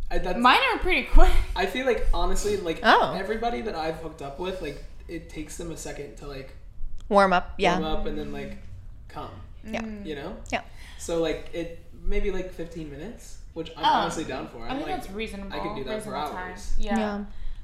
I, 0.09 0.19
that's, 0.19 0.39
mine 0.39 0.59
are 0.73 0.79
pretty 0.79 1.03
quick. 1.03 1.31
I 1.55 1.65
feel 1.65 1.85
like 1.85 2.07
honestly, 2.13 2.57
like 2.57 2.79
Oh. 2.83 3.13
everybody 3.17 3.61
that 3.61 3.75
I've 3.75 3.97
hooked 3.97 4.21
up 4.21 4.39
with, 4.39 4.61
like 4.61 4.83
it 5.07 5.29
takes 5.29 5.57
them 5.57 5.71
a 5.71 5.77
second 5.77 6.17
to 6.17 6.27
like 6.27 6.53
Warm 7.09 7.31
up, 7.31 7.53
yeah. 7.57 7.79
warm 7.79 7.93
up 7.99 8.05
and 8.05 8.17
then 8.17 8.31
like 8.33 8.57
come. 9.07 9.29
Yeah. 9.65 9.81
Mm. 9.81 10.05
You 10.05 10.15
know. 10.15 10.37
Yeah. 10.51 10.61
So 10.97 11.21
like 11.21 11.49
it 11.53 11.83
maybe 12.03 12.31
like 12.31 12.51
15 12.53 12.89
minutes, 12.89 13.37
which 13.53 13.69
I'm 13.77 13.83
Oh. 13.85 13.87
honestly 14.01 14.23
down 14.25 14.47
for. 14.49 14.59
I 14.63 14.69
I'm 14.69 14.77
think 14.77 14.89
like 14.89 14.97
that's 15.01 15.11
reasonable. 15.11 15.53
I 15.57 15.59
could 15.59 15.75
do 15.75 15.83
that 15.85 16.03
for 16.03 16.11
reasonable 16.11 16.29
time. 16.33 16.49
hours. 16.51 16.75
Yeah. 16.79 16.97
Yeah. 16.97 17.23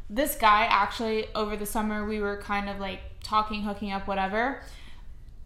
This 0.09 0.35
guy 0.35 0.65
actually 0.65 1.27
over 1.33 1.55
the 1.57 1.65
summer 1.65 2.05
we 2.05 2.19
were 2.19 2.37
kind 2.41 2.69
of 2.69 2.79
like 2.79 2.99
talking, 3.23 3.63
hooking 3.63 3.91
up, 3.91 4.05
whatever. 4.07 4.61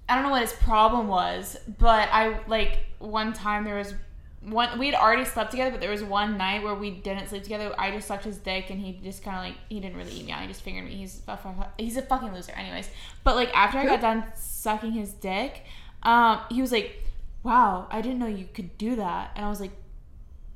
I 0.10 0.16
don't 0.16 0.24
know 0.24 0.30
what 0.30 0.42
his 0.42 0.54
problem 0.54 1.08
was, 1.08 1.58
but 1.80 2.10
I 2.12 2.40
like 2.48 2.80
one 3.00 3.34
time 3.34 3.66
there 3.66 3.78
was 3.78 3.94
one 4.42 4.80
we 4.80 4.86
had 4.86 4.96
already 4.96 5.26
slept 5.26 5.52
together, 5.52 5.72
but 5.72 5.82
there 5.82 5.92
was 5.92 6.04
one 6.04 6.38
night 6.38 6.64
where 6.64 6.74
we 6.74 6.92
didn't 6.92 7.28
sleep 7.28 7.44
together. 7.44 7.74
I 7.78 7.92
just 7.92 8.08
sucked 8.08 8.24
his 8.24 8.38
dick, 8.38 8.70
and 8.70 8.80
he 8.80 9.00
just 9.04 9.22
kind 9.22 9.38
of 9.38 9.44
like 9.44 9.56
he 9.68 9.80
didn't 9.82 9.98
really 9.98 10.12
eat 10.12 10.26
me 10.26 10.32
out. 10.32 10.42
He 10.42 10.48
just 10.48 10.62
fingered 10.62 10.86
me. 10.86 10.96
He's 10.96 11.22
a, 11.28 11.38
he's 11.78 11.98
a 11.98 12.02
fucking 12.02 12.34
loser, 12.34 12.54
anyways. 12.54 12.90
But 13.26 13.36
like 13.36 13.54
after 13.54 13.78
I 13.78 13.86
got 13.86 14.00
done 14.00 14.24
sucking 14.36 14.92
his 14.94 15.12
dick, 15.12 15.64
um, 16.04 16.40
he 16.50 16.62
was 16.62 16.72
like, 16.72 17.04
"Wow, 17.44 17.88
I 17.92 18.02
didn't 18.02 18.20
know 18.20 18.28
you 18.28 18.48
could 18.54 18.78
do 18.78 18.96
that," 18.96 19.32
and 19.36 19.46
I 19.46 19.50
was 19.50 19.60
like, 19.60 19.74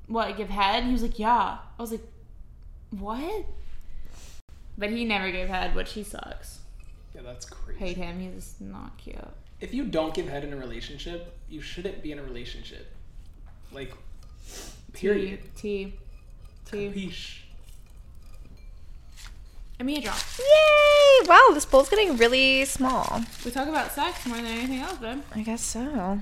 "What? 0.07 0.37
Give 0.37 0.49
head?" 0.49 0.79
And 0.79 0.87
he 0.87 0.93
was 0.93 1.03
like, 1.03 1.19
"Yeah." 1.19 1.57
I 1.77 1.81
was 1.81 1.91
like, 1.91 2.05
"What?" 2.91 3.45
But 4.77 4.91
he 4.91 5.03
never 5.03 5.29
gave 5.29 5.49
head, 5.49 5.75
which 5.75 5.93
he 5.93 6.03
sucks. 6.03 6.60
Yeah, 7.21 7.31
that's 7.31 7.45
crazy. 7.45 7.79
Hate 7.79 7.97
him. 7.97 8.19
He's 8.19 8.55
not 8.59 8.97
cute. 8.97 9.17
If 9.59 9.73
you 9.73 9.85
don't 9.85 10.13
give 10.13 10.27
head 10.27 10.43
in 10.43 10.53
a 10.53 10.57
relationship, 10.57 11.37
you 11.49 11.61
shouldn't 11.61 12.01
be 12.01 12.11
in 12.11 12.19
a 12.19 12.23
relationship. 12.23 12.91
Like, 13.71 13.93
period. 14.93 15.39
T. 15.55 15.93
T. 16.65 16.77
Capiche. 16.89 17.37
I 19.79 19.83
mean, 19.83 19.97
a 19.97 20.01
drop. 20.01 20.17
Yay! 20.37 21.27
Wow, 21.27 21.53
this 21.53 21.65
bowl's 21.65 21.89
getting 21.89 22.15
really 22.17 22.65
small. 22.65 23.21
We 23.43 23.51
talk 23.51 23.67
about 23.67 23.91
sex 23.91 24.25
more 24.25 24.37
than 24.37 24.45
anything 24.45 24.79
else, 24.79 24.97
babe. 24.97 25.21
I 25.33 25.41
guess 25.41 25.61
so. 25.61 26.19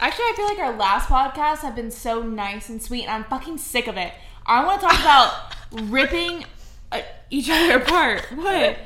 Actually, 0.00 0.24
I 0.24 0.32
feel 0.36 0.44
like 0.46 0.58
our 0.58 0.76
last 0.76 1.08
podcast 1.08 1.58
have 1.58 1.74
been 1.74 1.90
so 1.90 2.22
nice 2.22 2.68
and 2.68 2.80
sweet, 2.80 3.02
and 3.02 3.10
I'm 3.10 3.24
fucking 3.24 3.58
sick 3.58 3.88
of 3.88 3.96
it. 3.96 4.12
I 4.46 4.64
want 4.64 4.80
to 4.80 4.86
talk 4.86 5.00
about 5.00 5.56
ripping 5.90 6.44
uh, 6.92 7.00
each 7.30 7.50
other 7.50 7.78
apart. 7.78 8.26
What? 8.34 8.78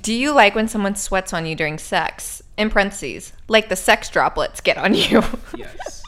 Do 0.00 0.12
you 0.14 0.32
like 0.32 0.54
when 0.54 0.68
someone 0.68 0.94
sweats 0.96 1.32
on 1.32 1.46
you 1.46 1.54
during 1.54 1.78
sex? 1.78 2.42
In 2.56 2.70
parentheses, 2.70 3.32
like 3.48 3.68
the 3.68 3.76
sex 3.76 4.08
droplets 4.08 4.60
get 4.60 4.78
on 4.78 4.94
you. 4.94 5.22
Yes. 5.56 6.02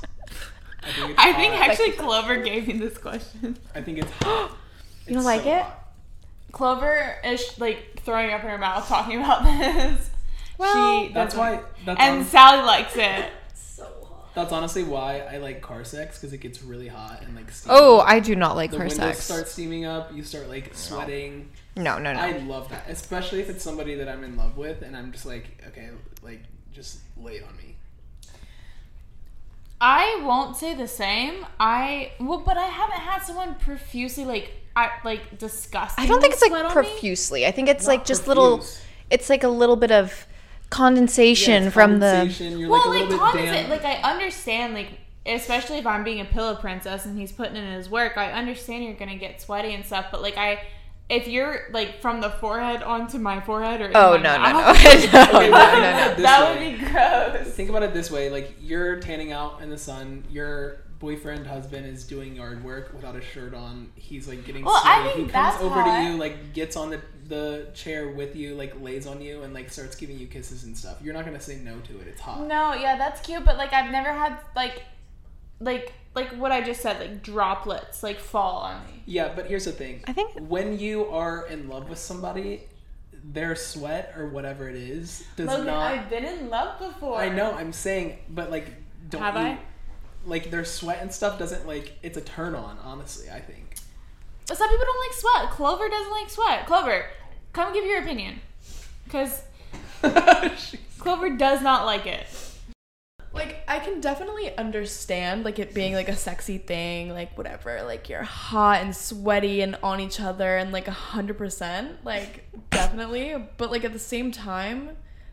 I 0.82 0.92
think 0.92 1.18
I 1.18 1.32
think 1.32 1.54
hot. 1.54 1.70
actually 1.70 1.90
Clover 1.92 2.36
gave 2.36 2.68
me 2.68 2.74
this 2.78 2.96
question. 2.96 3.56
I 3.74 3.82
think 3.82 3.98
it's 3.98 4.10
hot. 4.22 4.52
You 5.06 5.14
don't 5.14 5.16
It's 5.18 5.24
like 5.24 5.42
so 5.42 5.48
it? 5.50 5.62
hot. 5.62 5.92
Clover 6.52 7.16
is 7.24 7.58
like 7.58 8.00
throwing 8.04 8.32
up 8.32 8.44
in 8.44 8.50
her 8.50 8.58
mouth 8.58 8.86
talking 8.86 9.18
about 9.20 9.42
this. 9.44 10.10
Well, 10.58 11.06
she 11.06 11.12
That's 11.12 11.34
doesn't. 11.34 11.38
why. 11.58 11.62
That's, 11.84 12.00
And 12.00 12.16
hon- 12.22 12.24
Sally 12.26 12.62
likes 12.64 12.96
it. 12.96 13.30
That's 14.36 14.52
honestly 14.52 14.82
why 14.82 15.20
I 15.20 15.38
like 15.38 15.62
car 15.62 15.82
sex 15.82 16.18
because 16.18 16.34
it 16.34 16.38
gets 16.38 16.62
really 16.62 16.88
hot 16.88 17.22
and 17.22 17.34
like. 17.34 17.50
steamy. 17.50 17.74
Oh, 17.76 18.00
I 18.00 18.20
do 18.20 18.36
not 18.36 18.54
like 18.54 18.70
the 18.70 18.76
car 18.76 18.86
windows 18.86 19.16
sex. 19.16 19.24
start 19.24 19.48
steaming 19.48 19.86
up. 19.86 20.14
You 20.14 20.22
start 20.22 20.48
like 20.48 20.74
sweating. 20.74 21.48
No, 21.74 21.98
no, 21.98 22.12
no. 22.12 22.20
I 22.20 22.36
love 22.38 22.68
that, 22.68 22.84
especially 22.88 23.40
if 23.40 23.48
it's 23.48 23.64
somebody 23.64 23.94
that 23.94 24.08
I'm 24.08 24.22
in 24.24 24.36
love 24.36 24.58
with, 24.58 24.82
and 24.82 24.94
I'm 24.94 25.10
just 25.10 25.24
like, 25.24 25.62
okay, 25.68 25.88
like 26.22 26.42
just 26.70 26.98
lay 27.16 27.40
on 27.40 27.56
me. 27.56 27.76
I 29.80 30.20
won't 30.22 30.54
say 30.54 30.74
the 30.74 30.86
same. 30.86 31.46
I 31.58 32.12
well, 32.20 32.38
but 32.38 32.58
I 32.58 32.66
haven't 32.66 33.00
had 33.00 33.22
someone 33.22 33.54
profusely 33.54 34.26
like 34.26 34.52
I 34.76 34.90
like 35.02 35.38
disgusting. 35.38 36.04
I 36.04 36.06
don't 36.06 36.20
think 36.20 36.34
it's 36.34 36.42
like 36.42 36.50
sweat 36.50 36.66
on 36.66 36.70
me. 36.70 36.72
profusely. 36.74 37.46
I 37.46 37.52
think 37.52 37.70
it's 37.70 37.86
Not 37.86 37.92
like 37.92 38.04
just 38.04 38.28
little. 38.28 38.62
It's 39.08 39.30
like 39.30 39.44
a 39.44 39.48
little 39.48 39.76
bit 39.76 39.92
of 39.92 40.26
condensation 40.70 41.62
Yeah, 41.62 41.66
it's 41.66 41.74
from 41.74 41.98
the. 42.00 42.06
condensation, 42.12 42.58
You're 42.58 42.70
Well, 42.70 42.80
like 42.80 42.86
a 42.86 42.90
like, 42.90 43.10
little 43.10 43.18
Tom 43.18 43.32
bit 43.32 43.44
is 43.44 43.50
damp. 43.50 43.68
it, 43.68 43.70
like 43.70 43.84
I 43.84 43.94
understand, 44.10 44.74
like 44.74 44.98
especially 45.26 45.78
if 45.78 45.86
I'm 45.86 46.04
being 46.04 46.20
a 46.20 46.24
pillow 46.24 46.54
princess 46.56 47.04
and 47.04 47.18
he's 47.18 47.32
putting 47.32 47.56
in 47.56 47.72
his 47.72 47.90
work, 47.90 48.16
I 48.16 48.32
understand 48.32 48.84
you're 48.84 48.94
gonna 48.94 49.16
get 49.16 49.40
sweaty 49.40 49.74
and 49.74 49.84
stuff. 49.84 50.06
But 50.10 50.22
like 50.22 50.36
I, 50.36 50.62
if 51.08 51.28
you're 51.28 51.68
like 51.72 52.00
from 52.00 52.20
the 52.20 52.30
forehead 52.30 52.82
onto 52.82 53.18
my 53.18 53.40
forehead 53.40 53.80
or 53.80 53.90
Oh 53.94 54.16
no 54.16 54.36
no 54.36 54.52
no 54.52 54.52
mouth, 54.52 54.52
no 54.52 54.72
no 54.72 54.72
Okay, 54.72 55.06
no 55.12 55.24
think 55.26 55.32
no! 55.32 55.48
about 55.48 56.16
that 56.18 56.48
would 56.50 56.60
be 56.60 56.84
gross. 56.84 57.54
Think 57.54 57.70
about 57.70 57.82
it 57.82 57.94
this 57.94 58.10
way: 58.10 58.30
like 58.30 58.54
you're 58.60 59.00
tanning 59.00 59.32
out 59.32 59.62
in 59.62 59.70
the 59.70 59.78
sun, 59.78 60.24
your 60.30 60.78
boyfriend, 60.98 61.46
husband 61.46 61.86
is 61.86 62.04
doing 62.04 62.34
yard 62.36 62.64
work 62.64 62.92
without 62.94 63.16
a 63.16 63.20
shirt 63.20 63.54
on. 63.54 63.90
He's 63.94 64.26
like 64.28 64.44
getting 64.44 64.64
Well, 64.64 64.80
I 64.84 65.00
sweaty. 65.02 65.08
think 65.14 65.26
he 65.28 65.32
comes 65.32 65.32
that's 65.32 65.62
over 65.62 65.74
hot. 65.80 65.98
to 66.04 66.10
you, 66.10 66.16
like 66.18 66.52
gets 66.52 66.76
on 66.76 66.90
the 66.90 67.00
the 67.28 67.66
chair 67.74 68.08
with 68.10 68.36
you, 68.36 68.54
like 68.54 68.80
lays 68.80 69.06
on 69.06 69.20
you, 69.20 69.42
and 69.42 69.52
like 69.52 69.70
starts 69.70 69.96
giving 69.96 70.18
you 70.18 70.26
kisses 70.26 70.64
and 70.64 70.76
stuff. 70.76 70.96
You're 71.02 71.14
not 71.14 71.24
gonna 71.24 71.40
say 71.40 71.56
no 71.56 71.78
to 71.80 72.00
it. 72.00 72.06
It's 72.06 72.20
hot. 72.20 72.40
No, 72.46 72.74
yeah, 72.74 72.96
that's 72.96 73.20
cute, 73.20 73.44
but 73.44 73.56
like 73.56 73.72
I've 73.72 73.90
never 73.90 74.12
had 74.12 74.38
like, 74.54 74.84
like 75.60 75.92
like 76.14 76.30
what 76.36 76.52
I 76.52 76.62
just 76.62 76.80
said, 76.80 76.98
like 77.00 77.22
droplets 77.22 78.02
like 78.02 78.18
fall 78.20 78.58
on 78.62 78.84
me. 78.86 79.02
Yeah, 79.06 79.32
but 79.34 79.46
here's 79.46 79.64
the 79.66 79.72
thing. 79.72 80.02
I 80.06 80.12
think- 80.12 80.30
when 80.38 80.78
you 80.78 81.06
are 81.10 81.46
in 81.46 81.68
love 81.68 81.88
with 81.88 81.98
somebody, 81.98 82.62
their 83.24 83.54
sweat 83.56 84.14
or 84.16 84.28
whatever 84.28 84.68
it 84.68 84.76
is 84.76 85.24
does 85.36 85.48
Logan, 85.48 85.66
not. 85.66 85.92
I've 85.92 86.08
been 86.08 86.24
in 86.24 86.48
love 86.48 86.78
before. 86.78 87.18
I 87.20 87.28
know. 87.28 87.52
I'm 87.52 87.72
saying, 87.72 88.18
but 88.30 88.50
like, 88.50 88.66
don't 89.10 89.20
Have 89.20 89.34
you? 89.34 89.40
I? 89.40 89.58
Like 90.26 90.50
their 90.50 90.64
sweat 90.64 90.98
and 91.00 91.12
stuff 91.12 91.38
doesn't 91.38 91.66
like. 91.66 91.94
It's 92.02 92.18
a 92.18 92.20
turn 92.20 92.54
on. 92.54 92.78
Honestly, 92.82 93.30
I 93.30 93.40
think. 93.40 93.76
But 94.46 94.58
some 94.58 94.68
people 94.68 94.84
don't 94.84 95.08
like 95.08 95.18
sweat. 95.18 95.50
Clover 95.50 95.88
doesn't 95.88 96.12
like 96.12 96.30
sweat. 96.30 96.66
Clover, 96.66 97.06
come 97.52 97.72
give 97.72 97.84
your 97.84 98.00
opinion, 98.00 98.40
because 99.04 99.42
Clover 100.98 101.30
does 101.30 101.62
not 101.62 101.84
like 101.84 102.06
it. 102.06 102.26
like 103.32 103.62
I 103.66 103.78
can 103.80 104.00
definitely 104.00 104.56
understand 104.56 105.44
like 105.44 105.58
it 105.58 105.74
being 105.74 105.94
like 105.94 106.08
a 106.08 106.16
sexy 106.16 106.58
thing, 106.58 107.10
like 107.10 107.36
whatever, 107.36 107.82
like 107.82 108.08
you're 108.08 108.22
hot 108.22 108.82
and 108.82 108.94
sweaty 108.94 109.62
and 109.62 109.76
on 109.82 110.00
each 110.00 110.20
other 110.20 110.56
and 110.56 110.72
like 110.72 110.86
a 110.88 110.92
hundred 110.92 111.38
percent, 111.38 112.04
like 112.04 112.48
definitely. 112.70 113.34
But 113.56 113.70
like 113.70 113.84
at 113.84 113.92
the 113.92 113.98
same 113.98 114.30
time, 114.30 114.90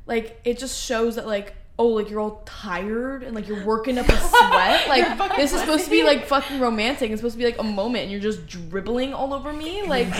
like 0.08 0.40
it 0.44 0.58
just 0.58 0.84
shows 0.84 1.16
that 1.16 1.28
like 1.28 1.56
oh 1.80 1.88
like 1.88 2.08
you're 2.10 2.20
all 2.20 2.44
tired 2.46 3.24
and 3.24 3.34
like 3.34 3.48
you're 3.48 3.66
working 3.66 3.98
up 3.98 4.08
a 4.08 4.18
sweat. 4.18 4.88
Like 4.88 5.36
this 5.36 5.54
is 5.54 5.60
supposed 5.60 5.86
to 5.86 5.90
be 5.90 6.04
like 6.04 6.28
fucking 6.28 6.60
romantic. 6.60 7.10
It's 7.10 7.20
supposed 7.20 7.34
to 7.34 7.40
be 7.40 7.46
like 7.46 7.60
a 7.60 7.64
moment 7.64 8.04
and 8.04 8.12
you're 8.12 8.22
just 8.22 8.46
dribbling 8.48 9.14
all 9.14 9.34
over 9.34 9.52
me. 9.52 9.82
Like 9.82 10.10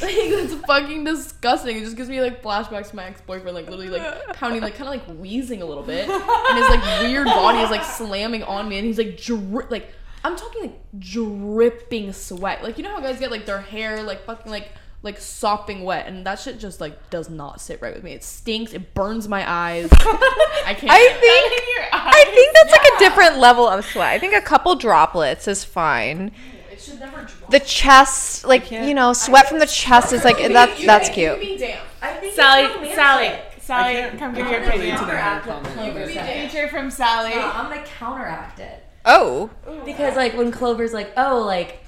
like 0.00 0.30
that's 0.30 0.54
fucking 0.66 1.04
disgusting. 1.04 1.76
It 1.76 1.80
just 1.80 1.96
gives 1.96 2.08
me 2.08 2.20
like 2.20 2.42
flashbacks 2.42 2.90
to 2.90 2.96
my 2.96 3.04
ex 3.04 3.20
boyfriend, 3.20 3.54
like 3.54 3.68
literally 3.68 3.90
like 3.90 4.34
pounding, 4.34 4.62
like 4.62 4.76
kind 4.76 4.88
of 4.88 4.94
like 5.08 5.18
wheezing 5.18 5.60
a 5.60 5.66
little 5.66 5.82
bit, 5.82 6.08
and 6.08 6.58
his 6.58 6.68
like 6.68 7.02
weird 7.02 7.26
body 7.26 7.58
is 7.58 7.70
like 7.70 7.84
slamming 7.84 8.42
on 8.42 8.68
me, 8.68 8.78
and 8.78 8.86
he's 8.86 8.98
like 8.98 9.20
dri- 9.20 9.66
like 9.68 9.92
I'm 10.24 10.36
talking 10.36 10.62
like 10.62 10.80
dripping 10.98 12.14
sweat. 12.14 12.62
Like 12.62 12.78
you 12.78 12.84
know 12.84 12.90
how 12.90 13.00
guys 13.00 13.20
get 13.20 13.30
like 13.30 13.44
their 13.44 13.60
hair 13.60 14.02
like 14.02 14.24
fucking 14.24 14.50
like 14.50 14.70
like 15.04 15.20
sopping 15.20 15.84
wet, 15.84 16.06
and 16.08 16.26
that 16.26 16.40
shit 16.40 16.58
just 16.58 16.80
like 16.80 17.10
does 17.10 17.30
not 17.30 17.60
sit 17.60 17.80
right 17.80 17.94
with 17.94 18.02
me. 18.02 18.12
It 18.12 18.24
stinks. 18.24 18.72
It 18.72 18.94
burns 18.94 19.28
my 19.28 19.48
eyes. 19.48 19.88
I 19.92 20.74
can't. 20.76 20.90
I 20.90 20.98
do 20.98 21.04
it. 21.04 21.20
think 21.20 21.90
I 21.92 22.24
think 22.34 22.54
that's 22.54 22.72
like 22.72 22.92
a 22.94 22.98
different 22.98 23.38
level 23.40 23.68
of 23.68 23.84
sweat. 23.84 24.08
I 24.08 24.18
think 24.18 24.34
a 24.34 24.40
couple 24.40 24.74
droplets 24.74 25.46
is 25.46 25.62
fine. 25.62 26.32
it 26.72 26.80
should 26.80 26.98
never 26.98 27.18
drop. 27.18 27.50
The 27.50 27.60
chest, 27.60 28.44
like 28.44 28.70
you 28.70 28.94
know, 28.94 29.12
sweat 29.12 29.48
from 29.48 29.58
the 29.60 29.66
chest 29.66 30.12
is 30.12 30.24
like 30.24 30.38
that's 30.52 30.84
that's 30.84 31.08
cute. 31.10 31.38
Be 31.38 31.58
damn. 31.58 31.82
I 32.02 32.14
think 32.14 32.34
Sally, 32.34 32.64
it's. 32.86 32.94
Sally, 32.94 33.28
I 33.28 33.42
Sally, 33.60 34.18
come 34.18 34.32
I 34.32 34.36
give 34.36 34.50
your 34.50 34.60
can't 34.60 34.68
opinion. 34.74 34.98
to 34.98 35.04
the 35.06 35.10
hair 35.16 35.40
Counteract 35.42 35.46
what 35.46 35.54
comment. 35.54 35.74
Clover 35.74 36.00
either. 36.00 36.12
said. 36.12 36.50
Feature 36.50 36.68
from 36.68 36.90
Sally. 36.90 37.30
No, 37.30 37.50
I'm 37.50 37.70
gonna 37.70 37.84
counteract 37.86 38.58
it 38.58 38.80
Oh, 39.06 39.50
because 39.84 40.16
like 40.16 40.34
when 40.34 40.50
Clover's 40.50 40.92
like, 40.94 41.12
oh, 41.16 41.42
like 41.42 41.83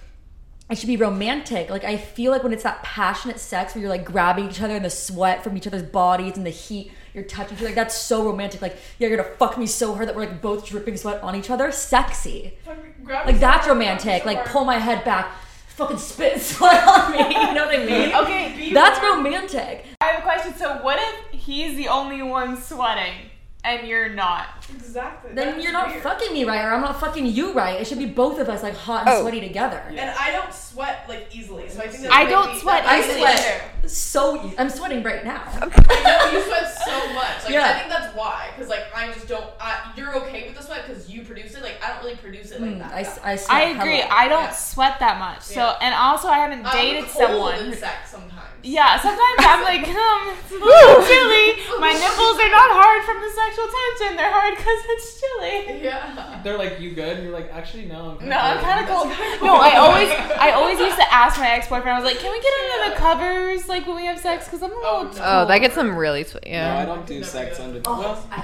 it 0.69 0.79
should 0.79 0.89
be 0.89 0.97
romantic. 0.97 1.71
Like 1.71 1.85
I 1.85 1.97
feel 1.97 2.33
like 2.33 2.43
when 2.43 2.53
it's 2.53 2.65
that 2.65 2.83
passionate 2.83 3.39
sex 3.39 3.75
where 3.75 3.83
you're 3.83 3.91
like 3.91 4.05
grabbing 4.05 4.49
each 4.49 4.61
other 4.61 4.75
and 4.75 4.85
the 4.85 4.91
sweat 4.91 5.45
from 5.45 5.57
each 5.57 5.67
other's 5.67 5.83
bodies 5.83 6.37
and 6.37 6.45
the 6.45 6.51
heat, 6.51 6.91
you're 7.15 7.25
touching 7.25 7.55
each 7.55 7.61
other. 7.61 7.67
Like 7.67 7.77
that's 7.77 7.97
so 7.97 8.25
romantic. 8.25 8.61
Like 8.61 8.77
yeah, 8.99 9.09
you're 9.09 9.17
gonna 9.17 9.29
fuck 9.37 9.57
me 9.59 9.67
so 9.67 9.95
hard 9.95 10.09
that 10.09 10.17
we're 10.17 10.27
like 10.27 10.43
both 10.43 10.67
dripping 10.67 10.97
sweat 10.97 11.23
on 11.23 11.37
each 11.37 11.51
other. 11.51 11.71
Sexy. 11.71 12.55
Like 13.07 13.39
that's 13.39 13.69
romantic. 13.69 14.25
Like 14.25 14.45
pull 14.47 14.65
my 14.65 14.79
head 14.79 15.05
back, 15.05 15.33
fucking 15.69 15.99
spit 15.99 16.41
sweat 16.41 16.87
on 16.87 17.13
me. 17.13 17.19
You 17.19 17.55
know 17.55 17.67
what 17.67 17.79
I 17.79 17.87
mean? 17.87 18.13
Okay, 18.27 18.73
That's 18.73 19.01
romantic. 19.01 19.85
I 20.01 20.07
have 20.07 20.19
a 20.21 20.23
question. 20.23 20.55
So 20.55 20.83
what 20.83 20.99
if 21.01 21.41
he's 21.41 21.77
the 21.77 21.87
only 21.89 22.23
one 22.23 22.61
sweating 22.61 23.31
and 23.67 23.87
you're 23.87 24.09
not? 24.09 24.47
Exactly. 24.75 25.33
Then 25.35 25.61
you're 25.61 25.73
not 25.73 25.89
weird. 25.89 26.03
fucking 26.03 26.33
me 26.33 26.45
right, 26.45 26.65
or 26.65 26.71
I'm 26.71 26.81
not 26.81 26.99
fucking 27.01 27.27
you 27.27 27.53
right. 27.53 27.81
It 27.81 27.87
should 27.87 27.99
be 27.99 28.07
both 28.07 28.39
of 28.39 28.49
us 28.49 28.63
like 28.63 28.75
hot 28.75 29.01
and 29.07 29.11
Oh. 29.11 29.23
sweaty 29.23 29.41
together. 29.41 29.83
And 29.89 30.11
I 30.11 30.31
don't 30.33 30.53
sweat 30.53 31.05
like 31.09 31.29
easily, 31.35 31.69
so 31.69 31.81
I 31.81 31.89
think 31.89 32.05
that 32.05 32.13
I 32.13 32.25
don't 32.25 32.53
be- 32.53 32.59
sweat 32.61 32.85
that 32.85 32.93
I 32.93 32.97
might 33.01 33.05
easily 33.05 33.21
be- 33.21 33.27
sweat 33.27 33.91
so. 33.91 34.47
e- 34.47 34.55
I'm 34.59 34.71
sweating 34.71 35.03
right 35.03 35.25
now. 35.25 35.43
I 35.53 36.03
know 36.31 36.39
you 36.39 36.45
sweat 36.45 36.77
so 36.85 37.13
much. 37.15 37.45
Like 37.45 37.53
Yeah. 37.53 37.65
I 37.71 37.79
think 37.79 37.89
that's 37.91 38.15
why, 38.17 38.49
because 38.55 38.69
like 38.71 38.85
I 38.95 39.13
just 39.13 39.29
don't. 39.29 39.47
I, 39.61 39.93
you're 39.97 40.15
okay 40.23 40.47
with 40.49 40.57
the 40.57 40.63
sweat 40.63 40.87
because 40.87 41.09
you 41.11 41.23
produce 41.23 41.55
it. 41.55 41.63
Like 41.63 41.81
I 41.85 41.89
don't 41.93 42.03
really 42.05 42.17
produce 42.17 42.51
it 42.53 42.61
like 42.61 42.71
Mm, 42.71 42.79
that. 42.81 42.93
I, 42.95 43.03
that 43.03 43.21
I, 43.25 43.31
much. 43.35 43.41
sweat 43.41 43.57
I 43.57 43.63
agree. 43.71 43.97
hella. 43.99 44.11
I 44.13 44.29
don't 44.29 44.43
Yeah. 44.43 44.51
sweat 44.53 44.99
that 45.01 45.19
much. 45.19 45.43
So 45.43 45.61
Yeah. 45.61 45.79
and 45.83 45.95
also 45.95 46.29
I 46.29 46.39
haven't 46.39 46.65
I'm 46.67 46.73
dated 46.77 47.05
cold 47.09 47.17
someone. 47.29 47.59
in 47.59 47.67
who- 47.67 47.75
sex 47.75 48.11
sometimes. 48.11 48.33
Yeah, 48.63 48.99
sometimes 48.99 49.39
I'm 49.39 49.63
like, 49.63 49.87
um, 49.87 50.35
it's 50.43 50.51
a 50.51 50.55
little 50.59 51.07
chilly. 51.07 51.36
My 52.17 52.23
nipples 52.23 52.41
are 52.41 52.51
not 52.51 52.71
hard 52.73 53.05
from 53.05 53.21
the 53.21 53.31
sexual 53.31 53.69
tension. 53.69 54.17
They're 54.17 54.33
hard 54.33 54.57
because 54.57 54.81
it's 54.89 55.21
chilly. 55.21 55.83
Yeah. 55.85 56.41
They're 56.43 56.59
like, 56.59 56.81
you 56.81 56.93
good? 56.93 57.17
And 57.19 57.25
you're 57.25 57.33
like, 57.33 57.53
actually, 57.53 57.85
no. 57.85 58.17
I'm 58.21 58.29
No, 58.29 58.37
I'm 58.37 58.59
kind 58.59 58.81
of 58.81 58.87
cold. 58.89 59.09
No, 59.43 59.57
I 59.57 59.77
always, 59.77 60.09
I 60.41 60.53
always 60.53 60.79
used 60.79 60.97
to 60.97 61.13
ask 61.13 61.39
my 61.39 61.51
ex-boyfriend. 61.51 61.91
I 61.91 62.01
was 62.01 62.05
like, 62.11 62.19
"Can 62.19 62.33
we 62.33 62.41
get 62.41 62.53
under 62.57 62.91
the 62.91 62.97
covers, 62.97 63.69
like 63.69 63.87
when 63.87 63.97
we 63.97 64.07
have 64.07 64.19
sex? 64.19 64.47
Because 64.47 64.63
I'm 64.63 64.73
a 64.73 64.75
oh, 64.75 65.03
little." 65.03 65.23
Oh, 65.23 65.25
no. 65.25 65.43
Oh, 65.43 65.47
that 65.47 65.59
gets 65.59 65.75
them 65.75 65.97
really 65.97 66.25
sweet. 66.25 66.45
No, 66.47 66.51
Yeah. 66.51 66.79
I 66.79 66.85
don't 66.85 67.07
do 67.07 67.23
sex 67.23 67.59
do 67.59 67.65
under 67.65 67.81
the 67.81 67.89
Oh, 67.89 67.99
well, 68.01 68.27
I 68.31 68.37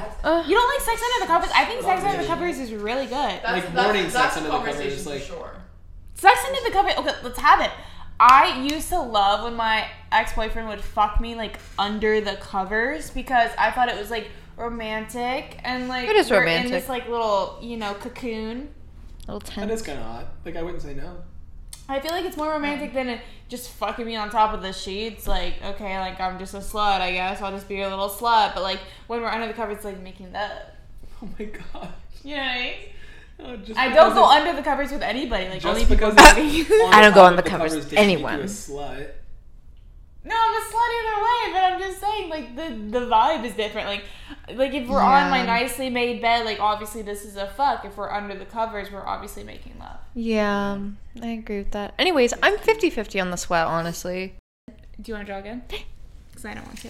You 0.46 0.54
don't 0.54 0.68
like 0.74 0.84
sex 0.84 1.00
under 1.02 1.24
the 1.24 1.32
covers? 1.32 1.50
I 1.54 1.64
think 1.64 1.82
sex 1.82 2.04
under 2.04 2.22
the 2.22 2.28
covers 2.28 2.58
is 2.58 2.72
really 2.72 3.06
good. 3.06 3.12
That's, 3.12 3.44
Like 3.44 3.72
that's, 3.72 3.86
morning 3.86 4.02
that's 4.02 4.14
sex 4.14 4.36
a 4.36 4.38
under 4.38 4.50
the 4.50 4.56
covers, 4.56 4.74
conversation 4.74 5.04
like- 5.12 5.20
for 5.20 5.26
sure. 5.26 5.50
Sex 6.14 6.38
under 6.46 6.60
the 6.68 6.70
covers. 6.70 6.92
Okay, 6.98 7.14
let's 7.24 7.38
have 7.38 7.60
it. 7.60 7.70
I 8.24 8.62
used 8.62 8.88
to 8.90 9.00
love 9.00 9.42
when 9.42 9.56
my 9.56 9.88
ex-boyfriend 10.12 10.68
would 10.68 10.80
fuck 10.80 11.20
me 11.20 11.34
like 11.34 11.58
under 11.76 12.20
the 12.20 12.36
covers 12.36 13.10
because 13.10 13.50
I 13.58 13.72
thought 13.72 13.88
it 13.88 13.98
was 13.98 14.12
like 14.12 14.28
romantic 14.56 15.58
and 15.64 15.88
like 15.88 16.08
It 16.08 16.14
is 16.14 16.30
we're 16.30 16.44
in 16.44 16.70
this 16.70 16.88
like 16.88 17.08
little 17.08 17.58
you 17.60 17.76
know 17.76 17.94
cocoon. 17.94 18.68
Little 19.26 19.40
that 19.40 19.50
tense. 19.50 19.72
is 19.72 19.82
kind 19.82 19.98
of 19.98 20.04
hot. 20.04 20.26
Like, 20.44 20.54
I 20.54 20.62
wouldn't 20.62 20.82
say 20.82 20.94
no. 20.94 21.16
I 21.88 21.98
feel 21.98 22.12
like 22.12 22.24
it's 22.24 22.36
more 22.36 22.50
romantic 22.50 22.94
than 22.94 23.18
just 23.48 23.70
fucking 23.70 24.06
me 24.06 24.14
on 24.14 24.30
top 24.30 24.54
of 24.54 24.62
the 24.62 24.72
sheets. 24.72 25.26
Like, 25.26 25.54
okay, 25.64 25.98
like 25.98 26.20
I'm 26.20 26.38
just 26.38 26.54
a 26.54 26.58
slut, 26.58 27.00
I 27.00 27.10
guess. 27.10 27.42
I'll 27.42 27.50
just 27.50 27.68
be 27.68 27.80
a 27.80 27.88
little 27.88 28.08
slut. 28.08 28.54
But 28.54 28.62
like 28.62 28.78
when 29.08 29.20
we're 29.20 29.28
under 29.28 29.48
the 29.48 29.52
covers, 29.52 29.78
it's 29.78 29.84
like 29.84 30.00
making 30.00 30.32
love. 30.32 30.62
Oh 31.20 31.28
my 31.38 31.44
god. 31.46 31.92
You 32.22 32.36
know 32.36 32.42
what 32.42 32.50
I 32.50 32.62
mean? 32.62 32.74
Oh, 33.44 33.56
just 33.56 33.78
I 33.78 33.88
don't 33.92 34.14
go 34.14 34.24
under 34.24 34.52
the 34.54 34.62
covers 34.62 34.92
with 34.92 35.02
anybody. 35.02 35.44
Like 35.48 35.60
Just 35.60 35.66
only 35.66 35.80
people. 35.82 35.96
because 36.10 36.16
on 36.16 36.92
I 36.94 37.00
don't 37.00 37.14
go 37.14 37.24
on 37.24 37.36
of 37.38 37.44
the 37.44 37.48
covers 37.50 37.74
doesn't 37.74 37.92
you 37.92 37.98
anyone. 37.98 38.40
a 38.40 38.44
slut. 38.44 39.08
no, 40.24 40.34
I'm 40.36 40.54
a 40.54 40.64
slut 40.64 40.90
either 40.98 41.22
way. 41.22 41.52
But 41.52 41.72
I'm 41.72 41.80
just 41.80 42.00
saying, 42.00 42.30
like 42.30 42.56
the 42.56 42.98
the 43.00 43.06
vibe 43.06 43.44
is 43.44 43.54
different. 43.54 43.88
Like, 43.88 44.04
like 44.54 44.72
if 44.74 44.88
we're 44.88 45.00
on 45.00 45.30
my 45.30 45.44
nicely 45.44 45.90
made 45.90 46.22
bed, 46.22 46.44
like 46.44 46.60
obviously 46.60 47.02
this 47.02 47.24
is 47.24 47.36
a 47.36 47.48
fuck. 47.48 47.84
If 47.84 47.96
we're 47.96 48.10
under 48.10 48.36
the 48.38 48.44
covers, 48.44 48.90
we're 48.90 49.04
obviously 49.06 49.42
making 49.44 49.78
love. 49.80 49.98
Yeah, 50.14 50.78
I 51.20 51.26
agree 51.26 51.58
with 51.58 51.72
that. 51.72 51.94
Anyways, 51.98 52.34
I'm 52.42 52.58
50-50 52.58 53.20
on 53.20 53.30
the 53.30 53.36
sweat, 53.38 53.66
honestly. 53.66 54.34
Do 54.68 54.74
you 55.10 55.14
want 55.14 55.26
to 55.26 55.32
draw 55.32 55.40
again? 55.40 55.62
Because 56.30 56.44
I 56.46 56.54
don't 56.54 56.66
want 56.66 56.78
to. 56.80 56.88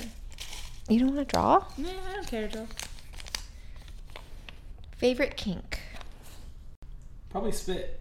You 0.88 0.98
don't 1.00 1.14
want 1.16 1.28
to 1.28 1.32
draw? 1.34 1.64
Nah, 1.78 1.88
I 2.10 2.14
don't 2.14 2.26
care 2.26 2.48
to 2.48 2.52
draw. 2.56 2.66
Favorite 4.96 5.36
kink? 5.36 5.80
Probably 7.32 7.52
spit. 7.52 8.00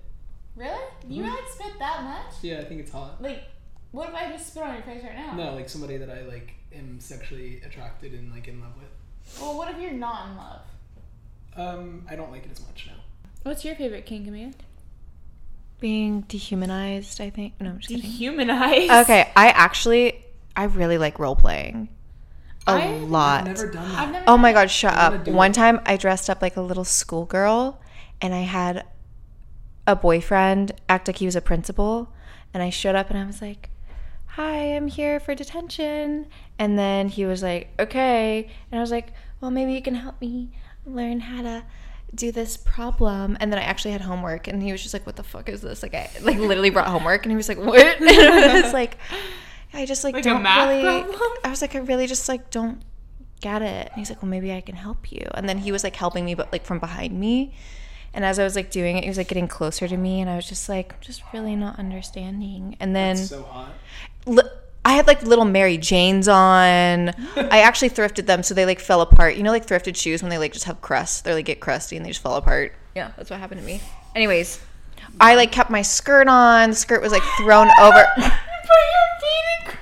Really? 0.56 0.78
You 1.08 1.24
Mhm. 1.24 1.30
like 1.30 1.48
spit 1.50 1.80
that 1.80 2.04
much? 2.04 2.34
Yeah, 2.44 2.60
I 2.60 2.66
think 2.66 2.82
it's 2.82 2.92
hot. 2.92 3.22
Like, 3.22 3.44
what 3.92 4.10
if 4.10 4.16
I 4.16 4.30
just 4.32 4.48
spit 4.48 4.64
on 4.64 4.74
your 4.74 4.84
face 4.84 5.04
right 5.04 5.16
now? 5.16 5.34
No, 5.34 5.54
like 5.56 5.70
somebody 5.70 5.98
that 5.98 6.10
I 6.10 6.22
like 6.24 6.54
am 6.74 7.00
sexually 7.00 7.62
attracted 7.66 8.14
and 8.14 8.32
like 8.32 8.48
in 8.48 8.60
love 8.62 8.74
with. 8.78 8.90
Well, 9.42 9.58
what 9.58 9.70
if 9.72 9.80
you're 9.80 9.92
not 9.92 10.30
in 10.30 10.38
love? 10.38 10.62
Um, 11.56 12.06
I 12.10 12.16
don't 12.16 12.32
like 12.32 12.46
it 12.46 12.52
as 12.52 12.62
much 12.66 12.88
now. 12.88 13.02
What's 13.44 13.64
your 13.66 13.76
favorite 13.76 14.06
kink, 14.06 14.28
Amia? 14.28 14.54
Being 15.80 16.22
dehumanized, 16.22 17.20
I 17.22 17.30
think. 17.32 17.54
No, 17.60 17.72
I'm 17.72 17.80
just 17.80 17.90
kidding. 17.90 18.10
Dehumanize. 18.12 19.02
Okay, 19.04 19.30
I 19.36 19.48
actually, 19.50 20.24
I 20.56 20.66
really 20.66 20.98
like 21.00 21.18
role 21.18 21.36
playing. 21.36 21.90
A 22.68 22.72
I- 22.72 22.82
I've 22.96 23.02
lot. 23.04 23.42
I've 23.42 23.48
never 23.48 23.72
done 23.72 23.90
that. 23.90 24.00
I've 24.00 24.12
never. 24.12 24.26
Oh 24.28 24.38
my 24.38 24.52
done 24.54 24.64
god, 24.64 24.72
shut 24.72 24.94
I 24.94 24.98
up. 25.16 25.28
One 25.28 25.52
it. 25.52 25.56
time 25.56 25.82
I 25.86 25.98
dressed 25.98 26.30
up 26.30 26.42
like 26.42 26.56
a 26.56 26.62
little 26.62 26.84
schoolgirl 26.84 27.80
and 28.22 28.36
I 28.36 28.42
had 28.42 28.86
a 29.88 29.96
boyfriend 29.96 30.74
act 30.88 31.08
like 31.08 31.18
he 31.18 31.26
was 31.26 31.36
a 31.36 31.42
principal 31.42 32.14
and 32.54 32.62
I 32.62 32.70
showed 32.70 32.96
up 32.96 33.10
and 33.10 33.18
I 33.18 33.26
was 33.26 33.42
like, 33.42 33.70
"Hi, 34.28 34.76
I'm 34.76 34.88
here 34.88 35.20
for 35.20 35.34
detention." 35.36 36.28
And 36.60 36.78
then 36.78 37.08
he 37.10 37.26
was 37.26 37.42
like, 37.42 37.70
"Okay." 37.80 38.50
And 38.72 38.80
I 38.80 38.82
was 38.82 38.92
like, 38.92 39.14
"Well, 39.40 39.52
maybe 39.52 39.74
you 39.74 39.82
can 39.82 39.96
help 39.96 40.20
me 40.22 40.52
learn 40.86 41.22
how 41.22 41.42
to 41.42 41.64
do 42.14 42.32
this 42.32 42.58
problem." 42.58 43.38
And 43.40 43.52
then 43.52 43.60
I 43.60 43.64
actually 43.64 43.92
had 43.92 44.02
homework 44.02 44.48
and 44.48 44.62
he 44.62 44.72
was 44.72 44.82
just 44.82 44.94
like, 44.94 45.06
"What 45.06 45.16
the 45.16 45.24
fuck 45.24 45.50
is 45.50 45.62
this?" 45.62 45.82
Like 45.82 45.96
I 45.96 46.10
like 46.22 46.38
literally 46.38 46.70
brought 46.70 46.88
homework 46.88 47.24
and 47.24 47.32
he 47.32 47.38
was 47.38 47.48
like, 47.50 47.58
"What?" 47.58 48.02
and 48.02 48.10
I 48.10 48.62
was 48.62 48.74
like, 48.82 48.98
I 49.74 49.86
just 49.86 50.04
like, 50.04 50.16
Like 50.16 50.24
don't 50.24 50.44
really 50.44 50.82
problem? 50.82 51.32
I 51.44 51.50
was 51.50 51.62
like, 51.62 51.76
I 51.76 51.80
really 51.80 52.08
just 52.08 52.28
like 52.28 52.50
don't 52.50 52.82
get 53.40 53.62
it. 53.62 53.88
And 53.88 53.96
he's 53.96 54.10
like, 54.10 54.22
well, 54.22 54.30
maybe 54.30 54.54
I 54.54 54.62
can 54.62 54.76
help 54.76 55.12
you. 55.12 55.26
And 55.34 55.48
then 55.48 55.58
he 55.58 55.72
was 55.72 55.84
like 55.84 55.96
helping 55.96 56.26
me, 56.26 56.36
but 56.36 56.52
like 56.52 56.66
from 56.66 56.80
behind 56.80 57.18
me. 57.20 57.54
And 58.14 58.26
as 58.26 58.40
I 58.40 58.44
was 58.44 58.56
like 58.56 58.72
doing 58.72 58.98
it, 58.98 59.04
he 59.04 59.10
was 59.10 59.18
like 59.18 59.28
getting 59.30 59.48
closer 59.48 59.88
to 59.88 59.96
me, 59.98 60.20
and 60.22 60.30
I 60.30 60.36
was 60.36 60.48
just 60.48 60.68
like, 60.68 61.00
just 61.00 61.24
really 61.34 61.56
not 61.56 61.80
understanding. 61.80 62.76
And 62.80 62.96
then 62.96 63.18
It's 63.18 63.30
so 63.30 63.44
hot. 63.44 63.72
li- 64.26 64.44
I 64.84 64.94
had 64.94 65.08
like 65.08 65.22
little 65.24 65.46
Mary 65.46 65.78
Janes 65.78 66.28
on. 66.28 67.10
I 67.38 67.62
actually 67.62 67.90
thrifted 67.92 68.26
them, 68.26 68.44
so 68.44 68.54
they 68.54 68.66
like 68.66 68.80
fell 68.80 69.02
apart. 69.02 69.36
You 69.36 69.44
know, 69.44 69.52
like 69.52 69.66
thrifted 69.66 69.96
shoes 69.96 70.22
when 70.22 70.30
they 70.30 70.38
like 70.38 70.52
just 70.54 70.66
have 70.66 70.82
crust, 70.82 71.24
they 71.24 71.34
like 71.34 71.46
get 71.46 71.60
crusty 71.62 71.96
and 71.98 72.06
they 72.06 72.10
just 72.10 72.22
fall 72.22 72.36
apart. 72.36 72.74
Yeah, 72.96 73.12
that's 73.16 73.30
what 73.30 73.40
happened 73.40 73.62
to 73.62 73.66
me. 73.68 73.80
Anyways, 74.16 74.60
I 75.22 75.36
like 75.36 75.52
kept 75.54 75.70
my 75.70 75.82
skirt 75.82 76.28
on. 76.28 76.72
The 76.72 76.76
skirt 76.76 77.02
was 77.02 77.12
like 77.14 77.24
thrown 77.38 77.70
over. 77.80 78.06
Put 78.16 78.24
your 78.24 79.08
feet 79.22 79.72
in. 79.72 79.78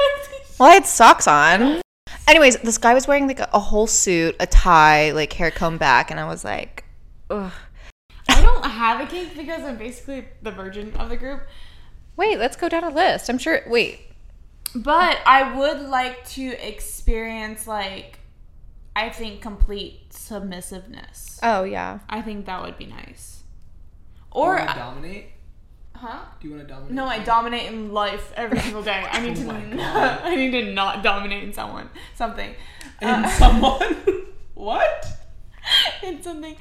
Well, 0.59 0.69
I 0.69 0.73
had 0.75 0.85
socks 0.85 1.27
on. 1.27 1.81
Anyways, 2.27 2.57
this 2.57 2.77
guy 2.77 2.93
was 2.93 3.07
wearing 3.07 3.25
like 3.27 3.39
a, 3.39 3.49
a 3.53 3.59
whole 3.59 3.87
suit, 3.87 4.35
a 4.39 4.45
tie, 4.45 5.11
like 5.11 5.33
hair 5.33 5.49
comb 5.49 5.77
back, 5.79 6.11
and 6.11 6.19
I 6.19 6.27
was 6.27 6.43
like, 6.43 6.83
ugh. 7.31 7.51
I 8.79 8.93
don't 8.93 8.99
have 8.99 9.07
a 9.07 9.11
kink 9.11 9.35
because 9.35 9.63
I'm 9.63 9.77
basically 9.77 10.25
the 10.41 10.51
virgin 10.51 10.93
of 10.95 11.09
the 11.09 11.17
group. 11.17 11.41
Wait, 12.15 12.37
let's 12.39 12.55
go 12.55 12.69
down 12.69 12.83
a 12.83 12.89
list. 12.89 13.29
I'm 13.29 13.37
sure. 13.37 13.61
Wait. 13.67 13.99
But 14.75 15.17
I 15.25 15.57
would 15.57 15.81
like 15.81 16.25
to 16.29 16.43
experience 16.65 17.67
like 17.67 18.19
I 18.95 19.09
think 19.09 19.41
complete 19.41 20.11
submissiveness. 20.13 21.39
Oh 21.43 21.63
yeah. 21.63 21.99
I 22.09 22.21
think 22.21 22.45
that 22.45 22.61
would 22.61 22.77
be 22.77 22.85
nice. 22.85 23.43
Do 24.33 24.39
you 24.39 24.45
Or 24.45 24.55
want 24.55 24.69
to 24.69 24.75
dominate? 24.75 25.25
huh? 25.95 26.19
Do 26.39 26.47
you 26.47 26.55
want 26.55 26.67
to 26.67 26.73
dominate? 26.73 26.93
No, 26.93 27.05
I 27.05 27.19
dominate 27.19 27.65
in 27.71 27.91
life 27.91 28.31
every 28.35 28.59
single 28.59 28.83
day. 28.83 29.05
I 29.11 29.19
need 29.25 29.37
Oh 29.37 29.41
to 29.41 29.45
my 29.47 30.19
I 30.23 30.35
need 30.35 30.51
to 30.51 30.71
not 30.73 31.03
dominate 31.03 31.43
in 31.43 31.51
someone. 31.53 31.89
Something. 32.15 32.53
And 33.01 33.25
Uh, 33.25 33.29
someone? 33.29 33.97
what? 34.53 35.07
in 36.03 36.21
something. 36.23 36.55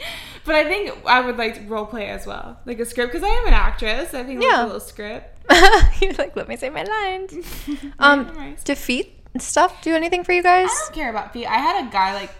But 0.44 0.54
I 0.54 0.64
think 0.64 0.92
I 1.06 1.20
would 1.20 1.36
like 1.36 1.54
to 1.54 1.60
role 1.62 1.86
play 1.86 2.08
as 2.08 2.26
well. 2.26 2.58
Like 2.66 2.78
a 2.80 2.84
script 2.84 3.12
because 3.12 3.26
I 3.26 3.32
am 3.32 3.46
an 3.48 3.54
actress. 3.54 4.14
I 4.14 4.24
think 4.24 4.40
like 4.40 4.48
Yeah. 4.50 4.64
a 4.64 4.66
little 4.66 4.80
script. 4.80 5.34
You're 6.02 6.12
like, 6.14 6.36
let 6.36 6.48
me 6.48 6.56
say 6.56 6.70
my 6.70 6.82
lines. 6.84 7.34
Um, 7.98 8.26
Memorize. 8.26 8.64
defeat 8.64 9.14
stuff 9.38 9.82
do 9.82 9.94
anything 9.94 10.24
for 10.24 10.32
you 10.32 10.42
guys? 10.42 10.68
I 10.70 10.84
don't 10.86 10.94
care 10.94 11.10
about 11.10 11.32
feet. 11.32 11.46
I 11.46 11.56
had 11.58 11.86
a 11.86 11.90
guy 11.90 12.14
like 12.14 12.30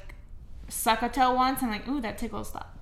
suck 0.69 1.03
a 1.03 1.09
toe 1.09 1.33
once 1.35 1.63
and 1.63 1.71
like, 1.71 1.87
ooh, 1.89 2.01
that 2.01 2.19
tickles 2.19 2.49
stop. 2.49 2.75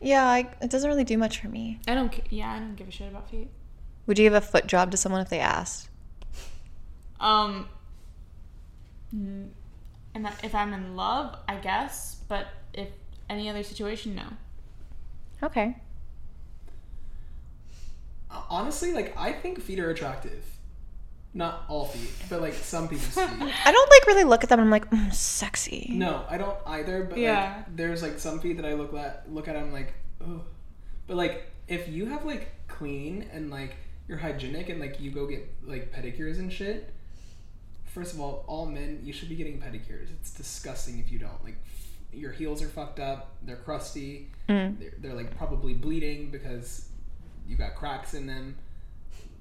Yeah, 0.00 0.26
I, 0.26 0.48
it 0.60 0.68
doesn't 0.70 0.88
really 0.90 1.04
do 1.04 1.16
much 1.16 1.40
for 1.40 1.48
me. 1.48 1.78
I 1.86 1.94
don't 1.94 2.12
yeah, 2.30 2.50
I 2.52 2.58
don't 2.58 2.74
give 2.76 2.88
a 2.88 2.90
shit 2.90 3.08
about 3.08 3.30
feet. 3.30 3.48
Would 4.06 4.18
you 4.18 4.24
give 4.26 4.34
a 4.34 4.40
foot 4.40 4.66
job 4.66 4.90
to 4.90 4.96
someone 4.96 5.20
if 5.20 5.28
they 5.28 5.38
asked? 5.40 5.88
Um 7.20 7.68
and 9.12 10.24
that- 10.24 10.42
if 10.44 10.54
I'm 10.54 10.72
in 10.72 10.96
love, 10.96 11.36
I 11.48 11.56
guess, 11.56 12.16
but 12.28 12.46
if 12.74 12.88
any 13.32 13.48
other 13.48 13.62
situation, 13.62 14.14
no. 14.14 14.24
Okay. 15.42 15.76
Uh, 18.30 18.42
Honestly, 18.48 18.92
like 18.92 19.16
I 19.16 19.32
think 19.32 19.60
feet 19.60 19.78
are 19.78 19.90
attractive. 19.90 20.44
Not 21.34 21.64
all 21.68 21.86
feet, 21.86 22.10
but 22.28 22.42
like 22.42 22.52
some 22.54 22.88
people's 22.88 23.14
feet. 23.14 23.52
I 23.64 23.72
don't 23.72 23.90
like 23.90 24.06
really 24.06 24.24
look 24.24 24.42
at 24.42 24.50
them. 24.50 24.58
and 24.60 24.66
I'm 24.66 24.70
like, 24.70 24.90
mm, 24.90 25.12
sexy. 25.14 25.88
No, 25.94 26.24
I 26.28 26.36
don't 26.36 26.56
either. 26.66 27.04
But 27.04 27.18
Yeah. 27.18 27.54
like, 27.56 27.76
there's 27.76 28.02
like 28.02 28.18
some 28.18 28.38
feet 28.40 28.56
that 28.58 28.66
I 28.66 28.74
look 28.74 28.92
at, 28.94 29.32
look 29.32 29.48
at, 29.48 29.56
I'm 29.56 29.72
like, 29.72 29.94
oh. 30.22 30.42
But 31.06 31.16
like, 31.16 31.50
if 31.68 31.88
you 31.88 32.06
have 32.06 32.24
like 32.26 32.50
clean 32.68 33.26
and 33.32 33.50
like 33.50 33.76
you're 34.08 34.18
hygienic 34.18 34.68
and 34.68 34.78
like 34.78 35.00
you 35.00 35.10
go 35.10 35.26
get 35.26 35.48
like 35.64 35.90
pedicures 35.92 36.38
and 36.38 36.52
shit, 36.52 36.92
first 37.86 38.12
of 38.12 38.20
all, 38.20 38.44
all 38.46 38.66
men 38.66 39.00
you 39.02 39.12
should 39.14 39.30
be 39.30 39.34
getting 39.34 39.58
pedicures. 39.58 40.08
It's 40.20 40.32
disgusting 40.32 40.98
if 40.98 41.10
you 41.10 41.18
don't. 41.18 41.42
Like 41.42 41.56
your 42.12 42.32
heels 42.32 42.62
are 42.62 42.68
fucked 42.68 43.00
up. 43.00 43.34
They're 43.42 43.56
crusty. 43.56 44.30
Mm. 44.48 44.78
They're, 44.78 44.92
they're 44.98 45.14
like 45.14 45.36
probably 45.36 45.74
bleeding 45.74 46.30
because 46.30 46.88
you 47.46 47.56
got 47.56 47.74
cracks 47.74 48.14
in 48.14 48.26
them. 48.26 48.56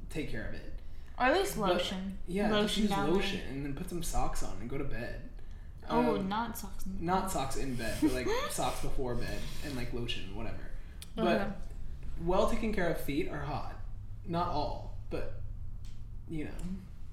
Take 0.09 0.31
care 0.31 0.47
of 0.47 0.53
it. 0.55 0.73
Or 1.17 1.25
at 1.25 1.33
least 1.37 1.59
But- 1.59 1.69
lotion. 1.73 2.17
Yeah, 2.27 2.49
just 2.49 2.53
lotion 2.61 2.81
use 2.83 2.91
down 2.91 3.05
there. 3.05 3.15
lotion 3.15 3.39
and 3.49 3.65
then 3.65 3.73
put 3.75 3.89
some 3.89 4.03
socks 4.03 4.43
on 4.43 4.57
and 4.61 4.69
go 4.69 4.77
to 4.77 4.83
bed. 4.83 5.21
Oh, 5.89 6.15
Um, 6.15 6.29
not 6.29 6.57
socks. 6.57 6.85
In 6.85 7.05
not 7.05 7.31
socks 7.31 7.57
in 7.57 7.75
bed, 7.75 7.95
but 8.01 8.13
like 8.13 8.27
socks 8.49 8.81
before 8.81 9.15
bed 9.15 9.39
and 9.65 9.75
like 9.75 9.93
lotion, 9.93 10.35
whatever. 10.35 10.69
But 11.15 11.27
Okay. 11.41 11.45
well 12.23 12.49
taken 12.49 12.73
care 12.73 12.89
of 12.89 13.01
feet 13.01 13.29
are 13.29 13.41
hot. 13.41 13.75
Not 14.25 14.47
all, 14.49 14.97
but 15.09 15.41
you 16.29 16.45
know. 16.45 16.51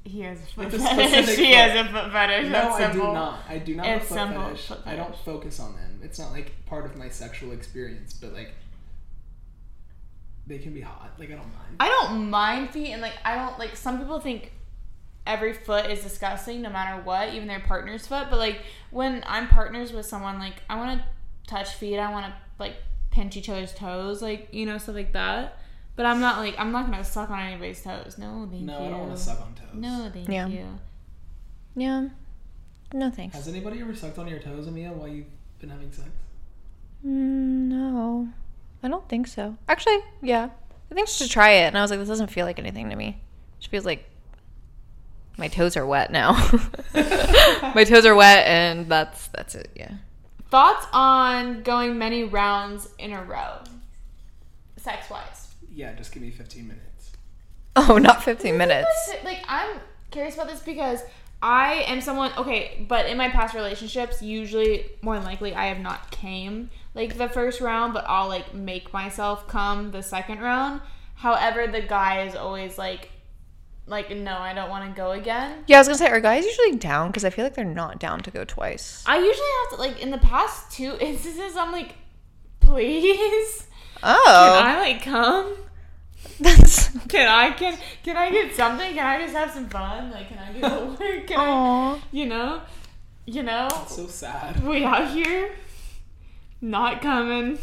He 0.15 0.21
has 0.23 0.39
a 0.41 0.47
foot 0.47 0.67
It's 0.67 0.75
a 0.77 0.79
fetish. 0.79 1.11
specific 1.11 1.45
He 1.45 1.53
has 1.53 1.87
a 1.87 1.91
foot 1.93 2.13
fetish. 2.13 2.51
No, 2.51 2.71
I 2.73 2.93
do 2.93 2.99
not. 2.99 3.41
I 3.49 3.59
do 3.59 3.77
not 3.77 3.87
have 3.87 4.03
a 4.03 4.05
foot 4.05 4.19
simple, 4.19 4.43
fetish. 4.45 4.67
foot 4.67 4.81
I 4.87 4.97
don't 4.97 5.17
focus 5.17 5.61
on 5.61 5.75
them. 5.75 6.01
It's 6.03 6.19
not 6.19 6.33
like 6.33 6.53
part 6.67 6.87
of 6.87 6.97
my 6.97 7.09
sexual 7.09 7.53
experience, 7.53 8.13
but 8.15 8.33
like 8.33 8.53
they 10.47 10.59
can 10.59 10.73
be 10.73 10.81
hot. 10.81 11.13
Like 11.19 11.31
I 11.31 11.35
don't 11.35 11.53
mind. 11.53 11.77
I 11.81 11.89
don't 11.89 12.31
mind 12.31 12.71
feet, 12.71 12.93
and 12.93 13.03
like 13.03 13.15
I 13.25 13.35
don't 13.35 13.59
like. 13.59 13.77
Some 13.77 13.99
people 13.99 14.21
think 14.21 14.53
every 15.27 15.53
foot 15.53 15.91
is 15.91 16.03
disgusting, 16.03 16.63
no 16.63 16.71
matter 16.71 17.03
what, 17.03 17.35
even 17.35 17.47
their 17.47 17.61
partner's 17.61 18.07
foot. 18.07 18.29
But 18.31 18.39
like 18.39 18.61
when 18.91 19.23
I'm 19.27 19.49
partners 19.49 19.93
with 19.93 20.07
someone, 20.07 20.39
like 20.39 20.63
I 20.71 20.77
want 20.77 21.01
to 21.01 21.07
touch 21.47 21.75
feet. 21.75 21.99
I 21.99 22.11
want 22.11 22.27
to 22.27 22.33
like 22.59 22.77
pinch 23.11 23.37
each 23.37 23.49
other's 23.49 23.75
toes, 23.75 24.23
like 24.23 24.49
you 24.53 24.65
know 24.65 24.79
stuff 24.79 24.95
like 24.95 25.13
that. 25.13 25.59
But 25.99 26.07
I'm 26.07 26.21
not 26.21 26.39
like 26.39 26.55
I'm 26.59 26.71
not 26.71 26.89
gonna 26.89 27.03
suck 27.03 27.29
on 27.29 27.41
anybody's 27.41 27.83
toes. 27.83 28.19
No, 28.19 28.47
thank 28.49 28.63
no, 28.63 28.75
you. 28.75 28.79
No, 28.79 28.87
I 28.87 28.91
don't 28.91 29.01
want 29.01 29.17
to 29.17 29.21
suck 29.21 29.41
on 29.41 29.53
toes. 29.55 29.75
No, 29.75 30.09
thank 30.15 30.29
Yeah. 30.29 30.47
you. 30.47 30.79
Yeah. 31.75 32.09
No 32.95 33.11
thanks. 33.11 33.35
Has 33.35 33.49
anybody 33.49 33.81
ever 33.81 33.97
sucked 33.97 34.17
on 34.17 34.29
your 34.29 34.39
toes, 34.39 34.69
Amia, 34.69 34.95
while 34.95 35.09
you've 35.09 35.27
been 35.59 35.71
having 35.71 35.91
sex? 35.91 36.09
Mm, 37.05 37.67
no. 37.67 38.29
I 38.81 38.87
don't 38.87 39.09
think 39.09 39.27
so. 39.27 39.57
Actually, 39.69 39.99
yeah. 40.23 40.51
I 40.89 40.95
think 40.95 41.09
I 41.09 41.11
should 41.11 41.31
try 41.31 41.51
it. 41.51 41.67
And 41.67 41.77
I 41.77 41.83
was 41.83 41.91
like, 41.91 41.99
this 41.99 42.09
doesn't 42.09 42.31
feel 42.31 42.47
like 42.47 42.61
anything 42.61 42.91
to 42.91 42.95
me. 42.97 43.21
It 43.61 43.67
feels 43.67 43.85
like 43.85 44.09
my 45.37 45.49
toes 45.49 45.77
are 45.77 45.85
wet 45.85 46.13
now. 46.13 46.35
my 46.95 47.83
toes 47.85 48.07
are 48.07 48.15
wet, 48.15 48.47
and 48.47 48.89
that's 48.89 49.27
that's 49.35 49.57
it. 49.57 49.73
Yeah. 49.75 49.95
Thoughts 50.49 50.87
on 50.93 51.65
going 51.65 51.99
many 51.99 52.23
rounds 52.23 52.89
in 53.01 53.13
a 53.13 53.25
row, 53.25 53.59
sex 54.77 55.11
wise? 55.11 55.48
Yeah, 55.79 55.93
just 55.93 56.11
give 56.11 56.25
me 56.25 56.33
15 56.33 56.67
minutes. 56.67 57.13
Oh, 57.77 57.99
not 57.99 58.25
15 58.25 58.57
minutes. 58.57 58.89
Like 59.23 59.45
I'm 59.47 59.79
curious 60.11 60.35
about 60.35 60.49
this 60.49 60.59
because 60.61 61.03
I 61.41 61.85
am 61.87 62.01
someone 62.01 62.33
okay, 62.37 62.85
but 62.89 63.07
in 63.07 63.17
my 63.17 63.29
past 63.29 63.55
relationships, 63.55 64.21
usually 64.21 64.87
more 65.03 65.15
than 65.15 65.23
likely 65.23 65.55
I 65.55 65.67
have 65.67 65.79
not 65.79 66.11
came 66.11 66.71
like 66.95 67.17
the 67.17 67.29
first 67.29 67.61
round, 67.61 67.95
but 67.95 68.05
I'll 68.09 68.27
like 68.27 68.53
make 68.53 68.93
myself 68.93 69.47
come 69.47 69.93
the 69.93 70.03
second 70.03 70.41
round. 70.41 70.81
However, 71.15 71.69
the 71.69 71.83
guy 71.83 72.23
is 72.23 72.35
always 72.35 72.77
like 72.77 73.11
like 73.87 74.11
no, 74.11 74.37
I 74.37 74.55
don't 74.55 74.71
want 74.71 74.93
to 74.93 75.01
go 75.01 75.13
again. 75.13 75.63
Yeah, 75.69 75.77
I 75.77 75.81
was 75.83 75.87
gonna 75.87 75.99
say, 75.99 76.09
are 76.09 76.21
guys 76.21 76.45
usually 76.45 76.75
down? 76.75 77.07
Because 77.11 77.25
I 77.25 77.31
feel 77.31 77.45
like 77.45 77.55
they're 77.55 77.65
not 77.65 78.01
down 78.01 78.19
to 78.25 78.33
go 78.33 78.45
twice. 78.45 79.05
I 79.07 79.19
usually 79.19 79.47
have 79.63 79.77
to 79.77 79.77
like 79.77 80.03
in 80.03 80.11
the 80.11 80.19
past 80.19 80.73
two 80.73 80.97
instances 81.01 81.57
I'm 81.57 81.71
like 81.71 81.95
please 82.59 83.69
Oh, 84.03 84.55
can 84.59 84.67
I 84.67 84.79
like 84.81 85.03
come? 85.03 85.57
That's. 86.41 86.89
Can 87.09 87.29
I 87.29 87.51
can 87.53 87.79
can 88.03 88.17
I 88.17 88.31
get 88.31 88.55
something? 88.55 88.95
Can 88.95 89.07
I 89.07 89.21
just 89.21 89.35
have 89.35 89.51
some 89.51 89.69
fun? 89.69 90.11
Like 90.11 90.29
can 90.29 90.39
I 90.39 90.53
get 90.53 90.63
to 90.79 90.85
work? 90.87 91.27
Can 91.27 91.39
I 91.41 91.99
you 92.11 92.27
know? 92.27 92.63
You 93.27 93.43
know? 93.43 93.69
So 93.87 94.07
sad. 94.07 94.67
We 94.67 94.85
out 94.85 95.11
here 95.11 95.51
not 96.61 97.03
coming. 97.03 97.59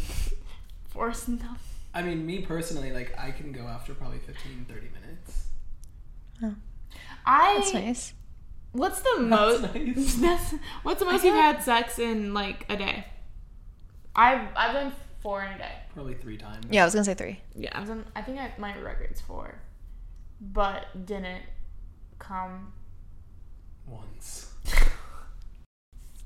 Forcing 0.88 1.38
them. 1.38 1.56
I 1.96 2.02
mean, 2.02 2.26
me 2.26 2.40
personally, 2.40 2.92
like, 2.92 3.18
I 3.18 3.30
can 3.30 3.52
go 3.52 3.62
after 3.62 3.94
probably 3.94 4.18
15, 4.18 4.66
30 4.68 4.80
minutes. 5.02 5.46
Oh. 6.42 6.54
I 7.24 7.54
That's 7.56 7.74
nice. 7.74 8.14
what's 8.72 9.00
the 9.00 9.20
most 9.20 9.62
nice. 9.74 10.54
what's 10.82 11.00
the 11.00 11.06
most 11.06 11.24
you've 11.24 11.34
uh-huh. 11.34 11.54
had 11.54 11.62
sex 11.62 11.98
in 11.98 12.34
like 12.34 12.66
a 12.68 12.76
day? 12.76 13.06
I've 14.14 14.48
I've 14.54 14.72
done 14.74 14.92
four 15.26 15.42
in 15.42 15.50
a 15.54 15.58
day. 15.58 15.72
Probably 15.92 16.14
three 16.14 16.36
times. 16.36 16.66
Yeah, 16.70 16.82
I 16.82 16.84
was 16.84 16.94
gonna 16.94 17.04
say 17.04 17.14
three. 17.14 17.40
Yeah, 17.56 17.70
I've 17.72 17.88
done 17.88 18.04
I 18.14 18.22
think 18.22 18.38
I, 18.38 18.52
my 18.58 18.78
record's 18.78 19.20
four. 19.20 19.56
But 20.40 21.04
didn't 21.04 21.42
come. 22.20 22.72
Once. 23.86 24.52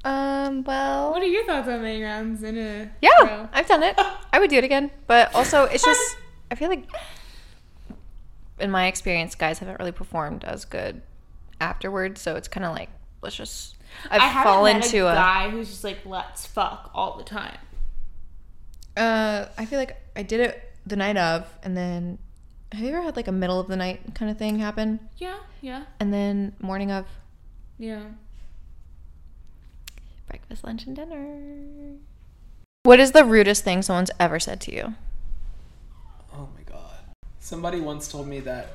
Um. 0.03 0.65
Well. 0.65 1.11
What 1.11 1.21
are 1.21 1.27
your 1.27 1.45
thoughts 1.45 1.69
on 1.69 1.83
many 1.83 2.03
rounds 2.03 2.43
in 2.43 2.57
a 2.57 2.91
Yeah, 3.03 3.11
row? 3.23 3.49
I've 3.53 3.67
done 3.67 3.83
it. 3.83 3.95
I 4.33 4.39
would 4.39 4.49
do 4.49 4.57
it 4.57 4.65
again. 4.65 4.91
But 5.07 5.35
also, 5.35 5.65
it's 5.65 5.85
just, 5.85 6.17
I 6.51 6.55
feel 6.55 6.71
like, 6.71 6.85
in 8.59 8.71
my 8.71 8.87
experience, 8.87 9.35
guys 9.35 9.59
haven't 9.59 9.79
really 9.79 9.93
performed 9.93 10.43
as 10.45 10.65
good 10.65 11.03
afterwards. 11.61 12.23
So 12.23 12.35
it's 12.37 12.49
kind 12.49 12.65
of 12.65 12.75
like, 12.75 12.89
let's 13.21 13.37
just. 13.37 13.77
I've 14.11 14.23
I 14.23 14.25
haven't 14.25 14.51
fallen 14.51 14.77
met 14.79 14.87
a 14.87 14.91
to 14.91 14.99
a. 15.09 15.13
guy 15.13 15.51
who's 15.51 15.69
just 15.69 15.85
like 15.85 15.99
let's 16.07 16.47
fuck 16.47 16.91
all 16.95 17.19
the 17.19 17.25
time. 17.25 17.59
Uh, 19.01 19.49
I 19.57 19.65
feel 19.65 19.79
like 19.79 19.97
I 20.15 20.23
did 20.23 20.41
it 20.41 20.73
the 20.87 20.95
night 20.97 21.17
of, 21.17 21.49
and 21.63 21.75
then 21.75 22.19
have 22.73 22.83
you 22.83 22.91
ever 22.91 23.01
had 23.01 23.17
like 23.17 23.29
a 23.29 23.33
middle 23.33 23.59
of 23.59 23.67
the 23.67 23.77
night 23.77 24.15
kind 24.15 24.31
of 24.31 24.37
thing 24.37 24.59
happen? 24.59 25.01
Yeah, 25.17 25.39
yeah, 25.63 25.85
And 25.99 26.13
then 26.13 26.55
morning 26.61 26.91
of 26.91 27.07
yeah. 27.79 28.03
breakfast, 30.29 30.65
lunch, 30.65 30.85
and 30.87 30.95
dinner. 30.95 31.97
What 32.83 33.01
is 33.01 33.13
the 33.13 33.25
rudest 33.25 33.65
thing 33.65 33.81
someone's 33.83 34.11
ever 34.21 34.39
said 34.39 34.61
to 34.63 34.75
you? 34.75 34.95
Oh 36.35 36.49
my 36.55 36.63
god. 36.71 36.99
Somebody 37.39 37.81
once 37.81 38.07
told 38.07 38.29
me 38.29 38.41
that, 38.41 38.69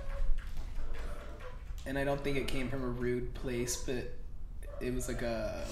and 1.86 1.99
I 1.99 2.03
don't 2.03 2.23
think 2.23 2.38
it 2.38 2.47
came 2.47 2.67
from 2.67 2.84
a 2.84 2.88
rude 2.88 3.32
place, 3.36 3.76
but 3.78 4.11
it 4.82 4.93
was 4.93 5.07
like 5.07 5.21
a. 5.21 5.65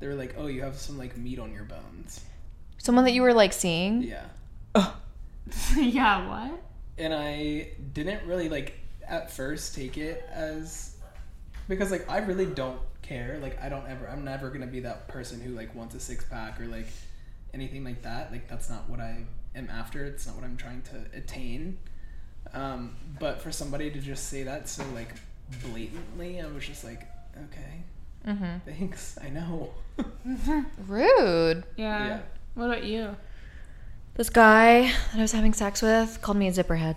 They 0.00 0.06
were 0.06 0.14
like, 0.14 0.34
"Oh, 0.38 0.46
you 0.46 0.62
have 0.62 0.76
some 0.76 0.98
like 0.98 1.16
meat 1.16 1.38
on 1.38 1.52
your 1.52 1.64
bones." 1.64 2.20
Someone 2.78 3.04
that 3.04 3.12
you 3.12 3.22
were 3.22 3.34
like 3.34 3.52
seeing? 3.52 4.02
Yeah, 4.02 4.24
yeah, 5.76 6.28
what? 6.28 6.60
and 6.98 7.14
I 7.14 7.68
didn't 7.92 8.26
really 8.26 8.48
like 8.48 8.74
at 9.06 9.30
first 9.30 9.74
take 9.74 9.96
it 9.96 10.28
as 10.32 10.96
because 11.68 11.90
like 11.90 12.10
I 12.10 12.18
really 12.18 12.46
don't 12.46 12.80
care. 13.02 13.38
Like 13.40 13.62
I 13.62 13.68
don't 13.68 13.86
ever. 13.86 14.08
I'm 14.08 14.24
never 14.24 14.50
gonna 14.50 14.66
be 14.66 14.80
that 14.80 15.08
person 15.08 15.40
who 15.40 15.54
like 15.54 15.74
wants 15.74 15.94
a 15.94 16.00
six 16.00 16.24
pack 16.24 16.60
or 16.60 16.66
like 16.66 16.88
anything 17.54 17.84
like 17.84 18.02
that. 18.02 18.32
Like 18.32 18.48
that's 18.48 18.68
not 18.68 18.88
what 18.90 19.00
I 19.00 19.24
am 19.54 19.68
after. 19.70 20.04
It's 20.04 20.26
not 20.26 20.36
what 20.36 20.44
I'm 20.44 20.56
trying 20.56 20.82
to 20.82 21.16
attain. 21.16 21.78
Um, 22.52 22.96
but 23.18 23.40
for 23.42 23.52
somebody 23.52 23.90
to 23.90 24.00
just 24.00 24.28
say 24.28 24.42
that 24.44 24.68
so 24.68 24.84
like 24.94 25.14
blatantly, 25.64 26.40
I 26.40 26.46
was 26.46 26.66
just 26.66 26.84
like, 26.84 27.06
okay, 27.36 27.82
Mm-hmm. 28.26 28.58
thanks. 28.66 29.18
I 29.22 29.30
know. 29.30 29.70
Rude. 30.86 31.64
Yeah. 31.76 32.06
Yeah. 32.06 32.20
What 32.54 32.66
about 32.66 32.84
you? 32.84 33.16
This 34.14 34.30
guy 34.30 34.82
that 34.82 35.18
I 35.18 35.22
was 35.22 35.32
having 35.32 35.54
sex 35.54 35.80
with 35.80 36.20
called 36.22 36.38
me 36.38 36.48
a 36.48 36.52
zipperhead. 36.52 36.96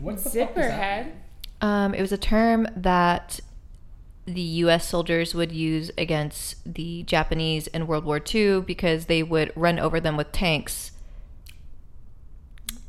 What 0.00 0.22
the 0.22 0.30
fuck 0.30 0.54
that 0.54 0.54
Zipperhead. 0.54 1.12
Um, 1.60 1.94
it 1.94 2.00
was 2.00 2.12
a 2.12 2.16
term 2.16 2.66
that 2.76 3.40
the 4.24 4.40
U.S. 4.40 4.88
soldiers 4.88 5.34
would 5.34 5.52
use 5.52 5.90
against 5.98 6.74
the 6.74 7.02
Japanese 7.02 7.66
in 7.66 7.86
World 7.86 8.04
War 8.04 8.20
II 8.34 8.60
because 8.60 9.06
they 9.06 9.22
would 9.22 9.52
run 9.56 9.78
over 9.78 10.00
them 10.00 10.16
with 10.16 10.32
tanks, 10.32 10.92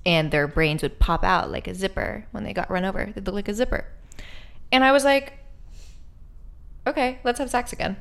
and 0.06 0.32
their 0.32 0.48
brains 0.48 0.84
would 0.84 1.00
pop 1.00 1.24
out 1.24 1.52
like 1.52 1.68
a 1.68 1.74
zipper 1.74 2.26
when 2.32 2.44
they 2.44 2.54
got 2.54 2.70
run 2.70 2.86
over. 2.86 3.12
They'd 3.14 3.26
look 3.26 3.36
like 3.36 3.48
a 3.48 3.54
zipper, 3.54 3.86
and 4.72 4.84
I 4.84 4.92
was 4.92 5.04
like, 5.04 5.34
"Okay, 6.88 7.20
let's 7.24 7.40
have 7.40 7.50
sex 7.50 7.74
again." 7.74 7.98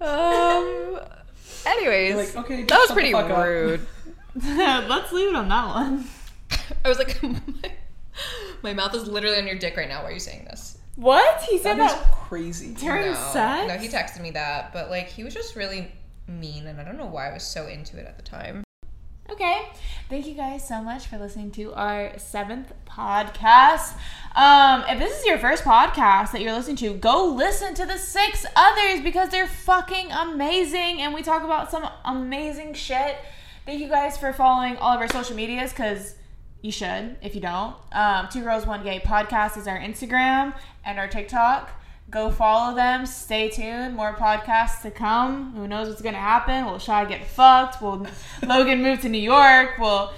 um. 0.00 1.00
Anyways, 1.66 2.14
like, 2.34 2.44
okay, 2.44 2.62
that 2.64 2.78
was 2.78 2.92
pretty 2.92 3.14
rude. 3.14 3.86
Let's 4.34 5.12
leave 5.12 5.28
it 5.28 5.34
on 5.36 5.48
that 5.48 5.66
one. 5.74 6.04
I 6.84 6.88
was 6.88 6.98
like, 6.98 7.22
my 8.62 8.74
mouth 8.74 8.94
is 8.94 9.06
literally 9.06 9.38
on 9.38 9.46
your 9.46 9.56
dick 9.58 9.76
right 9.76 9.88
now. 9.88 10.02
Why 10.02 10.10
are 10.10 10.12
you 10.12 10.20
saying 10.20 10.44
this? 10.44 10.78
What? 10.96 11.42
He 11.42 11.58
said 11.58 11.78
That 11.78 11.92
is 11.92 11.96
that 11.96 12.12
crazy. 12.12 12.74
during 12.74 13.12
no, 13.12 13.14
sex? 13.14 13.68
no, 13.68 13.78
he 13.78 13.88
texted 13.88 14.20
me 14.20 14.30
that, 14.32 14.72
but 14.72 14.90
like 14.90 15.08
he 15.08 15.24
was 15.24 15.34
just 15.34 15.56
really 15.56 15.90
mean, 16.26 16.66
and 16.66 16.80
I 16.80 16.84
don't 16.84 16.96
know 16.96 17.06
why 17.06 17.30
I 17.30 17.32
was 17.32 17.42
so 17.42 17.66
into 17.66 17.98
it 17.98 18.06
at 18.06 18.16
the 18.16 18.22
time. 18.22 18.64
Okay. 19.30 19.68
Thank 20.08 20.26
you 20.26 20.34
guys 20.34 20.66
so 20.66 20.82
much 20.82 21.06
for 21.06 21.18
listening 21.18 21.50
to 21.52 21.72
our 21.74 22.18
seventh 22.18 22.72
podcast. 22.86 23.94
Um, 24.36 24.84
if 24.88 24.98
this 24.98 25.18
is 25.20 25.26
your 25.26 25.38
first 25.38 25.64
podcast 25.64 26.32
that 26.32 26.40
you're 26.40 26.52
listening 26.52 26.76
to, 26.76 26.94
go 26.94 27.26
listen 27.26 27.74
to 27.74 27.86
the 27.86 27.96
six 27.96 28.44
others 28.54 29.00
because 29.02 29.30
they're 29.30 29.46
fucking 29.46 30.12
amazing 30.12 31.00
and 31.00 31.14
we 31.14 31.22
talk 31.22 31.42
about 31.42 31.70
some 31.70 31.88
amazing 32.04 32.74
shit 32.74 33.16
Thank 33.66 33.80
you 33.80 33.88
guys 33.88 34.18
for 34.18 34.30
following 34.34 34.76
all 34.76 34.94
of 34.94 35.00
our 35.00 35.08
social 35.08 35.34
medias 35.34 35.70
because 35.70 36.16
you 36.60 36.70
should 36.70 37.16
if 37.22 37.34
you 37.34 37.40
don't. 37.40 37.74
Um, 37.92 38.28
Two 38.30 38.42
Girls 38.42 38.66
One 38.66 38.82
Gay 38.82 39.00
podcast 39.00 39.56
is 39.56 39.66
our 39.66 39.78
Instagram 39.78 40.54
and 40.84 40.98
our 40.98 41.08
TikTok. 41.08 41.70
Go 42.10 42.30
follow 42.30 42.74
them. 42.76 43.06
Stay 43.06 43.48
tuned. 43.50 43.96
More 43.96 44.12
podcasts 44.14 44.82
to 44.82 44.90
come. 44.90 45.52
Who 45.56 45.66
knows 45.66 45.88
what's 45.88 46.02
gonna 46.02 46.18
happen? 46.18 46.66
Will 46.66 46.78
Shy 46.78 47.04
get 47.06 47.26
fucked? 47.26 47.82
Will 47.82 48.06
Logan 48.46 48.82
move 48.82 49.00
to 49.00 49.08
New 49.08 49.18
York? 49.18 49.78
Will 49.78 50.12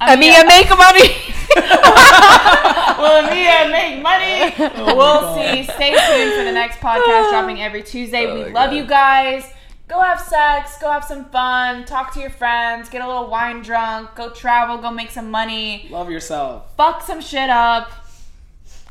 Amia 0.00 0.46
make 0.46 0.68
money. 0.86 1.14
Will 2.98 3.22
Amia 3.22 3.70
make 3.70 4.02
money? 4.02 4.54
Oh 4.76 4.96
we'll 4.96 5.34
see. 5.34 5.62
Stay 5.72 5.90
tuned 5.90 6.34
for 6.36 6.44
the 6.44 6.52
next 6.52 6.78
podcast 6.78 7.30
dropping 7.30 7.62
every 7.62 7.82
Tuesday. 7.82 8.26
Oh 8.26 8.34
we 8.34 8.44
love 8.44 8.52
God. 8.70 8.74
you 8.74 8.84
guys. 8.84 9.44
Go 9.88 10.00
have 10.00 10.20
sex. 10.20 10.78
Go 10.78 10.90
have 10.90 11.04
some 11.04 11.24
fun. 11.26 11.84
Talk 11.84 12.12
to 12.14 12.20
your 12.20 12.30
friends. 12.30 12.88
Get 12.90 13.02
a 13.02 13.06
little 13.06 13.28
wine 13.28 13.62
drunk. 13.62 14.14
Go 14.14 14.30
travel. 14.30 14.78
Go 14.78 14.90
make 14.90 15.10
some 15.10 15.30
money. 15.30 15.88
Love 15.90 16.10
yourself. 16.10 16.76
Fuck 16.76 17.02
some 17.02 17.20
shit 17.20 17.48
up. 17.50 17.90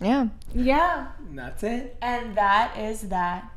yeah. 0.02 0.28
Yeah. 0.56 1.08
And 1.30 1.38
that's 1.38 1.62
it. 1.64 1.96
And 2.02 2.36
that 2.36 2.76
is 2.78 3.02
that. 3.10 3.52